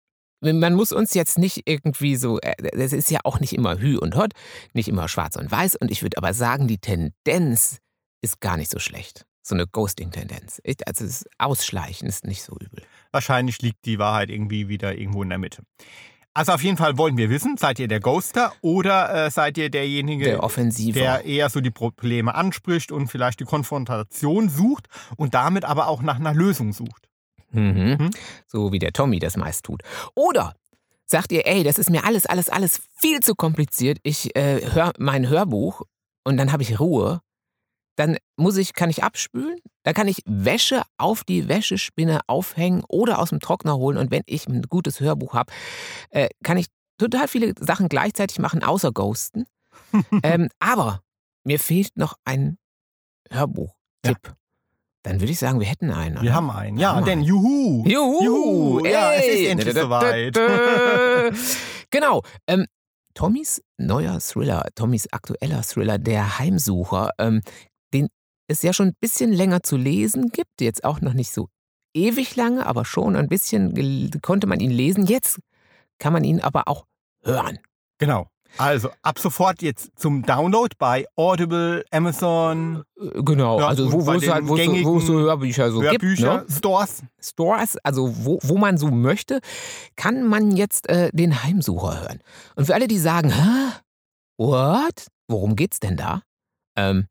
man 0.40 0.74
muss 0.74 0.92
uns 0.92 1.14
jetzt 1.14 1.38
nicht 1.38 1.62
irgendwie 1.66 2.16
so, 2.16 2.40
äh, 2.40 2.54
das 2.72 2.92
ist 2.92 3.10
ja 3.10 3.20
auch 3.24 3.40
nicht 3.40 3.52
immer 3.52 3.78
Hü 3.78 3.98
und 3.98 4.16
Hot, 4.16 4.32
nicht 4.72 4.88
immer 4.88 5.08
schwarz 5.08 5.36
und 5.36 5.50
weiß. 5.50 5.76
Und 5.76 5.90
ich 5.90 6.02
würde 6.02 6.16
aber 6.16 6.34
sagen, 6.34 6.66
die 6.68 6.78
Tendenz 6.78 7.78
ist 8.22 8.40
gar 8.40 8.56
nicht 8.56 8.70
so 8.70 8.78
schlecht. 8.78 9.26
So 9.50 9.56
eine 9.56 9.66
Ghosting-Tendenz. 9.66 10.62
Also 10.86 11.04
das 11.04 11.24
Ausschleichen 11.38 12.06
ist 12.06 12.24
nicht 12.24 12.42
so 12.44 12.52
übel. 12.52 12.84
Wahrscheinlich 13.10 13.60
liegt 13.62 13.84
die 13.84 13.98
Wahrheit 13.98 14.30
irgendwie 14.30 14.68
wieder 14.68 14.96
irgendwo 14.96 15.24
in 15.24 15.28
der 15.28 15.38
Mitte. 15.38 15.64
Also 16.34 16.52
auf 16.52 16.62
jeden 16.62 16.76
Fall 16.76 16.96
wollen 16.98 17.16
wir 17.16 17.30
wissen, 17.30 17.56
seid 17.56 17.80
ihr 17.80 17.88
der 17.88 17.98
Ghoster 17.98 18.52
oder 18.60 19.26
äh, 19.26 19.30
seid 19.32 19.58
ihr 19.58 19.68
derjenige, 19.68 20.24
Der 20.26 20.44
Offensive. 20.44 20.96
der 20.96 21.24
eher 21.24 21.50
so 21.50 21.60
die 21.60 21.72
Probleme 21.72 22.32
anspricht 22.32 22.92
und 22.92 23.08
vielleicht 23.08 23.40
die 23.40 23.44
Konfrontation 23.44 24.48
sucht 24.48 24.86
und 25.16 25.34
damit 25.34 25.64
aber 25.64 25.88
auch 25.88 26.00
nach 26.00 26.20
einer 26.20 26.32
Lösung 26.32 26.72
sucht. 26.72 27.08
Mhm. 27.50 27.98
Hm? 27.98 28.10
So 28.46 28.70
wie 28.70 28.78
der 28.78 28.92
Tommy 28.92 29.18
das 29.18 29.36
meist 29.36 29.64
tut. 29.64 29.82
Oder 30.14 30.54
sagt 31.06 31.32
ihr, 31.32 31.44
ey, 31.44 31.64
das 31.64 31.76
ist 31.76 31.90
mir 31.90 32.04
alles, 32.04 32.24
alles, 32.24 32.48
alles 32.48 32.82
viel 32.94 33.18
zu 33.18 33.34
kompliziert. 33.34 33.98
Ich 34.04 34.36
äh, 34.36 34.60
höre 34.72 34.92
mein 34.98 35.28
Hörbuch 35.28 35.82
und 36.22 36.36
dann 36.36 36.52
habe 36.52 36.62
ich 36.62 36.78
Ruhe. 36.78 37.20
Dann 38.00 38.16
muss 38.36 38.56
ich, 38.56 38.72
kann 38.72 38.88
ich 38.88 39.04
abspülen, 39.04 39.58
dann 39.82 39.92
kann 39.92 40.08
ich 40.08 40.22
Wäsche 40.24 40.84
auf 40.96 41.22
die 41.22 41.48
Wäschespinne 41.48 42.20
aufhängen 42.28 42.82
oder 42.88 43.18
aus 43.18 43.28
dem 43.28 43.40
Trockner 43.40 43.76
holen. 43.76 43.98
Und 43.98 44.10
wenn 44.10 44.22
ich 44.24 44.48
ein 44.48 44.62
gutes 44.62 45.00
Hörbuch 45.00 45.34
habe, 45.34 45.52
äh, 46.08 46.30
kann 46.42 46.56
ich 46.56 46.68
total 46.96 47.28
viele 47.28 47.52
Sachen 47.60 47.90
gleichzeitig 47.90 48.38
machen, 48.38 48.64
außer 48.64 48.90
Ghosten. 48.90 49.44
ähm, 50.22 50.48
aber 50.60 51.02
mir 51.44 51.60
fehlt 51.60 51.98
noch 51.98 52.14
ein 52.24 52.56
Hörbuch-Tipp. 53.28 54.34
Dann 55.02 55.20
würde 55.20 55.32
ich 55.32 55.38
sagen, 55.38 55.60
wir 55.60 55.66
hätten 55.66 55.90
einen. 55.90 56.14
Wir 56.22 56.30
oder? 56.30 56.34
haben 56.34 56.50
einen. 56.50 56.78
Ja, 56.78 56.94
Haben 56.94 57.00
wir 57.02 57.04
denn 57.04 57.18
einen. 57.18 57.28
juhu. 57.28 57.84
Juhu! 57.86 58.24
Juhu, 58.24 58.86
ja, 58.86 59.12
es 59.12 59.26
ist 59.26 59.34
ey. 59.34 59.46
endlich 59.48 59.74
soweit. 59.74 60.34
genau. 61.90 62.22
Ähm, 62.46 62.64
Tommys 63.14 63.62
neuer 63.76 64.20
Thriller, 64.20 64.66
Tommys 64.74 65.08
aktueller 65.12 65.62
Thriller, 65.62 65.98
Der 65.98 66.38
Heimsucher, 66.38 67.10
ähm, 67.18 67.42
es 68.50 68.62
ja 68.62 68.72
schon 68.72 68.88
ein 68.88 68.96
bisschen 69.00 69.32
länger 69.32 69.62
zu 69.62 69.76
lesen 69.76 70.30
gibt, 70.30 70.60
jetzt 70.60 70.84
auch 70.84 71.00
noch 71.00 71.14
nicht 71.14 71.32
so 71.32 71.48
ewig 71.94 72.36
lange, 72.36 72.66
aber 72.66 72.84
schon 72.84 73.16
ein 73.16 73.28
bisschen 73.28 74.10
konnte 74.22 74.46
man 74.46 74.60
ihn 74.60 74.70
lesen. 74.70 75.06
Jetzt 75.06 75.38
kann 75.98 76.12
man 76.12 76.24
ihn 76.24 76.40
aber 76.40 76.68
auch 76.68 76.86
hören. 77.22 77.58
Genau. 77.98 78.28
Also 78.58 78.90
ab 79.02 79.18
sofort 79.20 79.62
jetzt 79.62 79.92
zum 79.96 80.22
Download 80.22 80.74
bei 80.78 81.06
Audible, 81.14 81.84
Amazon, 81.92 82.82
Äh, 83.00 83.22
Genau, 83.22 83.60
Ja, 83.60 83.68
also 83.68 83.92
wo, 83.92 84.04
wo, 84.04 84.12
es 84.12 84.28
halt, 84.28 84.48
wo, 84.48 84.56
wo 84.58 84.98
es 84.98 85.06
so 85.06 85.18
Hörbücher 85.20 85.70
so 85.70 85.82
Hörbücher, 85.82 86.38
gibt. 86.38 86.50
Ne? 86.50 86.56
Stores. 86.56 87.02
Stores, 87.20 87.76
also 87.84 88.12
wo, 88.24 88.40
wo 88.42 88.58
man 88.58 88.76
so 88.76 88.88
möchte, 88.88 89.40
kann 89.94 90.26
man 90.26 90.56
jetzt 90.56 90.88
äh, 90.88 91.10
den 91.12 91.44
Heimsucher 91.44 92.00
hören. 92.00 92.20
Und 92.56 92.66
für 92.66 92.74
alle, 92.74 92.88
die 92.88 92.98
sagen, 92.98 93.30
hä? 93.30 93.72
What? 94.36 95.06
Worum 95.28 95.54
geht's 95.54 95.78
denn 95.78 95.96
da? 95.96 96.22
Ähm, 96.76 97.06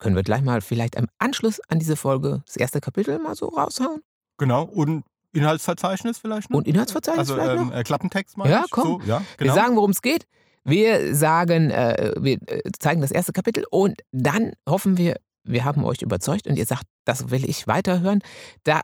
können 0.00 0.16
wir 0.16 0.22
gleich 0.22 0.42
mal 0.42 0.60
vielleicht 0.60 0.96
im 0.96 1.06
Anschluss 1.18 1.60
an 1.68 1.78
diese 1.78 1.94
Folge 1.94 2.42
das 2.46 2.56
erste 2.56 2.80
Kapitel 2.80 3.18
mal 3.18 3.36
so 3.36 3.46
raushauen? 3.46 4.00
Genau. 4.38 4.64
Und 4.64 5.04
Inhaltsverzeichnis 5.32 6.18
vielleicht 6.18 6.50
noch? 6.50 6.58
Und 6.58 6.66
Inhaltsverzeichnis 6.66 7.30
also 7.30 7.34
vielleicht 7.34 7.60
ähm, 7.60 7.68
noch? 7.68 7.76
äh, 7.76 7.82
Klappentext 7.84 8.36
mal. 8.36 8.50
Ja, 8.50 8.64
komm. 8.70 9.00
So, 9.02 9.06
ja, 9.06 9.20
Wir 9.20 9.46
genau. 9.46 9.54
sagen, 9.54 9.76
worum 9.76 9.90
es 9.90 10.02
geht. 10.02 10.26
Wir 10.64 11.14
sagen, 11.14 11.70
äh, 11.70 12.14
wir 12.18 12.38
äh, 12.46 12.62
zeigen 12.78 13.00
das 13.00 13.10
erste 13.12 13.32
Kapitel 13.32 13.64
und 13.70 14.00
dann 14.12 14.52
hoffen 14.68 14.98
wir, 14.98 15.16
wir 15.44 15.64
haben 15.64 15.84
euch 15.84 16.02
überzeugt 16.02 16.46
und 16.46 16.56
ihr 16.56 16.66
sagt, 16.66 16.84
das 17.04 17.30
will 17.30 17.48
ich 17.48 17.66
weiterhören. 17.66 18.20
Da 18.64 18.80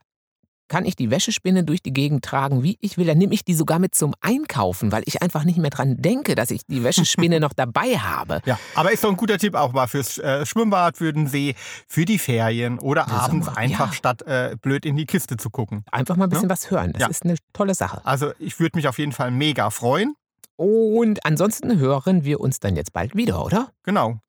kann 0.69 0.85
ich 0.85 0.97
die 0.97 1.11
Wäschespinne 1.11 1.64
durch 1.64 1.83
die 1.83 1.93
Gegend 1.93 2.25
tragen, 2.25 2.62
wie 2.62 2.77
ich 2.81 2.99
will. 2.99 3.07
Dann 3.07 3.19
nehme 3.19 3.35
ich 3.35 3.45
die 3.45 3.55
sogar 3.55 3.79
mit 3.79 3.95
zum 3.95 4.14
Einkaufen, 4.21 4.93
weil 4.93 5.03
ich 5.07 5.23
einfach 5.23 5.45
nicht 5.45 5.59
mehr 5.59 5.71
dran 5.71 5.97
denke, 5.99 6.35
dass 6.35 6.51
ich 6.51 6.62
die 6.67 6.83
Wäschespinne 6.83 7.41
noch 7.41 7.53
dabei 7.53 7.99
habe. 7.99 8.41
Ja, 8.47 8.59
aber 8.75 8.93
ist 8.93 9.05
doch 9.05 9.11
ein 9.11 9.17
guter 9.17 9.39
Tipp 9.39 9.55
auch 9.55 9.73
mal 9.73 9.87
fürs 9.87 10.19
äh, 10.19 10.45
Schwimmbad, 10.47 10.97
für 10.97 11.12
den 11.12 11.27
See, 11.29 11.55
für 11.87 12.05
die 12.05 12.19
Ferien 12.19 12.79
oder 12.79 13.05
Für 13.05 13.12
abends 13.12 13.47
Sommer, 13.47 13.59
einfach 13.59 13.89
ja. 13.89 13.93
statt 13.93 14.23
äh, 14.23 14.57
blöd 14.61 14.85
in 14.87 14.97
die 14.97 15.07
Kiste 15.07 15.37
zu 15.37 15.51
gucken. 15.51 15.85
Einfach 15.93 16.17
mal 16.17 16.25
ein 16.25 16.31
bisschen 16.31 16.51
was 16.51 16.71
hören. 16.71 16.93
Das 16.93 17.01
Ja. 17.03 17.09
ist 17.09 17.25
eine 17.25 17.37
tolle 17.53 17.75
Sache. 17.75 18.01
Also 18.05 18.33
ich 18.39 18.59
würde 18.61 18.77
mich 18.79 18.89
auf 18.89 18.99
jeden 18.99 19.12
Fall 19.12 19.31
mega 19.31 19.71
freuen. 19.71 20.14
Und 20.57 21.25
ansonsten 21.27 21.79
hören 21.79 22.25
wir 22.25 22.41
uns 22.41 22.61
dann 22.61 22.77
jetzt 22.77 22.93
bald 22.95 23.14
wieder, 23.14 23.45
oder? 23.45 23.71
Genau. 23.83 24.21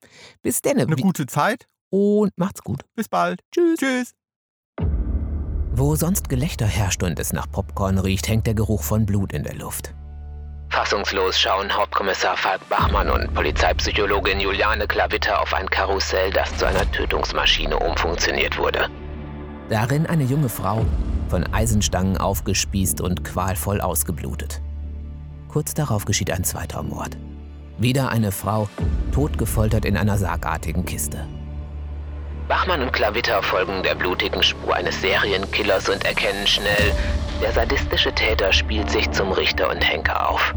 Bis 0.42 0.62
denn. 0.62 0.78
Eine 0.80 0.98
gute 0.98 1.26
Zeit. 1.26 1.68
Und 1.90 2.38
macht's 2.38 2.62
gut. 2.64 2.82
Bis 2.96 3.08
bald. 3.08 3.40
Tschüss. 3.54 3.80
Tschüss. 3.80 4.17
Wo 5.80 5.96
sonst 5.96 6.28
Gelächter 6.28 6.66
herrscht 6.66 7.04
und 7.04 7.20
es 7.20 7.34
nach 7.34 7.52
Popcorn 7.52 8.00
riecht, 8.00 8.28
hängt 8.28 8.48
der 8.48 8.56
Geruch 8.56 8.82
von 8.82 9.06
Blut 9.06 9.32
in 9.32 9.44
der 9.44 9.54
Luft. 9.54 9.94
Fassungslos 10.70 11.40
schauen 11.40 11.72
Hauptkommissar 11.72 12.36
Falk 12.36 12.68
Bachmann 12.68 13.12
und 13.12 13.32
Polizeipsychologin 13.36 14.40
Juliane 14.40 14.88
Klavitter 14.88 15.40
auf 15.40 15.54
ein 15.54 15.70
Karussell, 15.70 16.32
das 16.32 16.58
zu 16.58 16.66
einer 16.66 16.92
Tötungsmaschine 16.92 17.78
umfunktioniert 17.78 18.58
wurde. 18.58 18.88
Darin 19.70 20.08
eine 20.08 20.24
junge 20.24 20.50
Frau, 20.50 20.84
von 21.30 21.44
Eisenstangen 21.54 22.18
aufgespießt 22.18 23.00
und 23.00 23.24
qualvoll 23.24 23.80
ausgeblutet. 23.80 24.64
Kurz 25.48 25.76
darauf 25.76 26.06
geschieht 26.06 26.32
ein 26.32 26.44
zweiter 26.44 26.82
Mord. 26.82 27.18
Wieder 27.78 28.10
eine 28.10 28.32
Frau, 28.32 28.68
totgefoltert 29.12 29.86
in 29.86 29.96
einer 29.96 30.18
sargartigen 30.18 30.86
Kiste. 30.86 31.28
Bachmann 32.48 32.82
und 32.82 32.94
Klavitter 32.94 33.44
folgen 33.44 33.84
der 33.84 33.96
blutigen 33.96 34.42
Spur 34.42 34.74
eines 34.74 35.02
Serienkillers 35.02 35.90
und 35.90 36.06
erkennen 36.06 36.48
schnell, 36.48 36.94
der 37.42 37.52
sadistische 37.52 38.14
Täter 38.14 38.54
spielt 38.54 38.90
sich 38.90 39.12
zum 39.12 39.34
Richter 39.34 39.70
und 39.70 39.82
Henker 39.82 40.30
auf. 40.30 40.56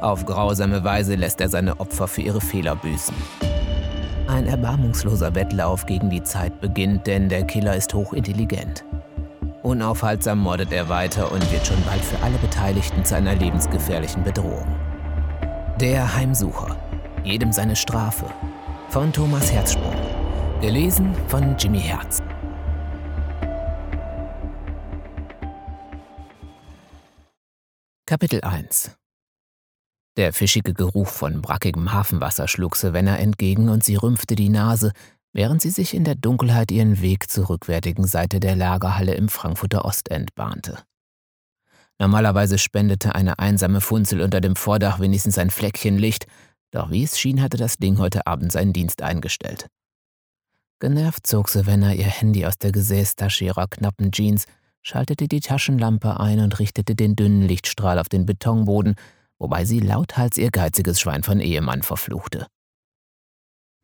Auf 0.00 0.24
grausame 0.24 0.84
Weise 0.84 1.16
lässt 1.16 1.40
er 1.40 1.48
seine 1.48 1.80
Opfer 1.80 2.06
für 2.06 2.22
ihre 2.22 2.40
Fehler 2.40 2.76
büßen. 2.76 3.14
Ein 4.28 4.46
erbarmungsloser 4.46 5.34
Wettlauf 5.34 5.84
gegen 5.84 6.10
die 6.10 6.22
Zeit 6.22 6.60
beginnt, 6.60 7.08
denn 7.08 7.28
der 7.28 7.42
Killer 7.42 7.74
ist 7.74 7.92
hochintelligent. 7.92 8.84
Unaufhaltsam 9.62 10.38
mordet 10.38 10.72
er 10.72 10.88
weiter 10.88 11.32
und 11.32 11.52
wird 11.52 11.66
schon 11.66 11.82
bald 11.84 12.02
für 12.02 12.22
alle 12.24 12.38
Beteiligten 12.38 13.04
zu 13.04 13.16
einer 13.16 13.34
lebensgefährlichen 13.34 14.22
Bedrohung. 14.22 14.66
Der 15.80 16.14
Heimsucher. 16.14 16.76
Jedem 17.24 17.52
seine 17.52 17.74
Strafe. 17.74 18.26
Von 18.88 19.12
Thomas 19.12 19.52
Herzsprung. 19.52 19.94
Gelesen 20.60 21.14
von 21.28 21.56
Jimmy 21.56 21.80
Herz. 21.80 22.18
Kapitel 28.04 28.42
1 28.42 28.94
Der 30.18 30.34
fischige 30.34 30.74
Geruch 30.74 31.08
von 31.08 31.40
brackigem 31.40 31.94
Hafenwasser 31.94 32.46
schlug 32.46 32.76
Savannah 32.76 33.16
entgegen 33.16 33.70
und 33.70 33.82
sie 33.82 33.96
rümpfte 33.96 34.34
die 34.34 34.50
Nase, 34.50 34.92
während 35.32 35.62
sie 35.62 35.70
sich 35.70 35.94
in 35.94 36.04
der 36.04 36.14
Dunkelheit 36.14 36.70
ihren 36.70 37.00
Weg 37.00 37.30
zur 37.30 37.48
rückwärtigen 37.48 38.06
Seite 38.06 38.38
der 38.38 38.54
Lagerhalle 38.54 39.14
im 39.14 39.30
Frankfurter 39.30 39.86
Ostend 39.86 40.34
bahnte. 40.34 40.82
Normalerweise 41.98 42.58
spendete 42.58 43.14
eine 43.14 43.38
einsame 43.38 43.80
Funzel 43.80 44.20
unter 44.20 44.42
dem 44.42 44.56
Vordach 44.56 45.00
wenigstens 45.00 45.38
ein 45.38 45.48
Fleckchen 45.48 45.96
Licht, 45.96 46.26
doch 46.70 46.90
wie 46.90 47.02
es 47.02 47.18
schien, 47.18 47.40
hatte 47.40 47.56
das 47.56 47.78
Ding 47.78 47.96
heute 47.96 48.26
Abend 48.26 48.52
seinen 48.52 48.74
Dienst 48.74 49.00
eingestellt. 49.00 49.70
Genervt 50.80 51.26
zog 51.26 51.50
Savannah 51.50 51.92
ihr 51.92 52.06
Handy 52.06 52.46
aus 52.46 52.56
der 52.56 52.72
Gesäßtasche 52.72 53.44
ihrer 53.44 53.68
knappen 53.68 54.12
Jeans, 54.12 54.46
schaltete 54.80 55.28
die 55.28 55.40
Taschenlampe 55.40 56.18
ein 56.18 56.40
und 56.40 56.58
richtete 56.58 56.94
den 56.94 57.16
dünnen 57.16 57.42
Lichtstrahl 57.42 57.98
auf 57.98 58.08
den 58.08 58.24
Betonboden, 58.24 58.94
wobei 59.38 59.66
sie 59.66 59.80
lauthals 59.80 60.38
ihr 60.38 60.50
geiziges 60.50 60.98
Schwein 60.98 61.22
von 61.22 61.38
Ehemann 61.38 61.82
verfluchte. 61.82 62.46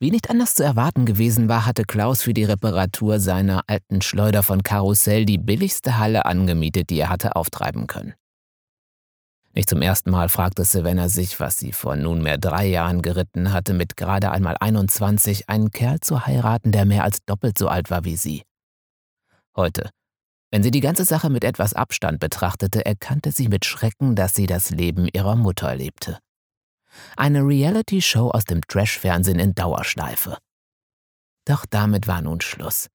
Wie 0.01 0.11
nicht 0.11 0.31
anders 0.31 0.55
zu 0.55 0.63
erwarten 0.63 1.05
gewesen 1.05 1.49
war, 1.51 1.67
hatte 1.67 1.85
Klaus 1.85 2.23
für 2.23 2.33
die 2.33 2.45
Reparatur 2.45 3.21
seiner 3.21 3.65
alten 3.67 4.01
Schleuder 4.01 4.43
von 4.43 4.63
Karussell 4.63 5.27
die 5.27 5.39
billigste 5.39 5.99
Halle 5.99 6.25
angemietet, 6.25 6.89
die 6.89 6.99
er 6.99 7.11
hatte 7.11 7.37
auftreiben 7.37 7.87
können. 7.87 8.15
Nicht 9.57 9.71
zum 9.71 9.81
ersten 9.81 10.11
Mal 10.11 10.29
fragte 10.29 10.65
Savannah 10.65 11.09
sich, 11.09 11.41
was 11.41 11.57
sie 11.57 11.73
vor 11.73 11.97
nunmehr 11.97 12.37
drei 12.37 12.67
Jahren 12.67 13.01
geritten 13.01 13.55
hatte, 13.55 13.73
mit 13.73 13.97
gerade 13.97 14.31
einmal 14.31 14.55
21 14.61 15.49
einen 15.49 15.71
Kerl 15.71 15.99
zu 16.01 16.27
heiraten, 16.27 16.73
der 16.73 16.85
mehr 16.85 17.05
als 17.05 17.25
doppelt 17.25 17.57
so 17.57 17.67
alt 17.69 17.91
war 17.91 18.05
wie 18.05 18.19
sie. 18.19 18.43
Heute, 19.57 19.89
wenn 20.51 20.63
sie 20.63 20.71
die 20.71 20.81
ganze 20.81 21.07
Sache 21.07 21.31
mit 21.31 21.43
etwas 21.43 21.73
Abstand 21.73 22.21
betrachtete, 22.21 22.85
erkannte 22.85 23.33
sie 23.33 23.49
mit 23.49 23.65
Schrecken, 23.65 24.15
dass 24.15 24.35
sie 24.35 24.47
das 24.47 24.69
Leben 24.69 25.09
ihrer 25.11 25.37
Mutter 25.37 25.75
lebte. 25.75 26.19
Eine 27.17 27.41
Reality-Show 27.41 28.31
aus 28.33 28.45
dem 28.45 28.61
Trash-Fernsehen 28.61 29.39
in 29.39 29.55
Dauerschleife. 29.55 30.37
Doch 31.47 31.65
damit 31.65 32.07
war 32.07 32.21
nun 32.21 32.43
Schluss. 32.43 32.89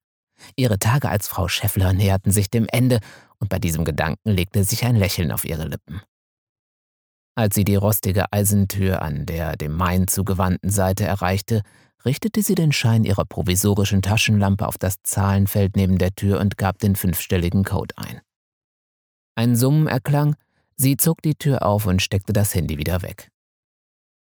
Ihre 0.56 0.78
Tage 0.78 1.10
als 1.10 1.28
Frau 1.28 1.48
Scheffler 1.48 1.94
näherten 1.94 2.32
sich 2.32 2.52
dem 2.52 2.68
Ende 2.72 3.00
und 3.40 3.50
bei 3.50 3.58
diesem 3.58 3.84
Gedanken 3.84 4.30
legte 4.30 4.64
sich 4.64 4.86
ein 4.86 4.96
Lächeln 4.96 5.32
auf 5.32 5.44
ihre 5.44 5.68
Lippen. 5.68 6.02
Als 7.42 7.56
sie 7.56 7.64
die 7.64 7.74
rostige 7.74 8.32
Eisentür 8.32 9.02
an 9.02 9.26
der 9.26 9.58
dem 9.58 9.76
Main 9.76 10.08
zugewandten 10.08 10.70
Seite 10.70 11.06
erreichte, 11.06 11.64
richtete 12.06 12.44
sie 12.44 12.54
den 12.54 12.72
Schein 12.72 13.04
ihrer 13.04 13.26
provisorischen 13.26 14.04
Taschenlampe 14.04 14.68
auf 14.68 14.78
das 14.78 15.02
Zahlenfeld 15.02 15.76
neben 15.76 15.98
der 15.98 16.14
Tür 16.14 16.40
und 16.40 16.60
gab 16.60 16.78
den 16.78 16.96
fünfstelligen 16.96 17.64
Code 17.64 17.98
ein. 17.98 18.22
Ein 19.34 19.56
Summen 19.56 19.88
erklang, 19.88 20.36
sie 20.76 20.98
zog 20.98 21.24
die 21.24 21.34
Tür 21.34 21.66
auf 21.66 21.88
und 21.88 22.04
steckte 22.04 22.32
das 22.32 22.54
Handy 22.54 22.78
wieder 22.78 23.02
weg. 23.02 23.32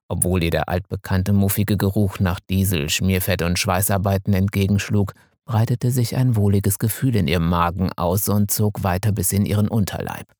Obwohl 0.08 0.42
ihr 0.42 0.50
der 0.50 0.70
altbekannte 0.70 1.34
muffige 1.34 1.76
Geruch 1.76 2.20
nach 2.20 2.40
Diesel, 2.40 2.88
Schmierfett 2.88 3.42
und 3.42 3.58
Schweißarbeiten 3.58 4.32
entgegenschlug, 4.32 5.12
breitete 5.44 5.90
sich 5.90 6.16
ein 6.16 6.36
wohliges 6.36 6.78
Gefühl 6.78 7.16
in 7.16 7.28
ihrem 7.28 7.50
Magen 7.50 7.92
aus 7.92 8.30
und 8.30 8.50
zog 8.50 8.82
weiter 8.82 9.12
bis 9.12 9.30
in 9.34 9.44
ihren 9.44 9.68
Unterleib. 9.68 10.32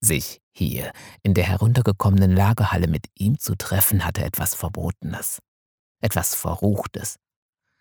Sich 0.00 0.40
hier 0.56 0.92
in 1.22 1.34
der 1.34 1.44
heruntergekommenen 1.44 2.34
Lagerhalle 2.34 2.88
mit 2.88 3.06
ihm 3.14 3.38
zu 3.38 3.56
treffen, 3.56 4.04
hatte 4.04 4.24
etwas 4.24 4.54
Verbotenes, 4.54 5.38
etwas 6.00 6.34
Verruchtes. 6.34 7.16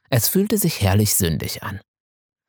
Es 0.09 0.27
fühlte 0.27 0.57
sich 0.57 0.81
herrlich 0.81 1.15
sündig 1.15 1.63
an. 1.63 1.79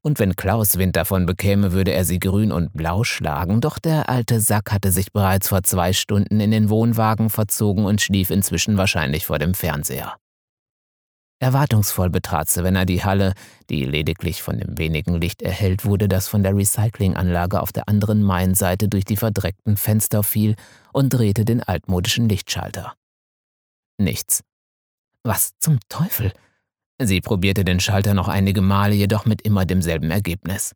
Und 0.03 0.19
wenn 0.21 0.37
Klaus 0.37 0.79
Wind 0.79 0.95
davon 0.95 1.27
bekäme, 1.27 1.73
würde 1.73 1.93
er 1.93 2.05
sie 2.05 2.21
grün 2.21 2.53
und 2.53 2.73
blau 2.73 3.03
schlagen, 3.03 3.61
doch 3.61 3.79
der 3.79 4.09
alte 4.09 4.41
Sack 4.41 4.73
hatte 4.73 4.93
sich 4.93 5.13
bereits 5.13 5.49
vor 5.49 5.63
zwei 5.63 5.93
Stunden 5.93 6.39
in 6.39 6.51
den 6.53 6.71
Wohnwagen 6.71 7.31
verzogen 7.31 7.85
und 7.85 8.01
schlief 8.01 8.31
inzwischen 8.31 8.77
wahrscheinlich 8.77 9.27
vor 9.27 9.39
dem 9.39 9.55
Fernseher. 9.55 10.17
Erwartungsvoll 11.39 12.09
betrat 12.09 12.49
Savannah 12.49 12.87
die 12.87 13.05
Halle, 13.05 13.35
die 13.69 13.85
lediglich 13.85 14.43
von 14.43 14.59
dem 14.59 14.79
wenigen 14.79 15.21
Licht 15.21 15.43
erhellt 15.43 15.85
wurde, 15.85 16.09
das 16.09 16.29
von 16.29 16.43
der 16.43 16.57
Recyclinganlage 16.57 17.61
auf 17.61 17.73
der 17.73 17.89
anderen 17.89 18.23
Mainseite 18.23 18.89
durch 18.89 19.05
die 19.05 19.17
verdreckten 19.17 19.77
Fenster 19.77 20.23
fiel, 20.23 20.57
und 20.93 21.11
drehte 21.11 21.45
den 21.45 21.63
altmodischen 21.63 22.27
Lichtschalter. 22.29 22.95
Nichts. 23.99 24.43
Was 25.23 25.53
zum 25.59 25.79
Teufel? 25.91 26.33
Sie 26.99 27.21
probierte 27.21 27.65
den 27.65 27.81
Schalter 27.81 28.15
noch 28.15 28.29
einige 28.29 28.63
Male, 28.63 28.95
jedoch 28.95 29.27
mit 29.27 29.43
immer 29.43 29.67
demselben 29.67 30.11
Ergebnis. 30.11 30.73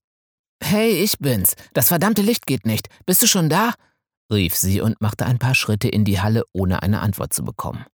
Hey, 0.62 0.90
ich 1.02 1.18
bin's. 1.18 1.54
Das 1.72 1.88
verdammte 1.88 2.20
Licht 2.20 2.46
geht 2.46 2.66
nicht. 2.66 2.88
Bist 3.06 3.22
du 3.22 3.26
schon 3.26 3.48
da? 3.48 3.72
rief 4.30 4.54
sie 4.54 4.80
und 4.80 5.00
machte 5.00 5.24
ein 5.24 5.38
paar 5.38 5.54
Schritte 5.54 5.88
in 5.88 6.04
die 6.04 6.20
Halle, 6.20 6.44
ohne 6.52 6.82
eine 6.82 7.00
Antwort 7.00 7.32
zu 7.32 7.42
bekommen. 7.44 7.84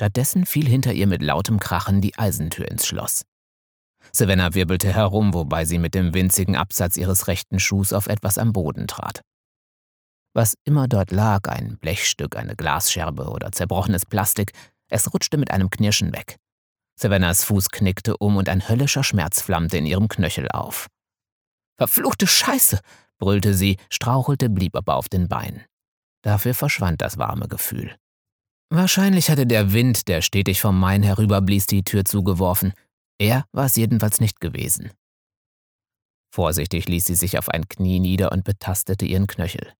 Stattdessen 0.00 0.46
fiel 0.46 0.66
hinter 0.66 0.94
ihr 0.94 1.06
mit 1.06 1.20
lautem 1.20 1.60
Krachen 1.60 2.00
die 2.00 2.16
Eisentür 2.16 2.66
ins 2.70 2.86
Schloss. 2.86 3.26
Savannah 4.12 4.54
wirbelte 4.54 4.90
herum, 4.90 5.34
wobei 5.34 5.66
sie 5.66 5.76
mit 5.76 5.94
dem 5.94 6.14
winzigen 6.14 6.56
Absatz 6.56 6.96
ihres 6.96 7.26
rechten 7.26 7.60
Schuhs 7.60 7.92
auf 7.92 8.06
etwas 8.06 8.38
am 8.38 8.54
Boden 8.54 8.86
trat. 8.86 9.20
Was 10.32 10.54
immer 10.64 10.88
dort 10.88 11.10
lag, 11.10 11.48
ein 11.50 11.76
Blechstück, 11.76 12.36
eine 12.36 12.56
Glasscherbe 12.56 13.28
oder 13.28 13.52
zerbrochenes 13.52 14.06
Plastik, 14.06 14.52
es 14.88 15.12
rutschte 15.12 15.36
mit 15.36 15.50
einem 15.50 15.68
Knirschen 15.68 16.14
weg. 16.14 16.36
Savannahs 16.98 17.44
Fuß 17.44 17.68
knickte 17.68 18.16
um 18.16 18.38
und 18.38 18.48
ein 18.48 18.70
höllischer 18.70 19.04
Schmerz 19.04 19.42
flammte 19.42 19.76
in 19.76 19.84
ihrem 19.84 20.08
Knöchel 20.08 20.48
auf. 20.48 20.86
Verfluchte 21.76 22.26
Scheiße, 22.26 22.80
brüllte 23.18 23.52
sie, 23.52 23.76
strauchelte, 23.90 24.48
blieb 24.48 24.76
aber 24.76 24.94
auf 24.94 25.10
den 25.10 25.28
Beinen. 25.28 25.66
Dafür 26.22 26.54
verschwand 26.54 27.02
das 27.02 27.18
warme 27.18 27.48
Gefühl. 27.48 27.94
Wahrscheinlich 28.72 29.30
hatte 29.30 29.46
der 29.46 29.72
Wind, 29.72 30.06
der 30.06 30.22
stetig 30.22 30.60
vom 30.60 30.78
Main 30.78 31.02
herüberblies, 31.02 31.66
die 31.66 31.82
Tür 31.82 32.04
zugeworfen. 32.04 32.72
Er 33.18 33.44
war 33.52 33.66
es 33.66 33.74
jedenfalls 33.74 34.20
nicht 34.20 34.40
gewesen. 34.40 34.92
Vorsichtig 36.32 36.88
ließ 36.88 37.04
sie 37.04 37.16
sich 37.16 37.36
auf 37.36 37.48
ein 37.48 37.68
Knie 37.68 37.98
nieder 37.98 38.30
und 38.30 38.44
betastete 38.44 39.04
ihren 39.04 39.26
Knöchel. 39.26 39.72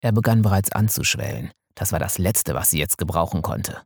Er 0.00 0.12
begann 0.12 0.42
bereits 0.42 0.70
anzuschwellen. 0.70 1.50
Das 1.74 1.90
war 1.90 1.98
das 1.98 2.18
Letzte, 2.18 2.54
was 2.54 2.70
sie 2.70 2.78
jetzt 2.78 2.98
gebrauchen 2.98 3.42
konnte. 3.42 3.82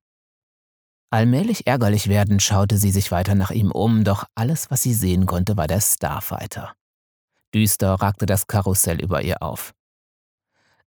Allmählich 1.11 1.67
ärgerlich 1.67 2.09
werdend 2.09 2.43
schaute 2.43 2.77
sie 2.77 2.91
sich 2.91 3.11
weiter 3.11 3.35
nach 3.35 3.51
ihm 3.51 3.71
um, 3.71 4.05
doch 4.05 4.25
alles, 4.35 4.71
was 4.71 4.83
sie 4.83 4.93
sehen 4.93 5.25
konnte, 5.25 5.57
war 5.57 5.67
der 5.67 5.81
Starfighter. 5.81 6.75
Düster 7.55 7.95
ragte 7.95 8.27
das 8.27 8.47
Karussell 8.47 9.01
über 9.01 9.23
ihr 9.23 9.43
auf. 9.43 9.73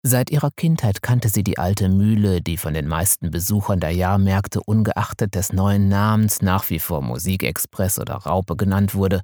Seit 0.02 0.30
ihrer 0.30 0.50
Kindheit 0.50 1.02
kannte 1.02 1.28
sie 1.28 1.44
die 1.44 1.58
alte 1.58 1.90
Mühle, 1.90 2.40
die 2.40 2.56
von 2.56 2.72
den 2.72 2.88
meisten 2.88 3.30
Besuchern 3.30 3.80
der 3.80 3.90
Jahrmärkte 3.90 4.62
ungeachtet 4.62 5.34
des 5.34 5.52
neuen 5.52 5.88
Namens 5.88 6.40
nach 6.40 6.70
wie 6.70 6.78
vor 6.78 7.02
Musikexpress 7.02 7.98
oder 7.98 8.14
Raupe 8.14 8.56
genannt 8.56 8.94
wurde, 8.94 9.20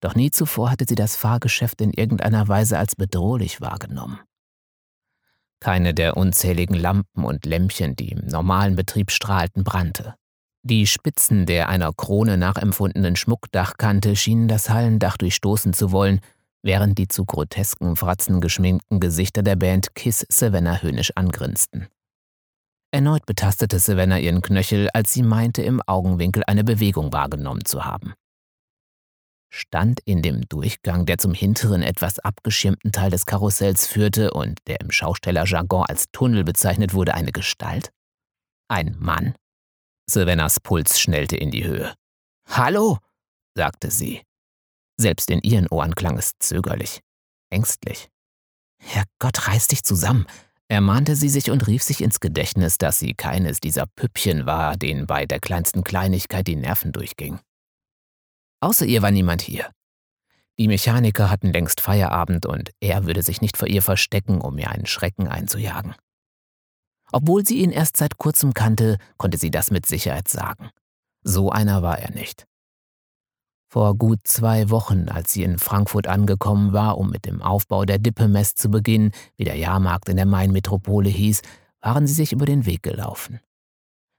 doch 0.00 0.14
nie 0.14 0.30
zuvor 0.30 0.70
hatte 0.70 0.86
sie 0.88 0.94
das 0.94 1.16
Fahrgeschäft 1.16 1.80
in 1.80 1.92
irgendeiner 1.92 2.46
Weise 2.46 2.78
als 2.78 2.94
bedrohlich 2.94 3.60
wahrgenommen. 3.60 4.20
Keine 5.58 5.94
der 5.94 6.16
unzähligen 6.16 6.74
Lampen 6.74 7.24
und 7.24 7.44
Lämpchen, 7.44 7.96
die 7.96 8.12
im 8.12 8.26
normalen 8.26 8.76
Betrieb 8.76 9.10
strahlten, 9.10 9.64
brannte. 9.64 10.14
Die 10.62 10.86
Spitzen 10.86 11.44
der 11.44 11.68
einer 11.68 11.92
Krone 11.92 12.38
nachempfundenen 12.38 13.16
Schmuckdachkante 13.16 14.14
schienen 14.14 14.46
das 14.46 14.70
Hallendach 14.70 15.16
durchstoßen 15.16 15.72
zu 15.72 15.90
wollen, 15.90 16.20
während 16.62 16.98
die 16.98 17.08
zu 17.08 17.24
grotesken 17.24 17.96
Fratzen 17.96 18.40
geschminkten 18.40 19.00
Gesichter 19.00 19.42
der 19.42 19.56
Band 19.56 19.94
Kiss 19.94 20.26
Savannah 20.28 20.82
höhnisch 20.82 21.12
angrinsten. 21.16 21.88
Erneut 22.92 23.24
betastete 23.24 23.78
Savannah 23.78 24.18
ihren 24.18 24.42
Knöchel, 24.42 24.88
als 24.92 25.12
sie 25.12 25.22
meinte, 25.22 25.62
im 25.62 25.80
Augenwinkel 25.86 26.42
eine 26.46 26.64
Bewegung 26.64 27.12
wahrgenommen 27.12 27.64
zu 27.64 27.84
haben. 27.84 28.14
Stand 29.52 30.00
in 30.04 30.22
dem 30.22 30.48
Durchgang, 30.48 31.06
der 31.06 31.18
zum 31.18 31.34
hinteren, 31.34 31.82
etwas 31.82 32.20
abgeschirmten 32.20 32.92
Teil 32.92 33.10
des 33.10 33.26
Karussells 33.26 33.86
führte 33.86 34.32
und 34.32 34.58
der 34.68 34.80
im 34.80 34.90
Schaustellerjargon 34.90 35.84
als 35.86 36.06
Tunnel 36.12 36.44
bezeichnet 36.44 36.94
wurde, 36.94 37.14
eine 37.14 37.32
Gestalt? 37.32 37.90
Ein 38.68 38.96
Mann? 38.98 39.34
Savannahs 40.08 40.60
Puls 40.60 41.00
schnellte 41.00 41.36
in 41.36 41.50
die 41.50 41.64
Höhe. 41.64 41.94
Hallo, 42.46 42.98
sagte 43.56 43.90
sie. 43.90 44.22
Selbst 45.00 45.30
in 45.30 45.40
ihren 45.40 45.66
Ohren 45.68 45.94
klang 45.94 46.18
es 46.18 46.34
zögerlich, 46.40 47.00
ängstlich. 47.48 48.10
Herrgott, 48.82 49.48
reiß 49.48 49.68
dich 49.68 49.82
zusammen, 49.82 50.26
ermahnte 50.68 51.16
sie 51.16 51.30
sich 51.30 51.50
und 51.50 51.66
rief 51.66 51.82
sich 51.82 52.02
ins 52.02 52.20
Gedächtnis, 52.20 52.76
dass 52.76 52.98
sie 52.98 53.14
keines 53.14 53.60
dieser 53.60 53.86
Püppchen 53.86 54.44
war, 54.44 54.76
denen 54.76 55.06
bei 55.06 55.24
der 55.24 55.40
kleinsten 55.40 55.84
Kleinigkeit 55.84 56.46
die 56.46 56.56
Nerven 56.56 56.92
durchgingen. 56.92 57.40
Außer 58.60 58.84
ihr 58.84 59.00
war 59.00 59.10
niemand 59.10 59.40
hier. 59.40 59.70
Die 60.58 60.68
Mechaniker 60.68 61.30
hatten 61.30 61.50
längst 61.50 61.80
Feierabend 61.80 62.44
und 62.44 62.70
er 62.80 63.06
würde 63.06 63.22
sich 63.22 63.40
nicht 63.40 63.56
vor 63.56 63.68
ihr 63.68 63.80
verstecken, 63.80 64.42
um 64.42 64.58
ihr 64.58 64.70
einen 64.70 64.84
Schrecken 64.84 65.28
einzujagen. 65.28 65.94
Obwohl 67.10 67.46
sie 67.46 67.60
ihn 67.60 67.70
erst 67.70 67.96
seit 67.96 68.18
kurzem 68.18 68.52
kannte, 68.52 68.98
konnte 69.16 69.38
sie 69.38 69.50
das 69.50 69.70
mit 69.70 69.86
Sicherheit 69.86 70.28
sagen. 70.28 70.68
So 71.22 71.50
einer 71.50 71.80
war 71.80 71.98
er 71.98 72.10
nicht. 72.10 72.46
Vor 73.70 73.94
gut 73.94 74.20
zwei 74.24 74.68
Wochen, 74.70 75.08
als 75.08 75.32
sie 75.32 75.44
in 75.44 75.58
Frankfurt 75.58 76.06
angekommen 76.06 76.72
war, 76.72 76.98
um 76.98 77.10
mit 77.10 77.24
dem 77.24 77.40
Aufbau 77.40 77.84
der 77.84 77.98
Dippemess 77.98 78.54
zu 78.54 78.68
beginnen, 78.68 79.12
wie 79.36 79.44
der 79.44 79.56
Jahrmarkt 79.56 80.08
in 80.08 80.16
der 80.16 80.26
Mainmetropole 80.26 81.08
hieß, 81.08 81.42
waren 81.80 82.06
sie 82.06 82.14
sich 82.14 82.32
über 82.32 82.46
den 82.46 82.66
Weg 82.66 82.82
gelaufen. 82.82 83.40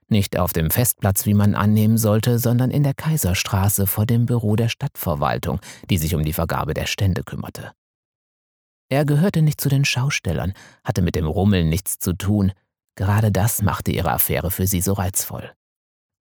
Nicht 0.08 0.38
auf 0.38 0.52
dem 0.52 0.70
Festplatz, 0.70 1.26
wie 1.26 1.34
man 1.34 1.54
annehmen 1.54 1.98
sollte, 1.98 2.38
sondern 2.38 2.70
in 2.70 2.82
der 2.82 2.94
Kaiserstraße 2.94 3.86
vor 3.86 4.06
dem 4.06 4.26
Büro 4.26 4.56
der 4.56 4.68
Stadtverwaltung, 4.68 5.60
die 5.90 5.98
sich 5.98 6.14
um 6.14 6.24
die 6.24 6.32
Vergabe 6.32 6.74
der 6.74 6.86
Stände 6.86 7.22
kümmerte. 7.22 7.72
Er 8.88 9.04
gehörte 9.04 9.42
nicht 9.42 9.60
zu 9.60 9.68
den 9.68 9.84
Schaustellern, 9.84 10.54
hatte 10.82 11.02
mit 11.02 11.14
dem 11.14 11.26
Rummeln 11.26 11.68
nichts 11.68 11.98
zu 11.98 12.14
tun, 12.14 12.52
Gerade 12.94 13.32
das 13.32 13.62
machte 13.62 13.90
ihre 13.90 14.12
Affäre 14.12 14.50
für 14.50 14.66
sie 14.66 14.80
so 14.80 14.92
reizvoll. 14.92 15.50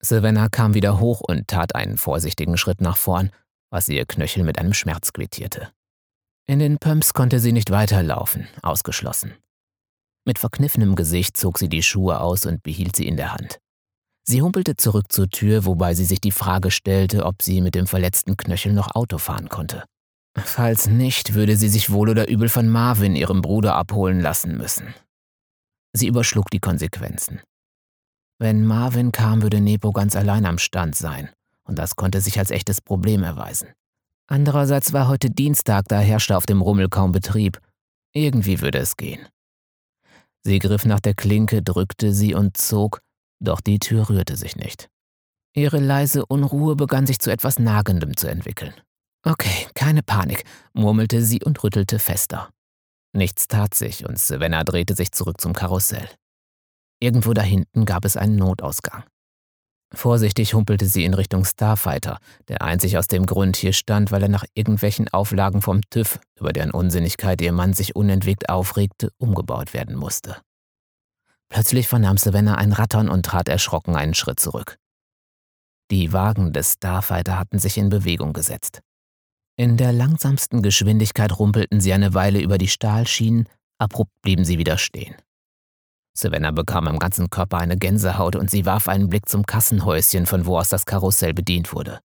Savannah 0.01 0.49
kam 0.49 0.73
wieder 0.73 0.99
hoch 0.99 1.21
und 1.21 1.47
tat 1.47 1.75
einen 1.75 1.97
vorsichtigen 1.97 2.57
Schritt 2.57 2.81
nach 2.81 2.97
vorn, 2.97 3.31
was 3.69 3.87
ihr 3.87 4.05
Knöchel 4.05 4.43
mit 4.43 4.57
einem 4.57 4.73
Schmerz 4.73 5.13
quittierte. 5.13 5.71
In 6.47 6.59
den 6.59 6.77
Pumps 6.79 7.13
konnte 7.13 7.39
sie 7.39 7.51
nicht 7.51 7.71
weiterlaufen, 7.71 8.47
ausgeschlossen. 8.61 9.35
Mit 10.25 10.39
verkniffenem 10.39 10.95
Gesicht 10.95 11.37
zog 11.37 11.57
sie 11.57 11.69
die 11.69 11.83
Schuhe 11.83 12.19
aus 12.19 12.45
und 12.45 12.63
behielt 12.63 12.95
sie 12.95 13.07
in 13.07 13.17
der 13.17 13.33
Hand. 13.33 13.59
Sie 14.23 14.41
humpelte 14.41 14.75
zurück 14.75 15.11
zur 15.11 15.29
Tür, 15.29 15.65
wobei 15.65 15.93
sie 15.93 16.05
sich 16.05 16.21
die 16.21 16.31
Frage 16.31 16.71
stellte, 16.71 17.25
ob 17.25 17.41
sie 17.41 17.61
mit 17.61 17.75
dem 17.75 17.87
verletzten 17.87 18.37
Knöchel 18.37 18.73
noch 18.73 18.93
Auto 18.95 19.17
fahren 19.17 19.49
konnte. 19.49 19.83
Falls 20.37 20.87
nicht, 20.87 21.33
würde 21.33 21.57
sie 21.57 21.69
sich 21.69 21.91
wohl 21.91 22.09
oder 22.09 22.29
übel 22.29 22.49
von 22.49 22.69
Marvin, 22.69 23.15
ihrem 23.15 23.41
Bruder, 23.41 23.75
abholen 23.75 24.19
lassen 24.19 24.57
müssen. 24.57 24.93
Sie 25.93 26.07
überschlug 26.07 26.49
die 26.49 26.59
Konsequenzen. 26.59 27.41
Wenn 28.41 28.65
Marvin 28.65 29.11
kam, 29.11 29.43
würde 29.43 29.61
Nepo 29.61 29.91
ganz 29.91 30.15
allein 30.15 30.47
am 30.47 30.57
Stand 30.57 30.95
sein, 30.95 31.29
und 31.63 31.77
das 31.77 31.95
konnte 31.95 32.21
sich 32.21 32.39
als 32.39 32.49
echtes 32.49 32.81
Problem 32.81 33.21
erweisen. 33.21 33.67
Andererseits 34.25 34.93
war 34.93 35.07
heute 35.07 35.29
Dienstag, 35.29 35.87
da 35.89 35.99
herrschte 35.99 36.35
auf 36.35 36.47
dem 36.47 36.59
Rummel 36.59 36.89
kaum 36.89 37.11
Betrieb. 37.11 37.61
Irgendwie 38.13 38.59
würde 38.59 38.79
es 38.79 38.97
gehen. 38.97 39.27
Sie 40.43 40.57
griff 40.57 40.85
nach 40.85 40.99
der 40.99 41.13
Klinke, 41.13 41.61
drückte 41.61 42.13
sie 42.13 42.33
und 42.33 42.57
zog, 42.57 43.01
doch 43.39 43.61
die 43.61 43.77
Tür 43.77 44.09
rührte 44.09 44.35
sich 44.35 44.55
nicht. 44.55 44.89
Ihre 45.53 45.77
leise 45.77 46.25
Unruhe 46.25 46.75
begann 46.75 47.05
sich 47.05 47.19
zu 47.19 47.29
etwas 47.29 47.59
Nagendem 47.59 48.17
zu 48.17 48.25
entwickeln. 48.25 48.73
Okay, 49.23 49.67
keine 49.75 50.01
Panik, 50.01 50.45
murmelte 50.73 51.21
sie 51.21 51.43
und 51.43 51.63
rüttelte 51.63 51.99
fester. 51.99 52.49
Nichts 53.13 53.47
tat 53.47 53.75
sich 53.75 54.03
und 54.09 54.17
Savannah 54.17 54.63
drehte 54.63 54.95
sich 54.95 55.11
zurück 55.11 55.39
zum 55.39 55.53
Karussell. 55.53 56.09
Irgendwo 57.01 57.33
dahinten 57.33 57.85
gab 57.85 58.05
es 58.05 58.15
einen 58.15 58.35
Notausgang. 58.35 59.03
Vorsichtig 59.93 60.53
humpelte 60.53 60.85
sie 60.85 61.03
in 61.03 61.13
Richtung 61.13 61.43
Starfighter, 61.43 62.19
der 62.47 62.61
einzig 62.61 62.97
aus 62.97 63.07
dem 63.07 63.25
Grund 63.25 63.57
hier 63.57 63.73
stand, 63.73 64.11
weil 64.11 64.23
er 64.23 64.29
nach 64.29 64.45
irgendwelchen 64.53 65.09
Auflagen 65.09 65.61
vom 65.61 65.81
TÜV, 65.89 66.19
über 66.39 66.53
deren 66.53 66.71
Unsinnigkeit 66.71 67.41
ihr 67.41 67.51
Mann 67.51 67.73
sich 67.73 67.95
unentwegt 67.95 68.49
aufregte, 68.49 69.11
umgebaut 69.17 69.73
werden 69.73 69.97
musste. 69.97 70.37
Plötzlich 71.49 71.89
vernahm 71.89 72.17
Savannah 72.17 72.55
ein 72.55 72.71
Rattern 72.71 73.09
und 73.09 73.25
trat 73.25 73.49
erschrocken 73.49 73.97
einen 73.97 74.13
Schritt 74.13 74.39
zurück. 74.39 74.77
Die 75.89 76.13
Wagen 76.13 76.53
des 76.53 76.73
Starfighter 76.73 77.37
hatten 77.37 77.59
sich 77.59 77.77
in 77.77 77.89
Bewegung 77.89 78.31
gesetzt. 78.31 78.79
In 79.57 79.75
der 79.75 79.91
langsamsten 79.91 80.61
Geschwindigkeit 80.61 81.37
rumpelten 81.37 81.81
sie 81.81 81.91
eine 81.91 82.13
Weile 82.13 82.39
über 82.39 82.57
die 82.57 82.69
Stahlschienen, 82.69 83.49
Abrupt 83.77 84.13
blieben 84.21 84.45
sie 84.45 84.57
wieder 84.57 84.77
stehen. 84.77 85.15
Savannah 86.13 86.51
bekam 86.51 86.87
am 86.87 86.99
ganzen 86.99 87.29
Körper 87.29 87.57
eine 87.57 87.77
Gänsehaut 87.77 88.35
und 88.35 88.49
sie 88.49 88.65
warf 88.65 88.87
einen 88.87 89.09
Blick 89.09 89.29
zum 89.29 89.45
Kassenhäuschen, 89.45 90.25
von 90.25 90.45
wo 90.45 90.57
aus 90.57 90.69
das 90.69 90.85
Karussell 90.85 91.33
bedient 91.33 91.73
wurde. 91.73 91.99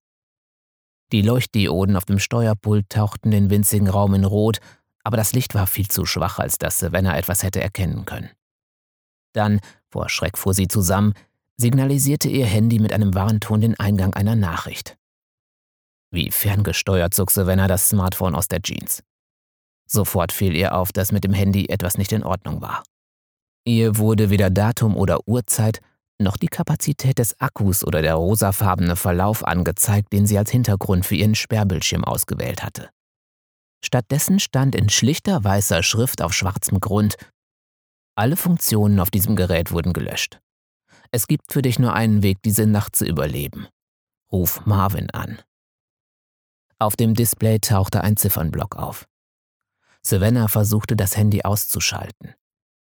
Die 1.12 1.22
Leuchtdioden 1.22 1.96
auf 1.96 2.04
dem 2.04 2.18
Steuerpult 2.18 2.88
tauchten 2.88 3.30
den 3.30 3.50
winzigen 3.50 3.88
Raum 3.88 4.14
in 4.14 4.24
Rot, 4.24 4.59
aber 5.04 5.16
das 5.16 5.32
Licht 5.32 5.54
war 5.54 5.66
viel 5.66 5.88
zu 5.88 6.04
schwach, 6.04 6.38
als 6.38 6.59
dass 6.59 6.78
Savannah 6.78 7.16
etwas 7.16 7.42
hätte 7.42 7.61
erkennen 7.61 8.04
können. 8.04 8.30
Dann, 9.32 9.61
vor 9.88 10.09
Schreck 10.09 10.36
fuhr 10.36 10.54
sie 10.54 10.66
zusammen, 10.66 11.14
signalisierte 11.57 12.28
ihr 12.28 12.46
Handy 12.46 12.78
mit 12.78 12.92
einem 12.92 13.14
Warnton 13.14 13.61
den 13.61 13.78
Eingang 13.78 14.14
einer 14.14 14.34
Nachricht. 14.34 14.96
Wie 16.11 16.30
ferngesteuert 16.30 17.14
zog 17.14 17.30
Savannah 17.30 17.68
das 17.68 17.88
Smartphone 17.88 18.34
aus 18.34 18.48
der 18.48 18.62
Jeans. 18.62 19.02
Sofort 19.86 20.32
fiel 20.32 20.57
ihr 20.57 20.74
auf, 20.74 20.92
dass 20.92 21.12
mit 21.12 21.24
dem 21.24 21.32
Handy 21.32 21.66
etwas 21.68 21.98
nicht 21.98 22.12
in 22.12 22.24
Ordnung 22.24 22.61
war. 22.61 22.82
Ihr 23.69 23.99
wurde 23.99 24.31
weder 24.31 24.49
Datum 24.49 24.97
oder 24.97 25.27
Uhrzeit 25.27 25.81
noch 26.19 26.37
die 26.37 26.47
Kapazität 26.47 27.19
des 27.19 27.39
Akkus 27.41 27.85
oder 27.85 28.01
der 28.01 28.14
rosafarbene 28.14 28.95
Verlauf 28.95 29.45
angezeigt, 29.45 30.12
den 30.12 30.25
sie 30.25 30.39
als 30.39 30.53
Hintergrund 30.53 31.05
für 31.05 31.17
ihren 31.17 31.35
Sperrbildschirm 31.35 32.05
ausgewählt 32.05 32.62
hatte. 32.62 32.91
Stattdessen 33.85 34.39
stand 34.39 34.77
in 34.77 34.89
schlichter 34.89 35.43
weißer 35.43 35.83
Schrift 35.83 36.23
auf 36.23 36.33
schwarzem 36.33 36.79
Grund 36.79 37.17
Alle 38.14 38.37
Funktionen 38.37 39.01
auf 39.01 39.11
diesem 39.11 39.35
Gerät 39.35 39.73
wurden 39.73 39.93
gelöscht. 39.93 40.39
Es 41.11 41.27
gibt 41.27 41.53
für 41.53 41.62
dich 41.62 41.81
nur 41.81 41.93
einen 41.93 42.23
Weg, 42.23 42.39
diese 42.43 42.67
Nacht 42.67 42.95
zu 42.95 43.05
überleben. 43.05 43.67
Ruf 44.31 44.64
Marvin 44.64 45.11
an. 45.11 45.41
Auf 46.79 46.95
dem 46.95 47.14
Display 47.14 47.59
tauchte 47.59 48.03
ein 48.03 48.17
Ziffernblock 48.17 48.77
auf. 48.77 49.07
Savannah 50.03 50.47
versuchte, 50.49 50.95
das 50.95 51.17
Handy 51.17 51.43
auszuschalten. 51.43 52.35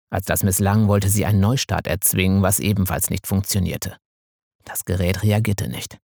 Als 0.10 0.26
das 0.26 0.44
misslang, 0.44 0.88
wollte 0.88 1.10
sie 1.10 1.26
einen 1.26 1.40
Neustart 1.40 1.88
erzwingen, 1.88 2.42
was 2.42 2.60
ebenfalls 2.60 3.10
nicht 3.10 3.28
funktionierte. 3.28 3.98
Das 4.66 4.86
Gerät 4.86 5.24
reagierte 5.24 5.70
nicht. 5.70 5.98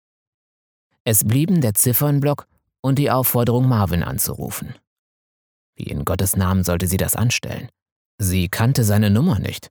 Es 1.04 1.24
blieben 1.24 1.62
der 1.62 1.74
Ziffernblock 1.74 2.48
und 2.82 3.00
die 3.00 3.12
Aufforderung, 3.12 3.68
Marvin 3.68 4.04
anzurufen. 4.04 4.76
Wie 5.76 5.84
in 5.84 6.06
Gottes 6.06 6.36
Namen 6.36 6.64
sollte 6.64 6.88
sie 6.88 6.98
das 6.98 7.16
anstellen? 7.16 7.70
Sie 8.18 8.48
kannte 8.48 8.84
seine 8.84 9.10
Nummer 9.10 9.40
nicht. 9.40 9.70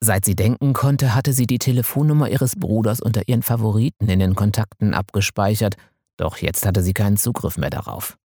Seit 0.00 0.24
sie 0.24 0.34
denken 0.34 0.72
konnte, 0.72 1.14
hatte 1.14 1.32
sie 1.32 1.46
die 1.46 1.58
Telefonnummer 1.58 2.28
ihres 2.28 2.56
Bruders 2.56 3.00
unter 3.00 3.28
ihren 3.28 3.42
Favoriten 3.42 4.08
in 4.08 4.18
den 4.18 4.34
Kontakten 4.34 4.92
abgespeichert, 4.92 5.76
doch 6.16 6.38
jetzt 6.38 6.66
hatte 6.66 6.82
sie 6.82 6.92
keinen 6.92 7.16
Zugriff 7.16 7.56
mehr 7.56 7.70
darauf. 7.70 8.18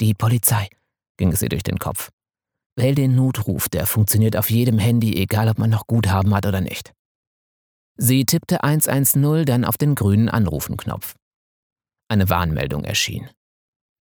Die 0.00 0.14
Polizei, 0.14 0.68
ging 1.16 1.32
es 1.32 1.42
ihr 1.42 1.48
durch 1.48 1.62
den 1.62 1.78
Kopf. 1.78 2.10
Wähl 2.76 2.94
den 2.94 3.14
Notruf, 3.14 3.68
der 3.68 3.86
funktioniert 3.86 4.36
auf 4.36 4.50
jedem 4.50 4.78
Handy, 4.78 5.16
egal 5.16 5.48
ob 5.48 5.58
man 5.58 5.70
noch 5.70 5.86
Guthaben 5.86 6.34
hat 6.34 6.46
oder 6.46 6.60
nicht. 6.60 6.92
Sie 7.96 8.24
tippte 8.26 8.62
110 8.62 9.46
dann 9.46 9.64
auf 9.64 9.78
den 9.78 9.94
grünen 9.94 10.28
Anrufen-Knopf. 10.28 11.14
Eine 12.08 12.28
Warnmeldung 12.28 12.84
erschien. 12.84 13.30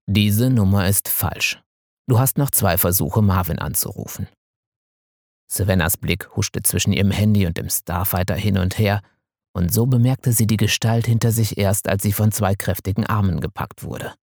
Diese 0.08 0.48
Nummer 0.48 0.88
ist 0.88 1.08
falsch. 1.08 1.60
Du 2.08 2.18
hast 2.18 2.38
noch 2.38 2.50
zwei 2.50 2.78
Versuche, 2.78 3.20
Marvin 3.22 3.58
anzurufen. 3.58 4.26
Savannahs 5.52 5.98
Blick 5.98 6.34
huschte 6.34 6.62
zwischen 6.62 6.94
ihrem 6.94 7.10
Handy 7.10 7.46
und 7.46 7.58
dem 7.58 7.68
Starfighter 7.68 8.34
hin 8.34 8.56
und 8.56 8.78
her, 8.78 9.02
und 9.54 9.72
so 9.72 9.84
bemerkte 9.84 10.32
sie 10.32 10.46
die 10.46 10.56
Gestalt 10.56 11.06
hinter 11.06 11.30
sich 11.30 11.58
erst, 11.58 11.88
als 11.88 12.02
sie 12.02 12.12
von 12.12 12.32
zwei 12.32 12.54
kräftigen 12.54 13.06
Armen 13.06 13.40
gepackt 13.40 13.84
wurde. 13.84 14.14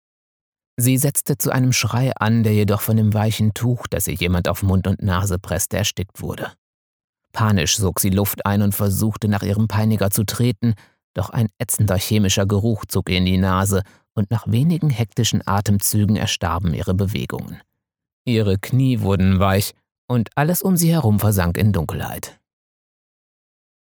Sie 0.82 0.98
setzte 0.98 1.38
zu 1.38 1.52
einem 1.52 1.74
Schrei 1.74 2.14
an, 2.16 2.44
der 2.44 2.54
jedoch 2.54 2.80
von 2.80 2.96
dem 2.96 3.14
weichen 3.14 3.54
Tuch, 3.54 3.86
das 3.88 4.08
ihr 4.08 4.14
jemand 4.14 4.48
auf 4.48 4.64
Mund 4.64 4.88
und 4.88 5.02
Nase 5.02 5.38
presste, 5.38 5.76
erstickt 5.76 6.22
wurde. 6.22 6.54
Panisch 7.34 7.76
sog 7.76 8.00
sie 8.00 8.10
Luft 8.10 8.46
ein 8.46 8.62
und 8.62 8.74
versuchte 8.74 9.28
nach 9.28 9.44
ihrem 9.44 9.68
Peiniger 9.68 10.10
zu 10.10 10.24
treten, 10.24 10.76
doch 11.14 11.32
ein 11.32 11.50
ätzender 11.58 11.98
chemischer 11.98 12.46
Geruch 12.46 12.86
zog 12.86 13.10
ihr 13.10 13.18
in 13.18 13.26
die 13.26 13.38
Nase 13.38 13.84
und 14.14 14.32
nach 14.32 14.48
wenigen 14.48 14.90
hektischen 14.90 15.46
Atemzügen 15.46 16.16
erstarben 16.16 16.74
ihre 16.74 16.94
Bewegungen. 16.94 17.62
Ihre 18.24 18.58
Knie 18.58 19.02
wurden 19.02 19.38
weich 19.40 19.74
und 20.08 20.30
alles 20.36 20.62
um 20.62 20.78
sie 20.78 20.94
herum 20.94 21.20
versank 21.20 21.58
in 21.58 21.74
Dunkelheit. 21.74 22.39